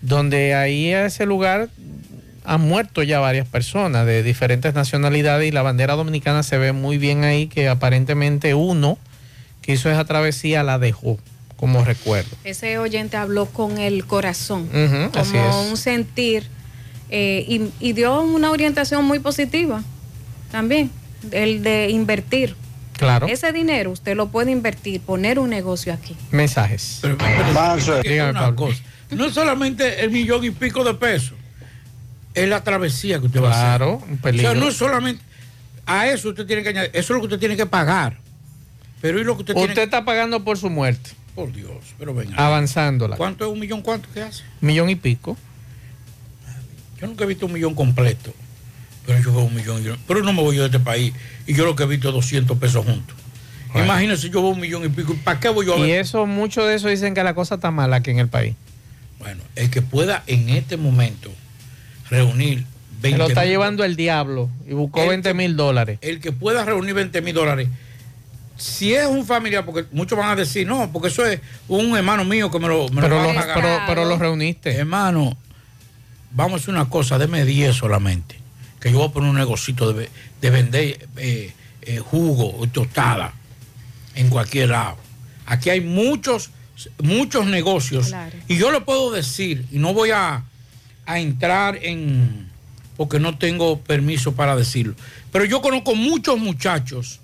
[0.00, 1.70] donde ahí a ese lugar
[2.44, 6.98] han muerto ya varias personas de diferentes nacionalidades y la bandera dominicana se ve muy
[6.98, 8.96] bien ahí que aparentemente uno
[9.60, 11.18] que hizo esa travesía la dejó
[11.62, 12.28] como recuerdo.
[12.42, 15.70] Ese oyente habló con el corazón, Ujú, así como es.
[15.70, 16.48] un sentir,
[17.08, 19.80] eh, y, y dio una orientación muy positiva
[20.50, 20.90] también,
[21.30, 22.56] el de invertir.
[22.96, 23.28] Claro.
[23.28, 26.16] Ese dinero usted lo puede invertir, poner un negocio aquí.
[26.32, 26.98] Mensajes.
[27.02, 28.56] Dígame, Dígame, una Pablo.
[28.56, 28.82] cosa.
[29.10, 31.34] No es solamente el millón y pico de pesos,
[32.34, 33.78] es la travesía que usted va a hacer.
[33.78, 34.48] Claro, un peligro.
[34.48, 35.22] O sea, no es solamente.
[35.86, 36.90] A eso usted tiene que añadir.
[36.92, 38.18] Eso es lo que usted tiene que pagar.
[39.00, 42.14] Pero ¿y lo que usted, Usted tiene está pagando por su muerte, Por Dios, pero
[42.14, 42.34] venga.
[42.36, 43.16] avanzándola.
[43.16, 43.80] ¿Cuánto es un millón?
[43.82, 44.42] ¿Cuánto que hace?
[44.60, 45.36] Millón y pico.
[47.00, 48.32] Yo nunca he visto un millón completo.
[49.06, 49.82] Pero yo veo un millón.
[49.82, 51.12] y pero no me voy yo de este país.
[51.46, 53.16] Y yo lo que he visto es 200 pesos juntos.
[53.74, 55.16] Imagínese, yo veo un millón y pico.
[55.24, 55.88] ¿Para qué voy yo a ver?
[55.88, 58.54] Y eso, mucho de eso dicen que la cosa está mala aquí en el país.
[59.18, 61.32] Bueno, el que pueda en este momento
[62.10, 62.64] reunir Se
[63.02, 65.98] 20 lo está mil- llevando el diablo y buscó El 20 mil dólares.
[66.02, 67.68] el que pueda reunir 20 mil dólares,
[68.62, 72.24] si es un familiar, porque muchos van a decir, no, porque eso es un hermano
[72.24, 73.54] mío que me lo, me lo Pero va a lo, pagar".
[73.60, 74.70] pero, pero lo reuniste.
[74.76, 75.36] Hermano,
[76.30, 78.36] vamos a hacer una cosa, deme 10 solamente,
[78.80, 80.08] que yo voy a poner un negocito de,
[80.40, 81.52] de vender eh,
[81.82, 83.32] eh, jugo o tostada
[84.14, 84.96] en cualquier lado.
[85.46, 86.50] Aquí hay muchos,
[87.02, 88.36] muchos negocios Claro.
[88.46, 90.44] y yo lo puedo decir y no voy a,
[91.06, 92.48] a entrar en,
[92.96, 94.94] porque no tengo permiso para decirlo,
[95.32, 97.18] pero yo conozco muchos muchachos,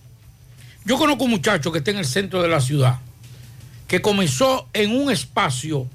[0.89, 2.97] yo conozco un muchacho que está en el centro de la ciudad,
[3.86, 5.86] que comenzó en un espacio,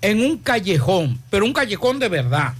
[0.00, 2.52] en un callejón, pero un callejón de verdad.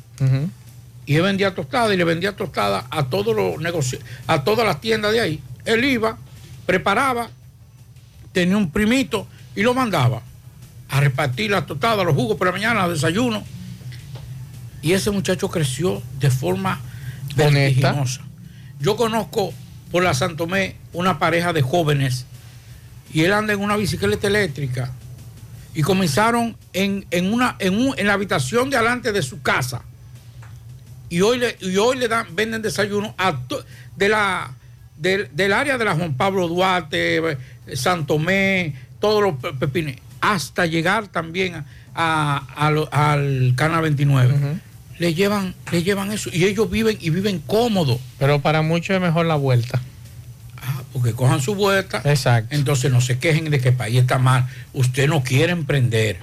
[1.04, 4.80] Y él vendía tostada y le vendía tostada a todos los negocios, a todas las
[4.80, 5.42] tiendas de ahí.
[5.64, 6.16] Él iba,
[6.64, 7.28] preparaba,
[8.30, 9.26] tenía un primito
[9.56, 10.22] y lo mandaba
[10.88, 13.42] a repartir las tostadas, los jugos por la mañana, desayuno.
[14.80, 16.80] Y ese muchacho creció de forma
[17.34, 18.20] vertiginosa.
[18.78, 19.52] Yo conozco
[19.94, 22.26] por la Santomé una pareja de jóvenes
[23.12, 24.90] y él anda en una bicicleta eléctrica
[25.72, 29.82] y comenzaron en, en una, en, un- en la habitación de adelante de su casa
[31.10, 33.38] y hoy le, y hoy le dan, venden desayuno a
[33.94, 34.50] de la,
[34.96, 37.38] del, área de la Juan Pablo Duarte,
[37.74, 41.64] Santomé, todos los pe- pepines, hasta llegar también
[41.94, 42.38] a-
[42.90, 44.34] al Canal 29.
[44.98, 48.00] Le llevan, le llevan eso y ellos viven y viven cómodos.
[48.18, 49.80] Pero para muchos es mejor la vuelta.
[50.62, 52.00] Ah, porque cojan su vuelta.
[52.04, 52.54] Exacto.
[52.54, 54.46] Entonces no se quejen de que el país está mal.
[54.72, 56.18] Usted no quiere emprender.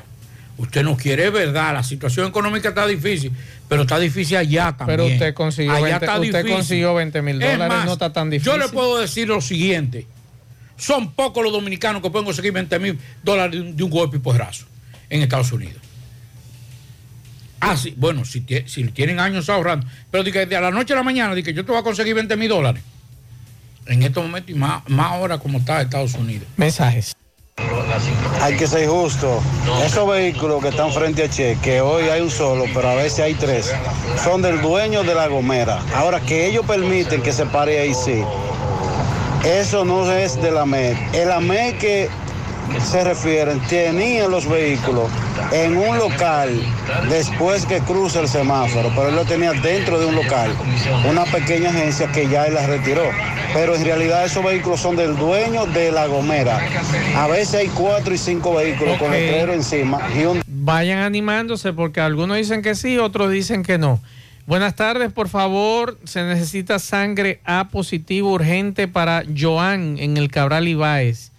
[0.57, 3.31] Usted no quiere, es verdad, la situación económica está difícil,
[3.67, 4.97] pero está difícil allá también.
[4.99, 8.13] Pero usted consiguió Allá 20 está usted consiguió 20 mil Es dólares, más, no está
[8.13, 8.53] tan difícil.
[8.53, 10.05] Yo le puedo decir lo siguiente.
[10.77, 14.17] Son pocos los dominicanos que pueden conseguir 20 mil dólares de un, de un golpe
[14.17, 14.65] y porrazo
[15.09, 15.81] en Estados Unidos.
[17.61, 19.85] Ah, sí, bueno, si, si tienen años ahorrando.
[20.09, 21.79] Pero de, que de a la noche a la mañana, de que yo te voy
[21.79, 22.83] a conseguir 20 mil dólares.
[23.85, 26.47] En estos momentos y más, más ahora como está Estados Unidos.
[26.57, 27.15] Mensajes.
[28.41, 29.41] Hay que ser justo.
[29.85, 33.19] Esos vehículos que están frente a Che, que hoy hay un solo, pero a veces
[33.19, 33.71] hay tres,
[34.23, 35.79] son del dueño de la Gomera.
[35.93, 38.23] Ahora que ellos permiten que se pare ahí, sí.
[39.45, 40.95] Eso no es de la MED.
[41.13, 42.09] El AMED que
[42.79, 45.09] se refieren tenían los vehículos
[45.51, 46.49] en un local
[47.09, 50.51] después que cruza el semáforo, pero él lo tenía dentro de un local,
[51.09, 53.03] una pequeña agencia que ya él la retiró.
[53.53, 56.59] Pero en realidad esos vehículos son del dueño de la Gomera.
[57.17, 59.13] A veces hay cuatro y cinco vehículos con Ok.
[59.13, 63.99] letrero encima y un Vayan animándose porque algunos dicen que sí, otros dicen que no.
[64.45, 65.97] Buenas tardes, por favor.
[66.03, 71.30] Se necesita sangre A positivo urgente para Joan en el Cabral Ibáez.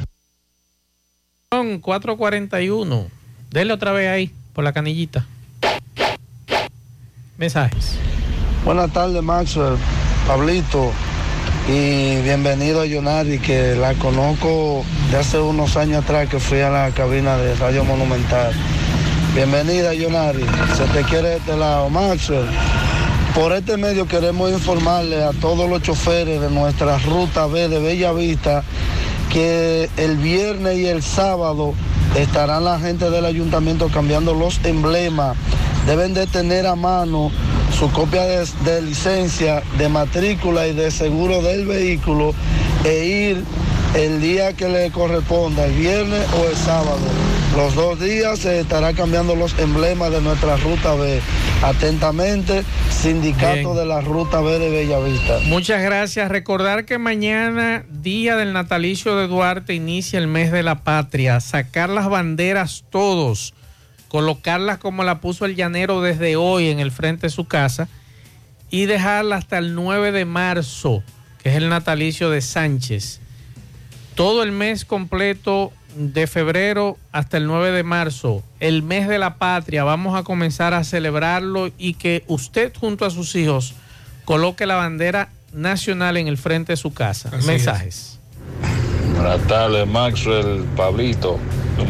[1.51, 3.07] Son 441.
[3.57, 5.25] Dele otra vez ahí, por la canillita.
[7.39, 7.95] Mensajes.
[8.63, 9.77] Buenas tardes, Maxwell,
[10.27, 10.91] Pablito,
[11.67, 16.69] y bienvenido a Yonari, que la conozco de hace unos años atrás que fui a
[16.69, 18.53] la cabina de Radio Monumental.
[19.33, 22.45] Bienvenida, Yonari, se te quiere de este lado, Maxwell.
[23.33, 28.11] Por este medio queremos informarle a todos los choferes de nuestra ruta B de Bella
[28.11, 28.63] Vista
[29.33, 31.73] que el viernes y el sábado
[32.17, 35.37] estarán la gente del ayuntamiento cambiando los emblemas.
[35.85, 37.31] Deben de tener a mano
[37.77, 42.33] su copia de, de licencia, de matrícula y de seguro del vehículo
[42.83, 43.43] e ir
[43.95, 47.26] el día que le corresponda, el viernes o el sábado.
[47.57, 51.19] Los dos días se estará cambiando los emblemas de nuestra ruta B.
[51.63, 53.75] Atentamente, Sindicato Bien.
[53.75, 55.39] de la Ruta B de Bellavista.
[55.45, 56.29] Muchas gracias.
[56.29, 61.39] Recordar que mañana, día del natalicio de Duarte, inicia el mes de la patria.
[61.39, 63.55] Sacar las banderas todos,
[64.07, 67.89] colocarlas como la puso el llanero desde hoy en el frente de su casa
[68.69, 71.01] y dejarla hasta el 9 de marzo,
[71.41, 73.19] que es el natalicio de Sánchez.
[74.13, 79.35] Todo el mes completo de febrero hasta el 9 de marzo, el mes de la
[79.35, 83.73] patria, vamos a comenzar a celebrarlo y que usted junto a sus hijos
[84.25, 87.29] coloque la bandera nacional en el frente de su casa.
[87.33, 88.19] Así Mensajes.
[89.15, 91.39] Buenas tardes, Maxwell, Pablito.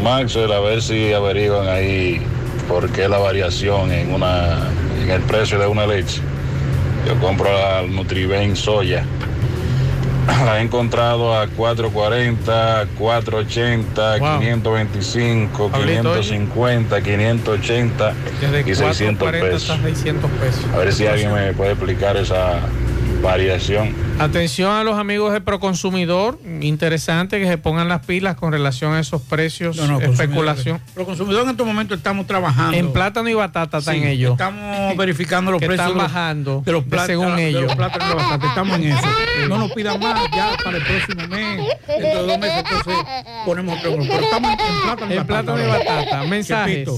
[0.01, 2.21] Maxwell, a ver si averiguan ahí
[2.67, 4.69] por qué la variación en una
[5.01, 6.21] en el precio de una leche.
[7.05, 9.05] Yo compro la Nutriben soya.
[10.45, 14.39] La he encontrado a 440, 480, Wow.
[14.39, 16.21] 525, Pablito, oye.
[16.21, 19.69] 550, 580 Desde y 600 440 pesos.
[19.69, 20.65] hasta 600 pesos.
[20.73, 22.59] A ver si alguien me puede explicar esa
[23.21, 23.93] variación.
[24.19, 28.99] Atención a los amigos de Proconsumidor, interesante que se pongan las pilas con relación a
[28.99, 30.79] esos precios, No, no, especulación.
[30.95, 32.75] Los consumidores en estos momentos estamos trabajando.
[32.77, 34.31] En plátano y batata están Sí, ellos.
[34.33, 37.61] Estamos verificando los Que precios están bajando, de los de plátanos, según de ellos.
[37.63, 38.47] los plátanos y la batata.
[38.47, 39.07] Estamos en eso.
[39.49, 41.61] No nos pidan más ya para el próximo mes.
[41.87, 42.95] Dentro de dos meses entonces
[43.45, 43.97] ponemos otro.
[43.99, 45.25] Pero estamos en, en plátano batata.
[45.27, 46.23] plátano y batata.
[46.23, 46.89] Mensajes.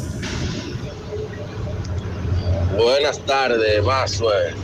[2.77, 4.55] Buenas tardes, Maxwell.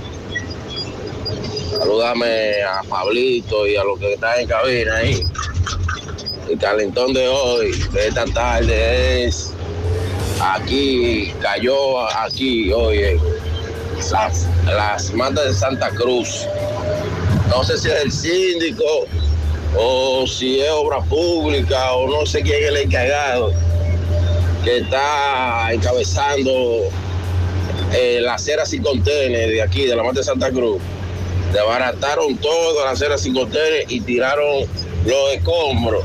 [1.72, 5.24] Saludame a Pablito y a los que están en cabina ahí.
[6.50, 9.54] El calentón de hoy, de esta tarde, es
[10.40, 13.20] aquí cayó, aquí, oye,
[14.12, 16.46] las, las matas de Santa Cruz.
[17.50, 19.08] No sé si es el síndico
[19.78, 23.52] o si es obra pública o no sé quién es el encargado
[24.64, 26.90] que está encabezando
[27.94, 30.82] eh, las aceras sin contener de aquí, de la mata de Santa Cruz.
[31.54, 34.68] Desbarataron todas las aceras sin contener y tiraron
[35.06, 36.04] los escombros.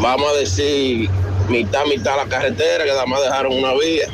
[0.00, 1.10] Vamos a decir,
[1.48, 4.08] mitad, mitad la carretera, que además dejaron una vía.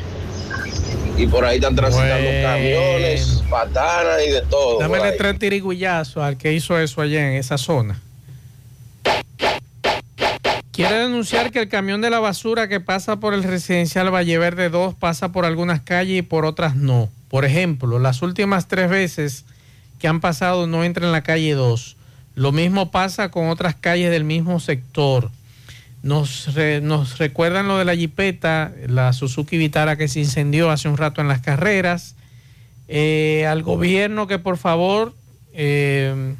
[1.17, 4.79] Y por ahí están transitando camiones, patanas y de todo.
[4.79, 7.99] Dámele tres tirigullazos al que hizo eso allá en esa zona.
[10.77, 14.69] Quiere denunciar que el camión de la basura que pasa por el residencial Valle Verde
[14.69, 17.09] 2 pasa por algunas calles y por otras no.
[17.29, 19.45] Por ejemplo, las últimas tres veces
[19.99, 21.95] que han pasado no entra en la calle 2.
[22.35, 25.31] Lo mismo pasa con otras calles del mismo sector.
[26.03, 30.87] Nos, re- nos recuerdan lo de la jipeta, la Suzuki Vitara que se incendió hace
[30.87, 32.15] un rato en las carreras.
[32.87, 35.13] Eh, al gobierno que por favor
[35.53, 36.35] eh,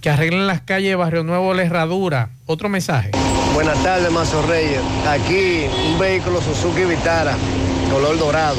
[0.00, 2.30] que arreglen las calles de Barrio Nuevo La Herradura.
[2.46, 3.10] Otro mensaje.
[3.54, 4.80] Buenas tardes, Mazo Reyes.
[5.06, 7.36] Aquí un vehículo Suzuki Vitara,
[7.90, 8.56] color dorado.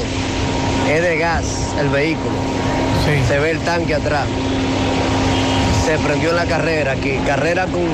[0.88, 1.44] Es de gas
[1.78, 2.34] el vehículo.
[3.28, 4.26] Se ve el tanque atrás.
[5.84, 7.84] Se prendió en la carrera aquí, carrera con,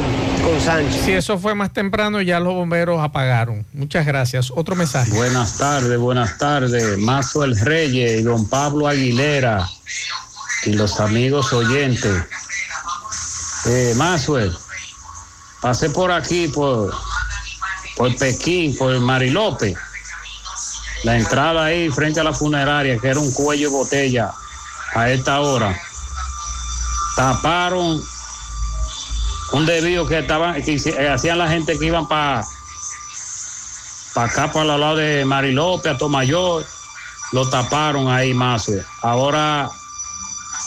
[0.44, 1.02] con Sánchez.
[1.04, 3.66] Si eso fue más temprano, ya los bomberos apagaron.
[3.72, 4.52] Muchas gracias.
[4.54, 5.10] Otro mensaje.
[5.12, 6.98] Buenas tardes, buenas tardes.
[6.98, 9.68] Mazo el Reyes y don Pablo Aguilera
[10.64, 12.12] y los amigos oyentes.
[13.66, 14.52] Eh, Maxwell,
[15.60, 16.94] pasé por aquí, por,
[17.96, 19.76] por Pekín, por Marilope.
[21.04, 24.30] La entrada ahí frente a la funeraria, que era un cuello de botella
[24.94, 25.74] a esta hora.
[27.16, 28.02] Taparon
[29.52, 32.44] un desvío que estaban, que eh, hacían la gente que iban para
[34.14, 36.66] para acá, para el lado de Marilope, a Tomayor,
[37.32, 38.68] lo taparon ahí más.
[38.68, 38.84] eh.
[39.02, 39.70] Ahora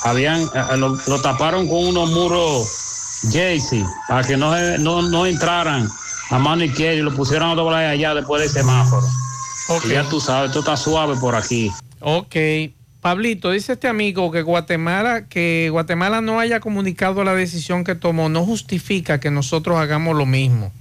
[0.03, 2.67] habían, eh, lo, lo taparon con unos muros
[3.31, 5.89] Jaycee para que no, no, no entraran
[6.29, 9.05] a mano izquierda y lo pusieron a doblar allá después del semáforo.
[9.85, 11.71] Y ya tú sabes, esto está suave por aquí.
[11.99, 12.35] Ok.
[13.01, 18.29] Pablito, dice este amigo que Guatemala, que Guatemala no haya comunicado la decisión que tomó,
[18.29, 20.71] no justifica que nosotros hagamos lo mismo.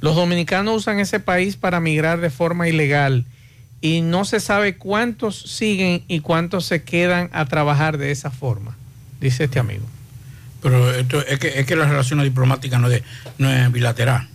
[0.00, 3.26] Los dominicanos usan ese país para migrar de forma ilegal
[3.80, 8.76] y no se sabe cuántos siguen y cuántos se quedan a trabajar de esa forma,
[9.20, 9.84] dice este amigo.
[10.62, 13.02] Pero esto es que, es que la relación diplomática no es,
[13.36, 14.26] no es bilateral.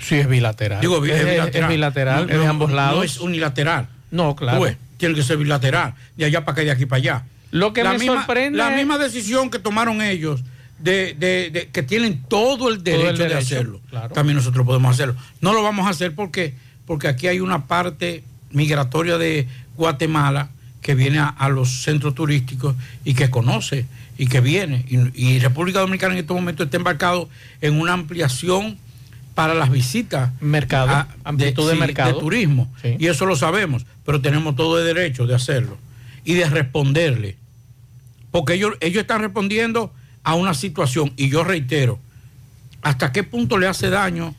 [0.00, 0.80] Sí, es bilateral.
[0.80, 1.48] Digo, es, bilateral.
[1.64, 2.96] es bilateral, es de ambos lados.
[2.96, 3.88] No es unilateral.
[4.10, 4.58] No, claro.
[4.58, 5.94] Pues, tiene que ser bilateral.
[6.16, 7.24] De allá para acá y de aquí para allá.
[7.52, 10.42] Lo que la me misma, sorprende La misma decisión que tomaron ellos,
[10.78, 13.80] de, de- de- que tienen todo el Todo el derecho, de hacerlo.
[13.90, 14.14] claro.
[14.14, 15.14] También nosotros podemos hacerlo.
[15.40, 16.54] No lo vamos a hacer porque,
[16.86, 19.46] porque aquí hay una parte migratoria de
[19.76, 20.48] Guatemala
[20.80, 22.74] que viene a, a los centros turísticos
[23.04, 23.86] y que conoce
[24.16, 24.84] y que viene.
[24.88, 27.28] Y, y República Dominicana en este momento está embarcado
[27.60, 28.78] en una ampliación
[29.34, 32.18] para las visitas Mercado, a- amplitud de mercado.
[32.18, 32.72] turismo.
[32.98, 35.78] Y eso lo sabemos, pero tenemos todo el derecho de hacerlo
[36.24, 37.36] y de responderle.
[38.30, 39.92] Porque ellos, ellos están respondiendo
[40.22, 41.98] a una situación, y yo reitero,
[42.82, 44.34] ¿hasta qué punto le hace daño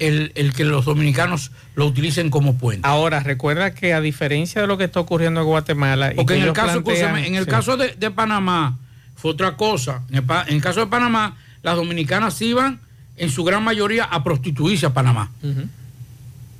[0.00, 2.86] el, el que los dominicanos lo utilicen como puente?
[2.86, 6.40] Ahora, recuerda que a diferencia de lo que está ocurriendo en Guatemala, y Porque que
[6.40, 7.50] en el caso, plantean- escúchame, en el sí.
[7.50, 8.76] caso de, de Panamá
[9.16, 10.02] fue otra cosa.
[10.10, 12.80] En el, en el caso de Panamá, las dominicanas iban
[13.16, 15.30] en su gran mayoría a prostituirse a Panamá.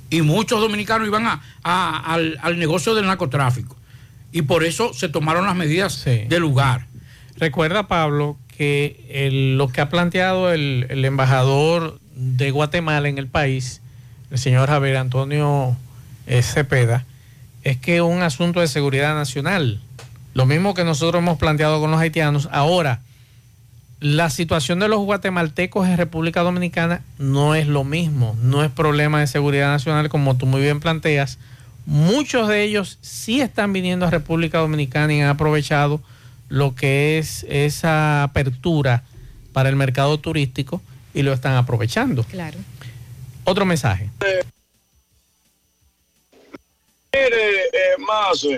[0.09, 3.75] Y muchos dominicanos iban a- a- al, al negocio del narcotráfico.
[4.31, 5.93] Y por eso se tomaron las medidas
[6.29, 6.85] de lugar.
[7.37, 13.27] Recuerda, Pablo, que el- lo que ha planteado el, el embajador de Guatemala en el
[13.27, 13.81] país,
[14.31, 15.75] el señor Javier Antonio
[16.27, 17.05] eh, Cepeda,
[17.63, 19.81] es que es un asunto de seguridad nacional.
[20.33, 22.47] Lo mismo que nosotros hemos planteado con los haitianos.
[22.51, 23.01] Ahora,
[24.05, 29.19] la situación de los guatemaltecos en República Dominicana no es lo mismo, no es problema
[29.19, 31.39] de seguridad nacional como tú muy bien planteas.
[31.87, 36.01] Muchos de ellos sí están viniendo a República Dominicana y han aprovechado
[36.49, 39.01] lo que es esa apertura
[39.53, 40.83] para el mercado turístico
[41.15, 42.23] y lo están aprovechando.
[42.25, 42.59] Claro.
[43.43, 44.11] Otro mensaje.
[47.11, 48.49] Mire, eh, Mazo,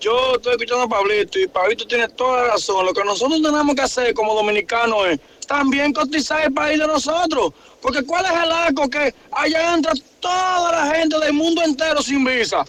[0.00, 2.86] yo estoy escuchando a Pablito y Pablito tiene toda la razón.
[2.86, 7.52] Lo que nosotros tenemos que hacer como dominicanos es también cotizar el país de nosotros.
[7.82, 12.24] Porque ¿cuál es el arco que allá entra toda la gente del mundo entero sin
[12.24, 12.64] visa?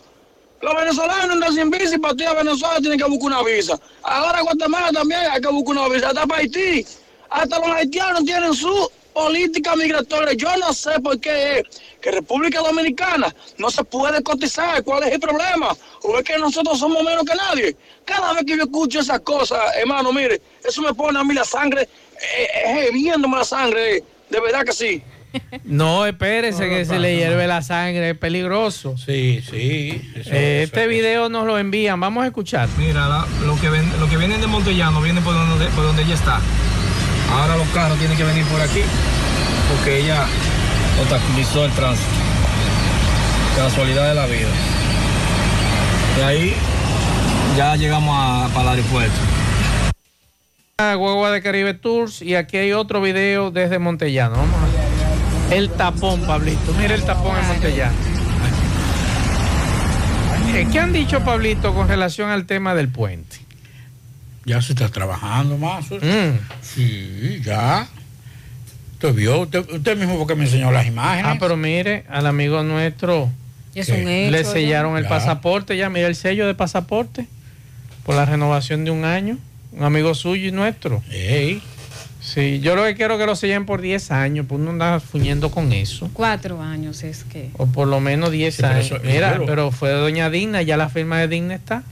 [0.61, 3.79] Los venezolanos entran sin visa y para ti a Venezuela tienen que buscar una visa.
[4.03, 6.09] Ahora Guatemala también hay que buscar una visa.
[6.09, 6.85] Hasta para Haití.
[7.29, 10.33] Hasta los haitianos tienen su política migratoria.
[10.33, 11.63] Yo no sé por qué es
[12.01, 14.83] que República Dominicana no se puede cotizar.
[14.83, 15.75] ¿Cuál es el problema?
[16.03, 17.75] ¿O es que nosotros somos menos que nadie?
[18.05, 21.43] Cada vez que yo escucho esas cosas, hermano, mire, eso me pone a mí la
[21.45, 25.03] sangre, eh, eh, viéndome la sangre, eh, de verdad que sí.
[25.63, 28.97] No, espérese No, que se le hierve la sangre, es peligroso.
[28.97, 30.01] Sí, sí.
[30.25, 32.67] Eh, este video nos lo envían, vamos a escuchar.
[32.77, 36.03] Mira, la- lo, que ven, lo que vienen de Montellano viene por donde, por donde
[36.03, 36.41] ella está.
[37.31, 38.81] Ahora los carros tienen que venir por aquí
[39.69, 40.25] porque ella
[40.99, 42.09] obstaculizó el tránsito.
[43.55, 44.49] Casualidad de la vida.
[46.17, 46.53] De ahí
[47.57, 49.15] ya llegamos a- para el aeropuerto.
[50.97, 54.37] Guagua de Caribe Tours y aquí hay otro video desde Montellano.
[55.51, 56.73] El tapón, Pablito.
[56.79, 57.93] Mira el tapón en Montellano.
[60.53, 63.37] Eh, ¿Qué han dicho, Pablito, con relación al tema del puente?
[64.45, 65.89] Ya se está trabajando más.
[65.91, 66.37] Mm.
[66.61, 67.87] Sí, ya.
[68.93, 71.25] Usted vio, usted, usted mismo porque me enseñó las imágenes.
[71.31, 73.29] Ah, pero mire, al amigo nuestro
[73.75, 74.49] Es un hecho, le ya.
[74.49, 75.09] sellaron el Ya.
[75.09, 77.27] pasaporte, ya mira el sello de pasaporte
[78.03, 79.37] por la renovación de un año.
[79.73, 81.01] Un amigo suyo y nuestro.
[82.19, 84.99] Sí, yo lo que quiero es que lo sellen por 10 años, pues uno anda
[84.99, 86.07] fuñendo con eso.
[86.13, 87.49] Cuatro años es que.
[87.57, 88.85] O por lo menos 10 Sí, pero años.
[88.85, 91.83] eso- Mira, pero- pero fue de Doña Digna, ya la firma de Digna está.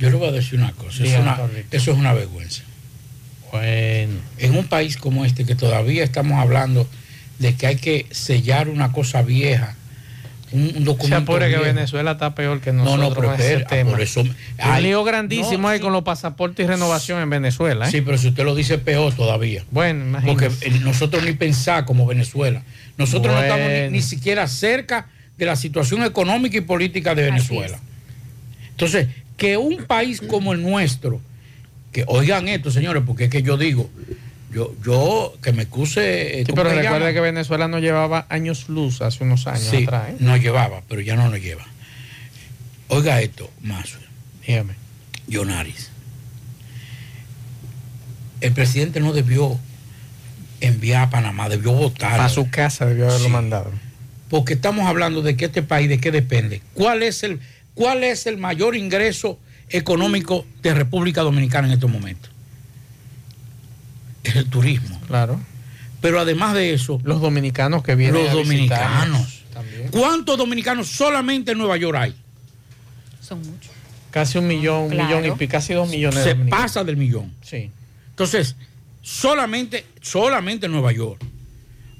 [0.00, 1.38] Yo le voy a decir una cosa, es una-
[1.70, 2.62] eso es una vergüenza.
[3.52, 4.14] Bueno.
[4.38, 6.88] En un país como este que todavía estamos hablando
[7.38, 9.76] de que hay que sellar una cosa vieja,
[10.52, 11.58] un, un Se documento apure que.
[11.58, 13.90] Venezuela está peor que No, nosotros no, pero con ese tema.
[13.90, 17.86] por eso- un Ay, lío grandísimo no, hay con los pasaportes y renovación en Venezuela.
[17.88, 17.90] ¿eh?
[17.90, 19.64] Sí, pero si usted lo dice peor todavía.
[19.70, 20.76] Bueno, Porque imagínese.
[20.76, 22.62] eh, nosotros ni pensar como Venezuela.
[22.98, 25.06] Nosotros no estamos ni siquiera cerca
[25.38, 27.78] de la situación económica y política de Venezuela.
[28.70, 29.08] Entonces,
[29.40, 31.18] que un país como el nuestro,
[31.92, 33.88] que oigan esto, señores, porque es que yo digo,
[34.52, 36.00] yo, yo que me excuse.
[36.02, 37.12] eh, Sí, ¿cómo pero recuerda llama?
[37.14, 40.10] que Venezuela no llevaba años luz hace unos años Sí, atrás.
[40.10, 40.16] ¿eh?
[40.20, 41.66] no llevaba, pero ya no lo lleva.
[42.88, 43.96] Oiga esto, Mazo.
[44.46, 44.74] Dígame.
[45.26, 45.90] Yonaris.
[48.42, 49.58] El presidente no debió
[50.60, 52.20] enviar a Panamá, debió votar.
[52.20, 53.32] A su casa debió haberlo Sí.
[53.32, 53.70] mandado.
[54.28, 56.60] Porque estamos hablando de que este país, de qué depende.
[56.74, 57.40] ¿Cuál es el,
[57.74, 59.38] cuál es el mayor ingreso
[59.68, 62.30] económico de República Dominicana en estos momentos?
[64.24, 65.00] Es el turismo.
[65.06, 65.40] Claro.
[66.00, 69.42] Pero además de eso, Los dominicanos que vienen los a dominicanos.
[69.52, 69.88] también.
[69.90, 72.14] ¿Cuántos dominicanos solamente en Nueva York hay?
[73.20, 73.70] Son muchos.
[74.10, 77.32] Casi un millón, un millón y pico, casi dos millones de Se pasa del millón.
[77.42, 77.70] Sí.
[78.10, 78.56] Entonces,
[79.02, 81.22] solamente, solamente en Nueva York.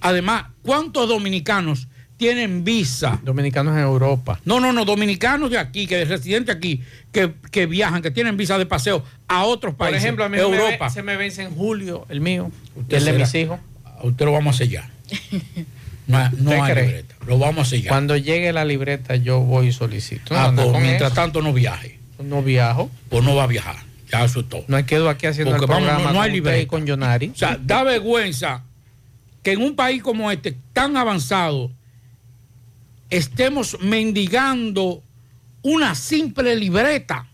[0.01, 1.87] Además, ¿cuántos dominicanos
[2.21, 3.19] tienen visa?
[3.25, 4.39] Dominicanos en Europa.
[4.45, 8.59] No, no, no, dominicanos de aquí, que residentes aquí, que, que viajan, que tienen visa
[8.59, 10.05] de paseo a otros Por países.
[10.05, 10.85] ejemplo, a mí se me Europa.
[10.87, 13.59] ve- se me vence en julio el mío, Usted el de mis hijos.
[13.85, 14.85] A usted lo vamos a sellar.
[16.07, 16.85] No, hay- no ¿Usted hay cree?
[16.87, 17.15] libreta.
[17.27, 17.89] Lo vamos a sellar.
[17.89, 20.35] Cuando llegue la libreta, yo voy y solicito.
[20.37, 21.21] Ah, No, pues, mientras eso.
[21.21, 22.01] tanto no viaje.
[22.23, 22.91] No viajo.
[23.09, 23.77] Pues no va a viajar.
[24.11, 24.65] Ya eso es todo.
[24.67, 26.67] No quedo aquí haciendo Porque el vamos, programa no, no hay libreta.
[26.69, 27.29] con Yonari.
[27.29, 28.65] O sea, da vergüenza
[29.45, 31.71] que en un país como este, tan avanzado,
[33.11, 35.03] estemos mendigando
[35.63, 37.27] una simple libreta.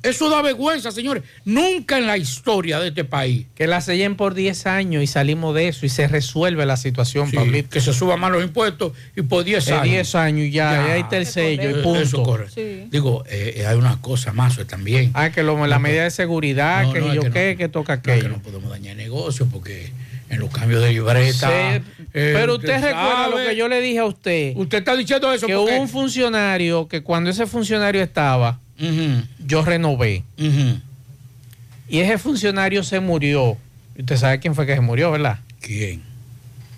[0.00, 1.24] Eso da vergüenza, señores.
[1.44, 3.46] Nunca en la historia de este país.
[3.56, 7.28] Que la sellen por 10 años y salimos de eso y se resuelve la situación,
[7.28, 7.70] Sí, Pablito.
[7.70, 9.84] que se suban más los impuestos y por 10 De años.
[9.90, 12.00] 10 años ya, ya ahí está el sello y punto.
[12.00, 12.46] Eso corre.
[12.90, 15.10] Digo, eh, eh, hay una cosa más también.
[15.14, 17.96] Ah, que lo, la No, medida de seguridad, no, que no, yo que que toca
[17.96, 18.28] No, que aquello.
[18.28, 19.90] no podemos dañar el negocio porque
[20.30, 21.76] en los cambios de libreta.
[21.76, 21.82] Eh,
[22.12, 24.52] pero usted recuerda lo que yo le dije a usted.
[24.56, 25.72] Usted está diciendo eso que porque.
[25.74, 28.58] hubo un funcionario que cuando ese funcionario estaba,
[29.46, 30.24] yo renové.
[31.88, 33.56] Y ese funcionario se murió.
[33.98, 35.38] Usted sabe quién fue que se murió, ¿verdad?
[35.60, 36.02] ¿Quién?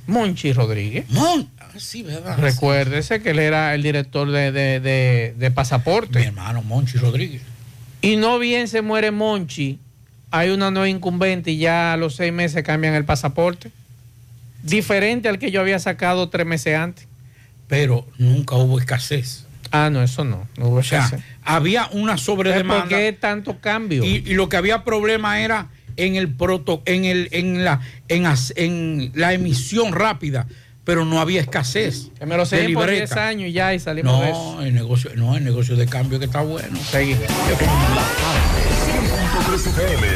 [0.06, 1.08] Monchi Rodríguez.
[1.10, 2.38] Mon, ah, sí, ¿verdad?
[2.38, 6.18] Recuérdese que él era el director de, de, de- de pasaporte.
[6.18, 7.42] Mi hermano Monchi Rodríguez.
[8.02, 9.78] Y no bien se muere Monchi,
[10.30, 13.70] hay una nueva incumbente y ya a los seis meses cambian el pasaporte.
[14.62, 17.06] Diferente al que yo había sacado tres meses antes.
[17.68, 19.46] Pero nunca hubo escasez.
[19.70, 20.48] Ah, no, eso no.
[20.56, 21.24] No hubo O sea, escasez.
[21.44, 22.82] había una sobredemanda.
[22.82, 24.04] ¿Por qué tanto cambio?
[24.04, 29.12] Y, y lo que había problema era en el proto, en el, en la, en,
[29.14, 30.46] la emisión rápida,
[30.84, 32.08] pero no había escasez.
[32.18, 33.14] Que me lo sellen por libreta.
[33.14, 34.54] 10 años y ya y salimos de eso.
[34.56, 36.76] No, el negocio, no, el negocio de cambio que está bueno.
[36.90, 37.16] Seguí.
[39.40, 40.06] 100.3 FM,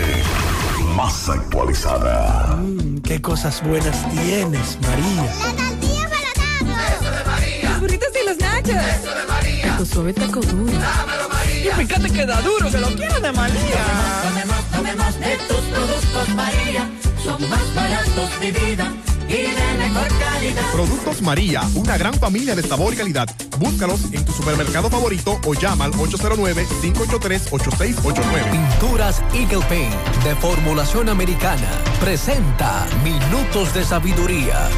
[0.94, 2.56] más actualizada.
[2.56, 5.24] Mm, qué cosas buenas tienes, María.
[5.24, 7.70] Eso de María.
[7.70, 8.70] Los burritos y los nachos.
[8.70, 9.76] Eso de María.
[9.78, 10.72] Tu suave taco duro.
[10.72, 11.72] Dámelo, María.
[11.72, 13.84] Y fíjate que da duro, que lo quiero de María.
[14.28, 16.90] Tomemos, tomemos de tus productos, María.
[17.22, 18.92] Son más baratos de vida.
[19.28, 20.72] Y de mejor calidad.
[20.72, 23.28] Productos María, una gran familia de sabor y calidad.
[23.58, 28.50] Búscalos en tu supermercado favorito o llama al 809-583-8689.
[28.50, 29.94] Pinturas Eagle Paint
[30.24, 31.68] de formulación americana
[32.00, 34.68] presenta Minutos de Sabiduría.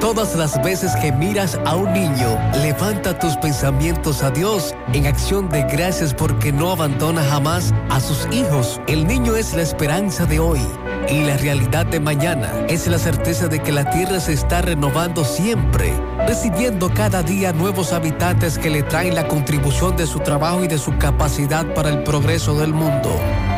[0.00, 5.48] Todas las veces que miras a un niño, levanta tus pensamientos a Dios en acción
[5.48, 8.82] de gracias porque no abandona jamás a sus hijos.
[8.86, 10.60] El niño es la esperanza de hoy
[11.08, 15.24] y la realidad de mañana es la certeza de que la tierra se está renovando
[15.24, 15.92] siempre,
[16.26, 20.78] recibiendo cada día nuevos habitantes que le traen la contribución de su trabajo y de
[20.78, 23.10] su capacidad para el progreso del mundo.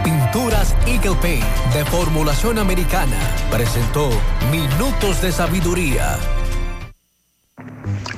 [0.04, 1.44] Pinturas Eagle Paint
[1.74, 3.16] de formulación americana
[3.50, 4.10] presentó
[4.50, 6.18] Minutos de Sabiduría.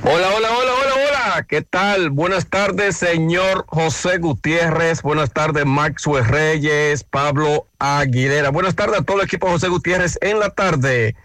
[0.03, 1.08] Hola, hola, hola, hola, hola.
[1.47, 2.09] ¿Qué tal?
[2.09, 5.01] Buenas tardes, señor José Gutiérrez.
[5.01, 8.49] Buenas tardes, Maxwell Reyes, Pablo Aguilera.
[8.49, 11.15] Buenas tardes a todo el equipo José Gutiérrez en la tarde.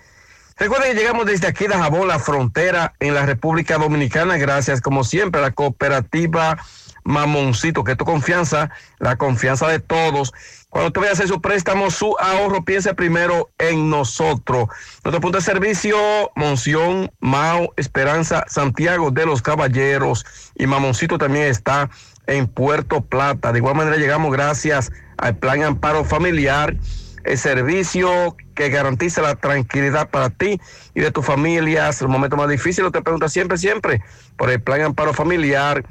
[0.57, 4.37] Recuerden que llegamos desde aquí de Jabón, la frontera en la República Dominicana.
[4.37, 6.59] Gracias, como siempre, a la cooperativa
[7.03, 10.33] Mamoncito, que es tu confianza, la confianza de todos.
[10.75, 14.67] Cuando te vaya a hacer su préstamo, su ahorro, piense primero en nosotros.
[15.05, 15.97] Nuestro punto de servicio,
[16.35, 20.27] Monción, Mao, Esperanza, Santiago de los Caballeros
[20.57, 21.91] y Mamoncito también está
[22.27, 23.53] en Puerto Plata.
[23.53, 26.75] De igual manera llegamos gracias al Plan Amparo Familiar,
[27.23, 30.61] el servicio que garantiza la tranquilidad para ti
[30.93, 32.03] y de tus familias.
[32.03, 34.03] El momento más difícil, te pregunta siempre, siempre,
[34.37, 35.85] por el Plan Amparo Familiar.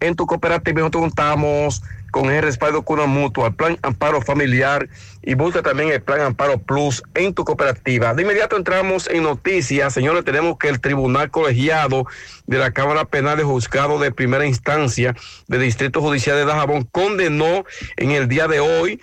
[0.00, 4.88] En tu cooperativa nosotros contamos con el respaldo con una mutua, el plan Amparo Familiar
[5.22, 8.14] y busca también el plan Amparo Plus en tu cooperativa.
[8.14, 12.06] De inmediato entramos en noticias, señores, tenemos que el Tribunal Colegiado
[12.46, 15.14] de la Cámara Penal de Juzgado de Primera Instancia
[15.48, 17.64] del Distrito Judicial de Dajabón condenó
[17.96, 19.00] en el día de hoy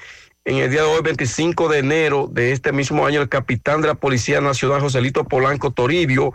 [0.48, 3.88] en el día de hoy, 25 de enero de este mismo año, el capitán de
[3.88, 6.34] la Policía Nacional, Joselito Polanco Toribio,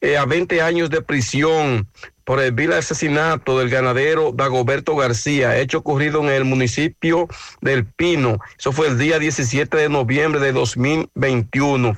[0.00, 1.86] eh, a 20 años de prisión
[2.24, 7.28] por el vil asesinato del ganadero Dagoberto García, hecho ocurrido en el municipio
[7.60, 8.38] del Pino.
[8.58, 11.96] Eso fue el día 17 de noviembre de 2021.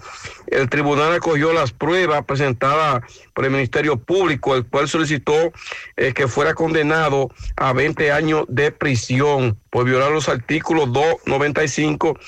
[0.48, 3.02] El tribunal acogió las pruebas presentadas
[3.34, 5.52] por el Ministerio Público, el cual solicitó
[5.96, 12.18] eh, que fuera condenado a 20 años de prisión por violar los artículos 295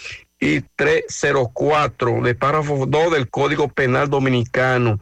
[0.41, 5.01] y 304 de párrafo 2 del Código Penal Dominicano.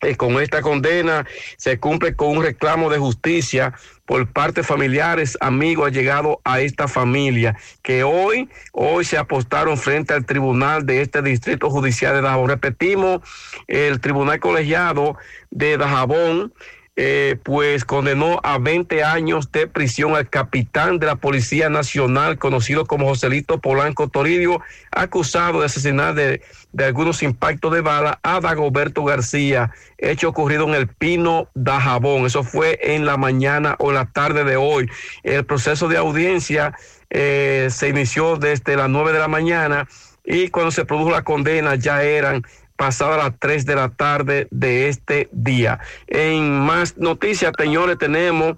[0.00, 1.26] Eh, con esta condena
[1.56, 3.74] se cumple con un reclamo de justicia
[4.06, 10.14] por parte de familiares, amigos llegado a esta familia, que hoy, hoy se apostaron frente
[10.14, 12.48] al tribunal de este distrito judicial de Dajabón.
[12.48, 13.20] Repetimos,
[13.66, 15.16] el tribunal colegiado
[15.50, 16.54] de Dajabón
[17.00, 22.86] eh, pues condenó a 20 años de prisión al capitán de la Policía Nacional, conocido
[22.86, 24.60] como Joselito Polanco Toribio,
[24.90, 26.42] acusado de asesinar de,
[26.72, 32.26] de algunos impactos de bala a Dagoberto García, hecho ocurrido en el Pino Dajabón.
[32.26, 34.90] Eso fue en la mañana o la tarde de hoy.
[35.22, 36.74] El proceso de audiencia
[37.10, 39.86] eh, se inició desde las 9 de la mañana
[40.24, 42.42] y cuando se produjo la condena ya eran
[42.78, 45.80] pasada las 3 de la tarde de este día.
[46.06, 48.56] En más noticias, señores, tenemos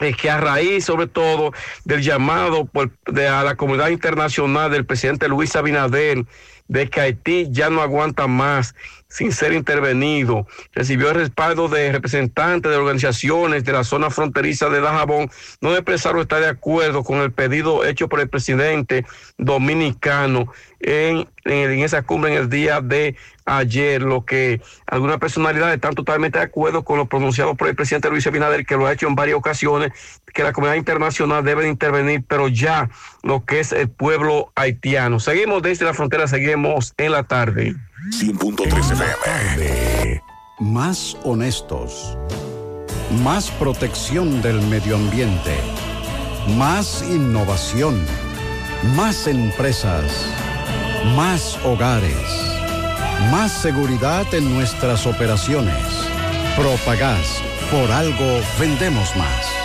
[0.00, 1.52] eh, que a raíz sobre todo
[1.84, 6.24] del llamado por, de, a la comunidad internacional del presidente Luis Abinader
[6.66, 8.74] de que Haití ya no aguanta más
[9.14, 10.44] sin ser intervenido.
[10.72, 15.30] Recibió el respaldo de representantes de organizaciones de la zona fronteriza de Dajabón.
[15.60, 19.06] No expresaron estar de acuerdo con el pedido hecho por el presidente
[19.38, 23.14] dominicano en, en, esa cumbre en el día de
[23.44, 28.10] ayer, lo que algunas personalidades están totalmente de acuerdo con lo pronunciado por el presidente
[28.10, 29.92] Luis Abinader, que lo ha hecho en varias ocasiones,
[30.32, 32.90] que la comunidad internacional debe intervenir, pero ya
[33.22, 35.20] lo que es el pueblo haitiano.
[35.20, 37.76] Seguimos desde la frontera, seguimos en la tarde.
[38.10, 40.22] 100.3 FM.
[40.60, 42.18] Más honestos.
[43.22, 45.56] Más protección del medio ambiente.
[46.58, 47.98] Más innovación.
[48.94, 50.04] Más empresas.
[51.16, 52.58] Más hogares.
[53.30, 55.74] Más seguridad en nuestras operaciones.
[56.56, 57.40] Propagás.
[57.70, 59.64] Por algo vendemos más.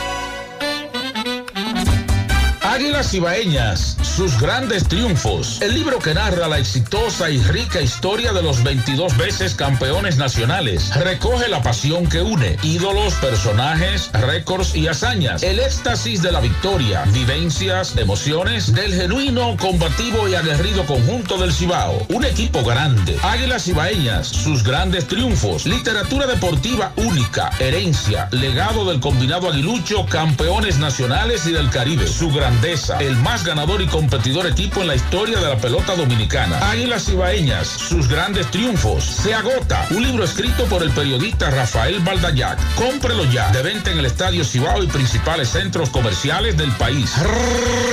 [2.62, 5.62] Águilas Ibaeñas, sus grandes triunfos.
[5.62, 10.94] El libro que narra la exitosa y rica historia de los 22 veces campeones nacionales.
[10.94, 15.42] Recoge la pasión que une, ídolos, personajes, récords y hazañas.
[15.42, 22.06] El éxtasis de la victoria, vivencias, emociones del genuino, combativo y aguerrido conjunto del Cibao.
[22.10, 23.18] Un equipo grande.
[23.24, 25.66] Águilas Ibaeñas, sus grandes triunfos.
[25.66, 32.06] Literatura deportiva única, herencia, legado del combinado aguilucho, campeones nacionales y del Caribe.
[32.06, 35.96] Su grandeza, el más ganador y competitivo competidor equipo en la historia de la pelota
[35.96, 36.58] dominicana.
[36.72, 39.04] Águilas Ibaeñas, sus grandes triunfos.
[39.04, 39.86] Se agota.
[39.92, 42.58] Un libro escrito por el periodista Rafael Baldayac.
[42.74, 43.52] Cómprelo ya.
[43.52, 47.14] De venta en el Estadio Cibao y principales centros comerciales del país.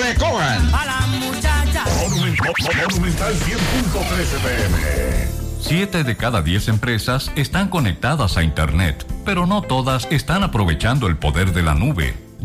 [0.03, 0.71] Recojan.
[2.01, 5.29] Monumental 100.13 pm.
[5.61, 11.19] Siete de cada diez empresas están conectadas a Internet, pero no todas están aprovechando el
[11.19, 12.26] poder de la nube.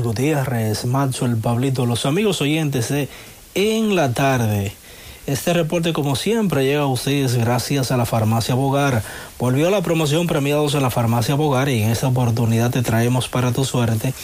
[0.00, 3.08] Gutiérrez, Macho, el Pablito, los amigos oyentes de
[3.54, 4.72] En la Tarde.
[5.26, 9.02] Este reporte, como siempre, llega a ustedes gracias a la Farmacia Bogar.
[9.38, 13.52] Volvió la promoción premiados en la Farmacia Bogar y en esta oportunidad te traemos para
[13.52, 14.14] tu suerte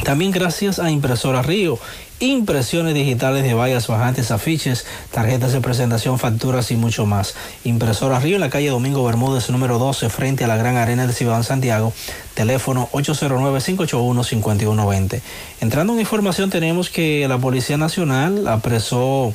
[0.04, 1.80] También gracias a Impresora Río
[2.20, 7.36] impresiones digitales de vallas bajantes, afiches, tarjetas de presentación, facturas y mucho más.
[7.64, 11.14] Impresora Río en la calle Domingo Bermúdez, número 12, frente a la Gran Arena de
[11.14, 11.94] Ciudad Santiago,
[12.34, 15.22] teléfono 809-581-5120.
[15.62, 19.34] Entrando en información, tenemos que la Policía Nacional apresó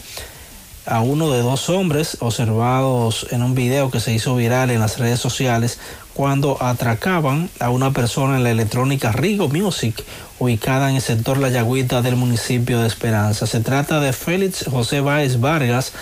[0.90, 4.98] a uno de dos hombres observados en un video que se hizo viral en las
[4.98, 5.78] redes sociales
[6.14, 10.04] cuando atracaban a una persona en la electrónica Rigo Music,
[10.40, 13.46] ubicada en el sector La Yagüita del municipio de Esperanza.
[13.46, 15.92] Se trata de Félix José Báez Vargas,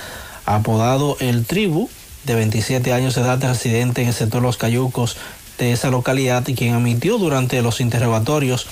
[0.47, 1.91] apodado El Tribu,
[2.25, 5.17] de 27 años de edad, residente en el sector Los Cayucos
[5.59, 8.67] de esa localidad y quien admitió durante los interrogatorios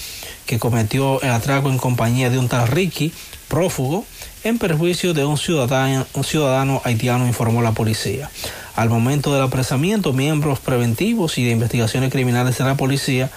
[0.46, 3.12] que cometió el atraco en compañía de un tal Ricky,
[3.48, 4.04] prófugo,
[4.44, 8.30] en perjuicio de un ciudadano, ciudadano haitiano, informó la policía.
[8.76, 13.30] Al momento del apresamiento, miembros preventivos y de investigaciones criminales de la policía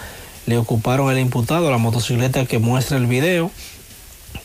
[0.46, 3.50] le ocuparon al imputado la motocicleta que muestra el video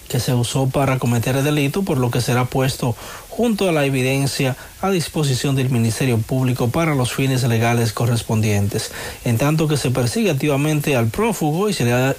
[0.07, 2.95] que se usó para cometer el delito, por lo que será puesto
[3.35, 8.91] junto a la evidencia a disposición del Ministerio Público para los fines legales correspondientes,
[9.25, 12.15] en tanto que se persigue activamente al prófugo y se le,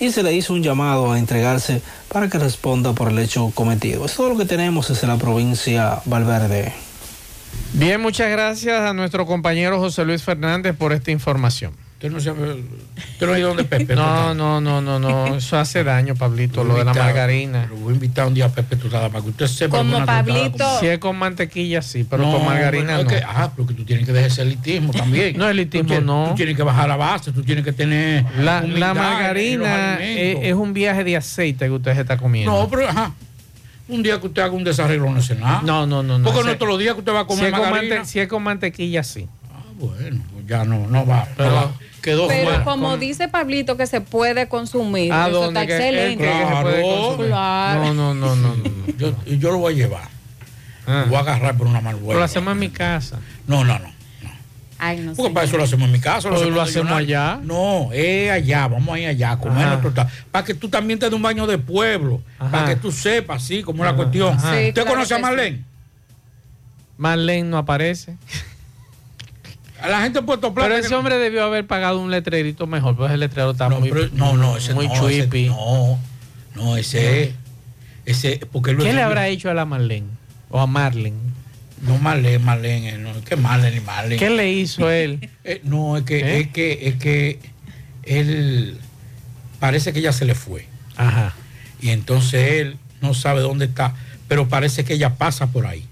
[0.00, 4.06] y, se le hizo un llamado a entregarse para que responda por el hecho cometido.
[4.06, 6.72] Es todo lo que tenemos desde la provincia Valverde.
[7.74, 11.89] Bien, muchas gracias a nuestro compañero José Luis Fernández por esta información.
[12.00, 12.52] Usted no sabe,
[12.96, 13.94] usted no ha ido donde Pepe.
[13.94, 17.66] No, no, no, no, no, eso hace daño, Pablito, lo de la margarina.
[17.68, 19.76] Lo voy a invitar un día a Pepe Tostada para que usted sepa.
[19.76, 20.52] Como Pablito.
[20.52, 23.10] tostada Si es con mantequilla, sí, pero No, con margarina bueno, no.
[23.10, 25.36] es que- ah, porque tú tienes que dejar ese elitismo también.
[25.36, 26.28] No, elitismo Tú tienes- no.
[26.30, 28.24] Tú tienes que bajar la base, tú tienes que tener.
[28.38, 28.62] La,
[28.94, 32.50] margarina es, es un viaje de aceite que usted se está comiendo.
[32.50, 33.12] No, pero ajá.
[33.88, 35.66] Un día que usted haga un desarreglo nacional.
[35.66, 36.18] No, no, no.
[36.18, 36.32] no.
[36.32, 37.94] Porque no todos los días que usted va a si comer es, con margarina.
[37.96, 39.28] mante- si es con mantequilla, sí.
[39.78, 41.26] Bueno, pues ya no, no va.
[41.36, 41.72] Pero- no va.
[42.02, 46.24] Quedó Pero como dice Pablito que se puede consumir, ¿A eso está Que- excelente.
[46.24, 47.26] que- que?
[47.26, 47.84] Claro.
[47.84, 48.54] No, no, no, no.
[48.56, 48.64] no.
[48.98, 50.08] Yo, yo lo voy a llevar.
[50.86, 53.18] Lo voy a agarrar por una mal Pero lo hacemos en mi casa.
[53.46, 53.90] No, no, no.
[54.82, 56.30] Ay, no Porque para eso lo hacemos en mi casa.
[56.30, 57.20] Lo en hacemos Millonario.
[57.20, 57.40] allá.
[57.44, 58.66] No, es allá.
[58.66, 59.92] Vamos a ir allá a comer nuestro
[60.30, 62.22] Para que tú también te des un baño de pueblo.
[62.38, 62.50] Ajá.
[62.50, 64.40] Para que tú sepas, así, como es la cuestión.
[64.40, 65.64] Sí, ¿Usted claro conoce a Marlene?
[66.96, 68.16] Marlene no aparece.
[69.82, 70.68] A la gente en Puerto Plata.
[70.68, 73.88] Pero ese hombre debió haber pagado un letrerito mejor, pues el letrero está No, muy,
[73.90, 75.46] pero- no, no, ese muy no, ese- chuipi.
[75.48, 75.98] no,
[76.54, 77.34] no, ese,
[78.06, 80.06] ese, porque él lo ¿Qué le habrá hecho a la Marlene?
[80.50, 81.16] O a Marlene.
[81.82, 84.16] No, Marlene, Marlene, no, es que Marlene Marlene.
[84.18, 85.30] ¿Qué le hizo él?
[85.44, 86.40] Eh, no, es que, ¿Eh?
[86.40, 87.38] es que, es que
[88.02, 88.78] él,
[89.58, 90.66] parece que ella se le fue.
[90.96, 91.34] Ajá.
[91.80, 93.94] Y entonces él no sabe dónde está,
[94.28, 95.86] pero parece que ella pasa por ahí.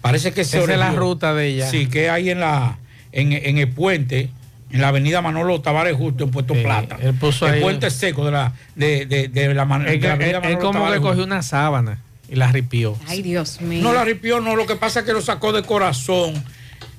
[0.00, 1.70] Parece que se Esa es la ruta de ella.
[1.70, 2.78] Sí, que hay en la
[3.14, 4.28] en, en el puente,
[4.70, 6.98] en la avenida Manolo Tavares Justo en Puerto Plata.
[7.00, 10.14] él puso el ahí- puente seco de la de, de, de la, de que la
[10.14, 11.24] él, avenida él Manolo como que Tavares cogió Justo.
[11.24, 12.98] una sábana y la ripió.
[13.06, 13.82] Ay, Dios mío.
[13.82, 16.34] No la ripió, no, lo que pasa es que lo sacó de corazón.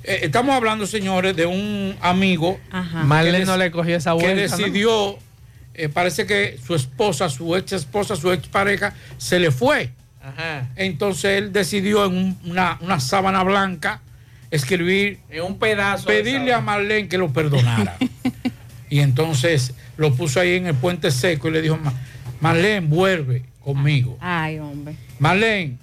[0.04, 2.58] Eh, estamos hablando, señores, de un amigo
[3.04, 4.56] Marlene que no le cogió esa que vuelta, ¿no?
[4.62, 5.18] decidió,
[5.74, 9.90] eh, parece que su esposa, su ex esposa, su ex pareja, se le fue.
[10.76, 14.00] Entonces él decidió en un- una, una sábana blanca
[14.56, 16.06] escribir en un pedazo.
[16.06, 17.96] pedirle a Marlene que lo perdonara.
[18.90, 21.94] y entonces lo puso ahí en el puente seco y le dijo, "Ma-
[22.40, 24.16] Marlene, vuelve conmigo.
[24.20, 24.94] Ay, hombre.
[25.18, 25.76] Marlene,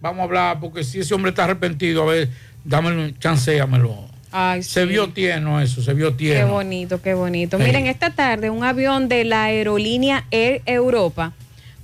[0.00, 2.28] vamos a hablar porque si ese hombre está arrepentido, a ver,
[2.64, 4.08] dámelo, chanceamelo.
[4.32, 4.86] Ay, Se sí.
[4.88, 6.52] vio tierno eso, se vio Qué tierno.
[6.52, 7.58] bonito, qué bonito.
[7.58, 7.64] Sí.
[7.64, 11.32] Miren, esta tarde un avión de la aerolínea Air Europa,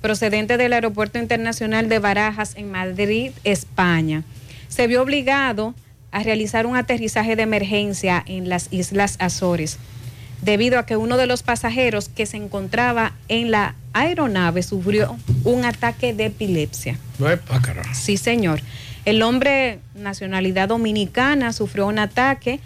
[0.01, 4.23] procedente del Aeropuerto Internacional de Barajas en Madrid, España,
[4.69, 5.75] se vio obligado
[6.11, 9.77] a realizar un aterrizaje de emergencia en las Islas Azores,
[10.41, 15.65] debido a que uno de los pasajeros que se encontraba en la aeronave sufrió un
[15.65, 16.97] ataque de epilepsia.
[17.93, 18.61] Sí, señor.
[19.05, 22.59] El hombre, nacionalidad dominicana, sufrió un ataque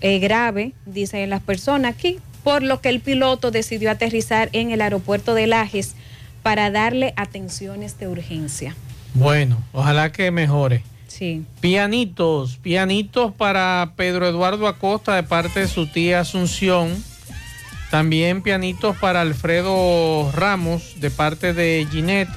[0.00, 4.82] eh, grave, dicen las personas aquí, por lo que el piloto decidió aterrizar en el
[4.82, 5.94] aeropuerto de Lajes
[6.42, 8.76] para darle atenciones de urgencia.
[9.14, 10.82] Bueno, ojalá que mejore.
[11.16, 11.44] Sí.
[11.60, 16.92] Pianitos, pianitos para Pedro Eduardo Acosta de parte de su tía Asunción.
[17.92, 22.32] También pianitos para Alfredo Ramos de parte de Ginette.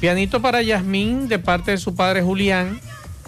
[0.00, 2.80] Pianito para Yasmín de parte de su padre Julián.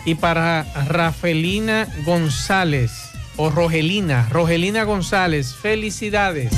[0.05, 2.91] Y para Rafelina González
[3.37, 5.55] o Rogelina, Rogelina González.
[5.55, 6.53] Felicidades.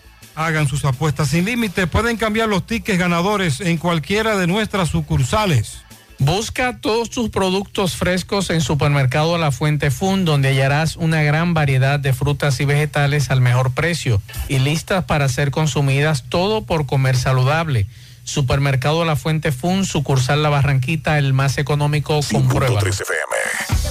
[0.35, 1.87] Hagan sus apuestas sin límite.
[1.87, 5.81] Pueden cambiar los tickets ganadores en cualquiera de nuestras sucursales.
[6.23, 11.99] Busca todos tus productos frescos en Supermercado La Fuente Fun, donde hallarás una gran variedad
[11.99, 17.17] de frutas y vegetales al mejor precio y listas para ser consumidas, todo por comer
[17.17, 17.87] saludable.
[18.23, 22.81] Supermercado La Fuente Fun, sucursal La Barranquita, el más económico, compruébalo.
[22.81, 23.90] 100.3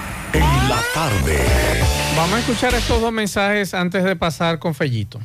[0.33, 1.37] En la tarde.
[2.15, 5.19] Vamos a escuchar estos dos mensajes antes de pasar con Fellito.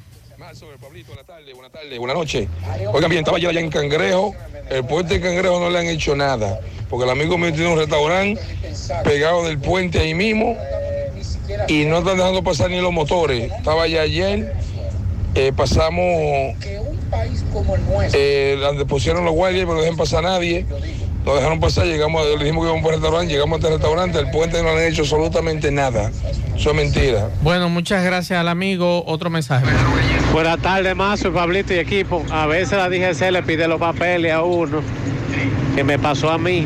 [1.99, 2.49] Buenas noches.
[2.93, 4.35] Oigan bien, estaba yo allá en Cangrejo.
[4.71, 6.59] El puente de Cangrejo no le han hecho nada.
[6.89, 8.41] Porque el amigo mío tiene un restaurante
[9.05, 10.57] pegado del puente ahí mismo.
[11.69, 13.53] Y no están dejando pasar ni los motores.
[13.53, 14.55] Estaba allá ayer.
[15.35, 16.05] eh, pasamos
[18.15, 20.67] eh, donde pusieron los guardias, pero no dejan pasar a nadie.
[21.27, 24.19] No dejaron pasar, llegamos, le dijimos que íbamos por el restaurante, llegamos hasta el restaurante,
[24.21, 26.13] el puente no le han hecho absolutamente nada.
[26.57, 27.31] Eso es mentira.
[27.43, 29.05] Bueno, muchas gracias al amigo.
[29.07, 29.67] Otro mensaje.
[30.33, 32.25] Buenas tardes, Mazo, Pablito y equipo.
[32.31, 34.83] A veces la DGC le pide los papeles a uno,
[35.75, 36.65] que me pasó a mí.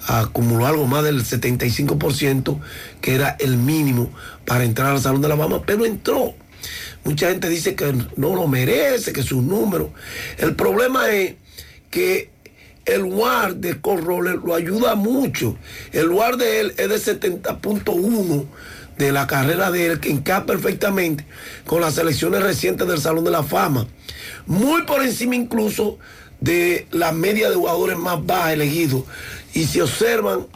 [0.08, 2.60] acumuló algo más del 75%,
[3.02, 4.10] que era el mínimo
[4.46, 6.34] para entrar al Salón de la Fama, pero entró.
[7.04, 9.90] Mucha gente dice que no lo merece, que sus números.
[10.38, 11.36] El problema es
[11.90, 12.30] que
[12.86, 15.58] el WAR de Rowling lo ayuda mucho.
[15.92, 18.46] El WAR de él es de 70.1
[18.98, 21.26] de la carrera de él, que encaja perfectamente
[21.66, 23.88] con las elecciones recientes del Salón de la Fama.
[24.46, 26.00] Muy por encima incluso
[26.40, 29.04] de la media de jugadores más baja elegidos.
[29.54, 30.48] Y si observan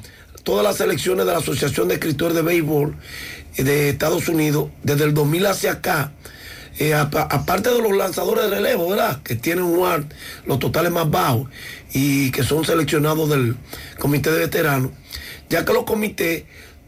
[0.43, 2.95] todas las elecciones de la Asociación de Escritores de Béisbol
[3.57, 6.11] de Estados Unidos, desde el 2000 hacia acá,
[6.79, 9.21] eh, apa- aparte de los lanzadores de relevo, ¿verdad?
[9.23, 10.05] Que tienen un WAR,
[10.45, 11.49] los totales más bajos
[11.93, 13.55] y que son seleccionados del
[13.99, 14.91] comité de veteranos,
[15.49, 16.45] ya que los comités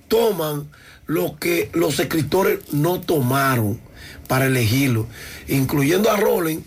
[0.08, 0.70] toman
[1.06, 3.80] lo que los escritores no tomaron
[4.28, 5.06] para elegirlo,
[5.50, 6.60] incluyendo a Rowling,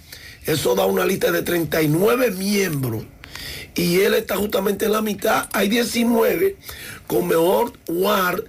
[0.45, 3.05] eso da una lista de 39 miembros
[3.75, 5.49] y él está justamente en la mitad.
[5.53, 6.57] Hay 19
[7.07, 8.45] con mejor WAR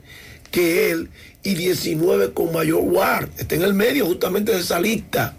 [0.51, 1.09] que él
[1.47, 3.29] y 19 con mayor WAR.
[3.37, 5.33] Está en el medio justamente de esa lista.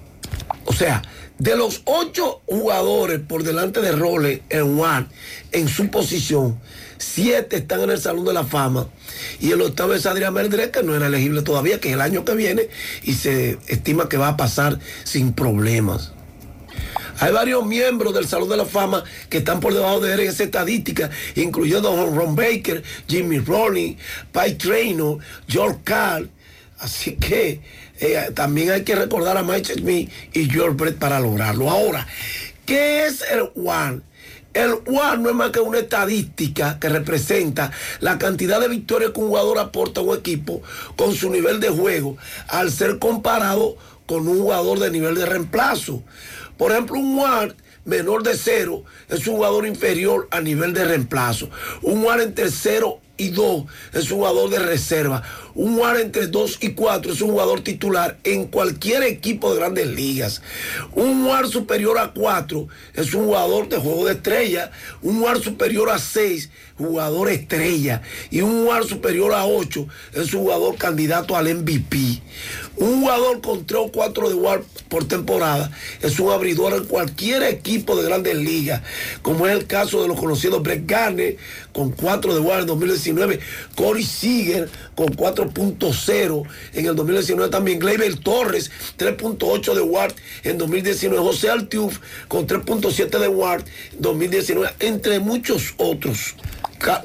[0.65, 1.03] O sea,
[1.39, 5.07] de los ocho jugadores por delante de Roles en WAR
[5.53, 6.59] en su posición,
[6.97, 8.89] siete están en el Salón de la Fama
[9.39, 12.25] y el octavo es Adrián Merdré, que no era elegible todavía, que es el año
[12.25, 12.71] que viene
[13.03, 16.13] y se estima que va a pasar sin problemas.
[17.21, 20.29] Hay varios miembros del Salón de la Fama que están por debajo de él en
[20.29, 23.97] esa estadística, incluyendo a Ron Baker, Jimmy Roney,
[24.33, 26.31] Pike Traynor, George Carl.
[26.79, 27.61] Así que
[28.01, 31.69] eh, también hay que recordar a Mike Smith y George Brett para lograrlo.
[31.69, 32.07] Ahora,
[32.65, 34.01] ¿qué es el WAR?
[34.55, 37.71] El WAR no es más que una estadística que representa
[38.01, 40.63] la cantidad de victorias que un jugador aporta a un equipo
[40.97, 42.17] con su nivel de juego
[42.49, 43.77] al ser comparado
[44.09, 46.03] con un jugador de nivel de reemplazo.
[46.57, 47.55] Por ejemplo, un WAR
[47.85, 51.51] menor de cero es un jugador inferior a nivel de reemplazo.
[51.83, 55.23] Un WAR entre cero y 2 es un jugador de reserva.
[55.55, 59.89] Un WAR entre 2 y 4 es un jugador titular en cualquier equipo de grandes
[59.89, 60.41] ligas.
[60.93, 64.71] Un WAR superior a 4 es un jugador de juego de estrella.
[65.03, 66.49] Un WAR superior a 6,
[66.79, 68.03] jugador estrella.
[68.31, 72.23] Y un WAR superior a 8 es un jugador candidato al MVP.
[72.79, 77.43] Un jugador con 3 o 4 de WAR por temporada es un abridor en cualquier
[77.43, 78.83] equipo de grandes ligas,
[79.23, 81.37] como es el caso de los conocidos Brett Garner
[81.79, 83.39] con 4 de WAR en 2019,
[83.77, 86.43] Corey Seager con 4.0
[86.75, 93.21] en el 2019 también, Gleyber Torres 3.8 de WAR en 2019, José Altiuf con 3.7
[93.21, 93.61] de WAR
[93.93, 96.35] en 2019, entre muchos otros.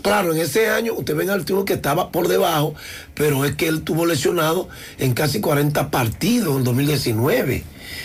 [0.02, 2.74] Claro, en ese año usted ven al tío que estaba por debajo,
[3.14, 7.64] pero es que él tuvo lesionado en casi 40 partidos en 2019.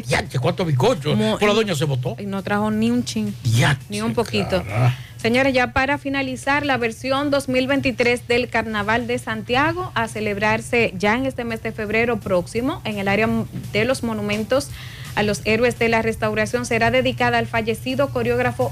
[0.06, 1.18] Ya, que cuántos bizcochos.
[1.18, 2.16] Por la doña se votó.
[2.20, 3.80] Y no trajo ni un chin, Ya.
[3.90, 4.64] ni un poquito.
[4.64, 4.96] cara.
[5.18, 11.26] Señores, ya para finalizar la versión 2023 del Carnaval de Santiago, a celebrarse ya en
[11.26, 13.28] este mes de febrero próximo en el área
[13.74, 14.70] de los monumentos
[15.16, 18.72] a los héroes de la restauración, será dedicada al fallecido coreógrafo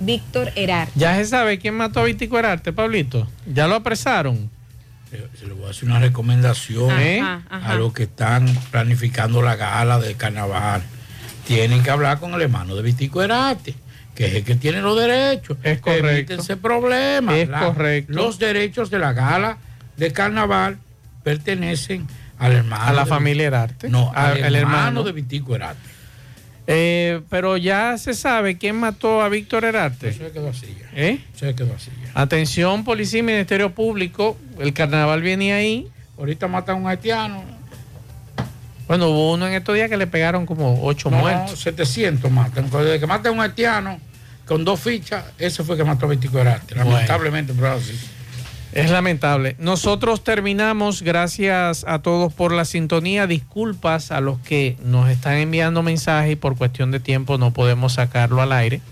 [0.00, 0.88] Víctor Herar.
[0.96, 3.26] Ya se sabe quién mató a Víctico Herarte, Pablito.
[3.46, 4.50] Ya lo apresaron.
[5.38, 9.98] Se, le voy a hacer una recomendación Ajá, a los que están planificando la gala
[9.98, 10.82] del carnaval.
[11.46, 13.74] Tienen que hablar con el hermano de Vitico Herate,
[14.14, 15.58] que es el que tiene los derechos.
[15.62, 16.08] Es correcto.
[16.08, 17.34] Evítense problemas.
[17.36, 18.12] Es La- correcto.
[18.12, 19.58] Los derechos de la gala
[19.96, 20.78] de carnaval
[21.22, 22.06] pertenecen
[22.38, 22.84] al hermano.
[22.84, 23.88] A la de- familia Herarte.
[23.88, 25.02] No, al hermano.
[25.02, 25.78] de Vitico Herate.
[26.68, 30.08] Eh, pero ya se sabe quién mató a Víctor Herarte.
[30.08, 30.88] Eso se quedó así ya.
[30.94, 31.20] ¿Eh?
[31.34, 32.10] Se quedó así ya.
[32.20, 34.36] Atención, policía y ministerio público.
[34.58, 35.88] El carnaval viene ahí.
[36.18, 37.44] Ahorita matan a un haitiano.
[38.88, 41.60] Bueno, hubo uno en estos días que le pegaron como ocho No, muertos.
[41.60, 42.70] 700 matan.
[42.70, 44.00] Desde que matan a un haitiano
[44.44, 46.74] con dos fichas, ese fue que mató a Vitico Herate.
[46.74, 47.98] Lamentablemente, pero así.
[48.76, 49.56] Es lamentable.
[49.58, 51.00] Nosotros terminamos.
[51.00, 53.26] Gracias a todos por la sintonía.
[53.26, 57.94] Disculpas a los que nos están enviando mensajes y por cuestión de tiempo no podemos
[57.94, 58.82] sacarlo al aire.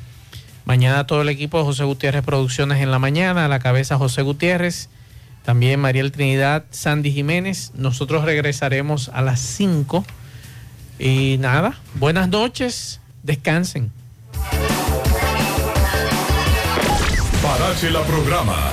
[0.65, 3.45] Mañana todo el equipo de José Gutiérrez Producciones en la mañana.
[3.45, 4.89] A la cabeza José Gutiérrez.
[5.45, 7.73] También Mariel Trinidad, Sandy Jiménez.
[7.75, 10.03] Nosotros regresaremos a las 5.
[10.99, 13.03] Y nada, buenas noches.
[13.23, 13.93] Descansen.
[17.43, 18.71] Parache la programa.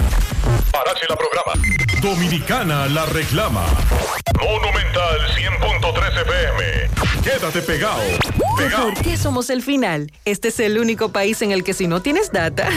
[0.84, 1.54] Parache la programa.
[2.02, 3.64] Dominicana la reclama.
[4.40, 7.22] Monumental 100.13 FM.
[7.22, 8.02] Quédate pegado.
[8.58, 8.86] Pegado.
[8.86, 10.12] ¿Por qué somos el final?
[10.26, 12.68] Este es el único país en el que si no tienes data,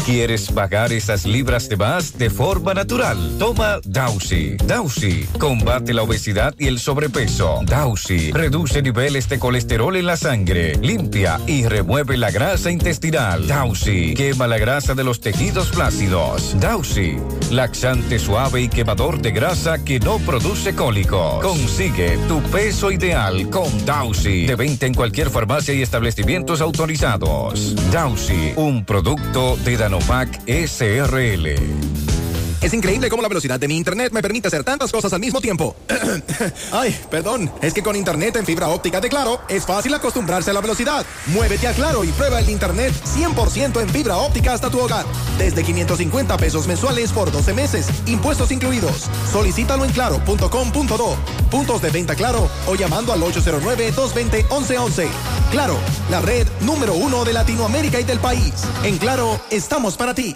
[0.06, 3.18] ¿Quieres bajar esas libras de más de forma natural?
[3.40, 4.56] Toma Dausi.
[4.68, 7.62] Dausi combate la obesidad y el sobrepeso.
[7.66, 13.48] Dausi reduce niveles de colesterol en la sangre, limpia y remueve la grasa intestinal.
[13.48, 16.56] Dausi quema la grasa de los tejidos flácidos.
[16.60, 17.18] Dausi,
[17.50, 21.44] laxante suave y quemador de grasa que no produce cólicos.
[21.44, 24.46] Consigue tu peso ideal con Dausi.
[24.46, 27.74] De venta en cualquier farmacia y establecimientos autorizados.
[27.92, 32.15] Dausi, un producto de Danovac SRL.
[32.62, 35.42] Es increíble cómo la velocidad de mi internet me permite hacer tantas cosas al mismo
[35.42, 35.76] tiempo.
[36.72, 37.52] Ay, perdón.
[37.62, 41.06] Es que con internet en fibra óptica de Claro es fácil acostumbrarse a la velocidad.
[41.28, 45.06] Muévete a Claro y prueba el internet 100% en fibra óptica hasta tu hogar.
[45.38, 49.10] Desde 550 pesos mensuales por 12 meses, impuestos incluidos.
[49.32, 51.18] Solicítalo en claro.com.do.
[51.52, 55.08] Puntos de venta Claro o llamando al 809-220-1111.
[55.52, 55.78] Claro,
[56.10, 58.54] la red número uno de Latinoamérica y del país.
[58.84, 60.36] En Claro, estamos para ti.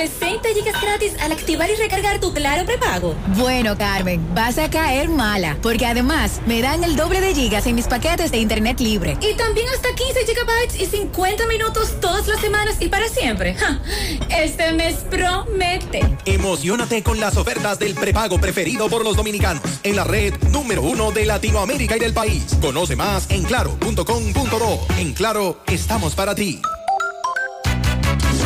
[0.00, 0.30] ¿Cómo?
[0.30, 3.14] 60 gigas gratis al activar y recargar tu Claro prepago.
[3.36, 7.74] Bueno, Carmen, vas a caer mala, porque además me dan el doble de gigas en
[7.74, 9.18] mis paquetes de internet libre.
[9.20, 13.54] Y también hasta 15 gigabytes y 50 minutos todas las semanas y para siempre.
[13.54, 13.80] Ja,
[14.30, 16.00] Este mes promete.
[16.24, 21.10] Emocionate con las ofertas del prepago preferido por los dominicanos en la red número uno
[21.10, 22.56] de Latinoamérica y del país.
[22.60, 24.86] Conoce más en claro.com.do.
[24.98, 26.62] En Claro, estamos para ti.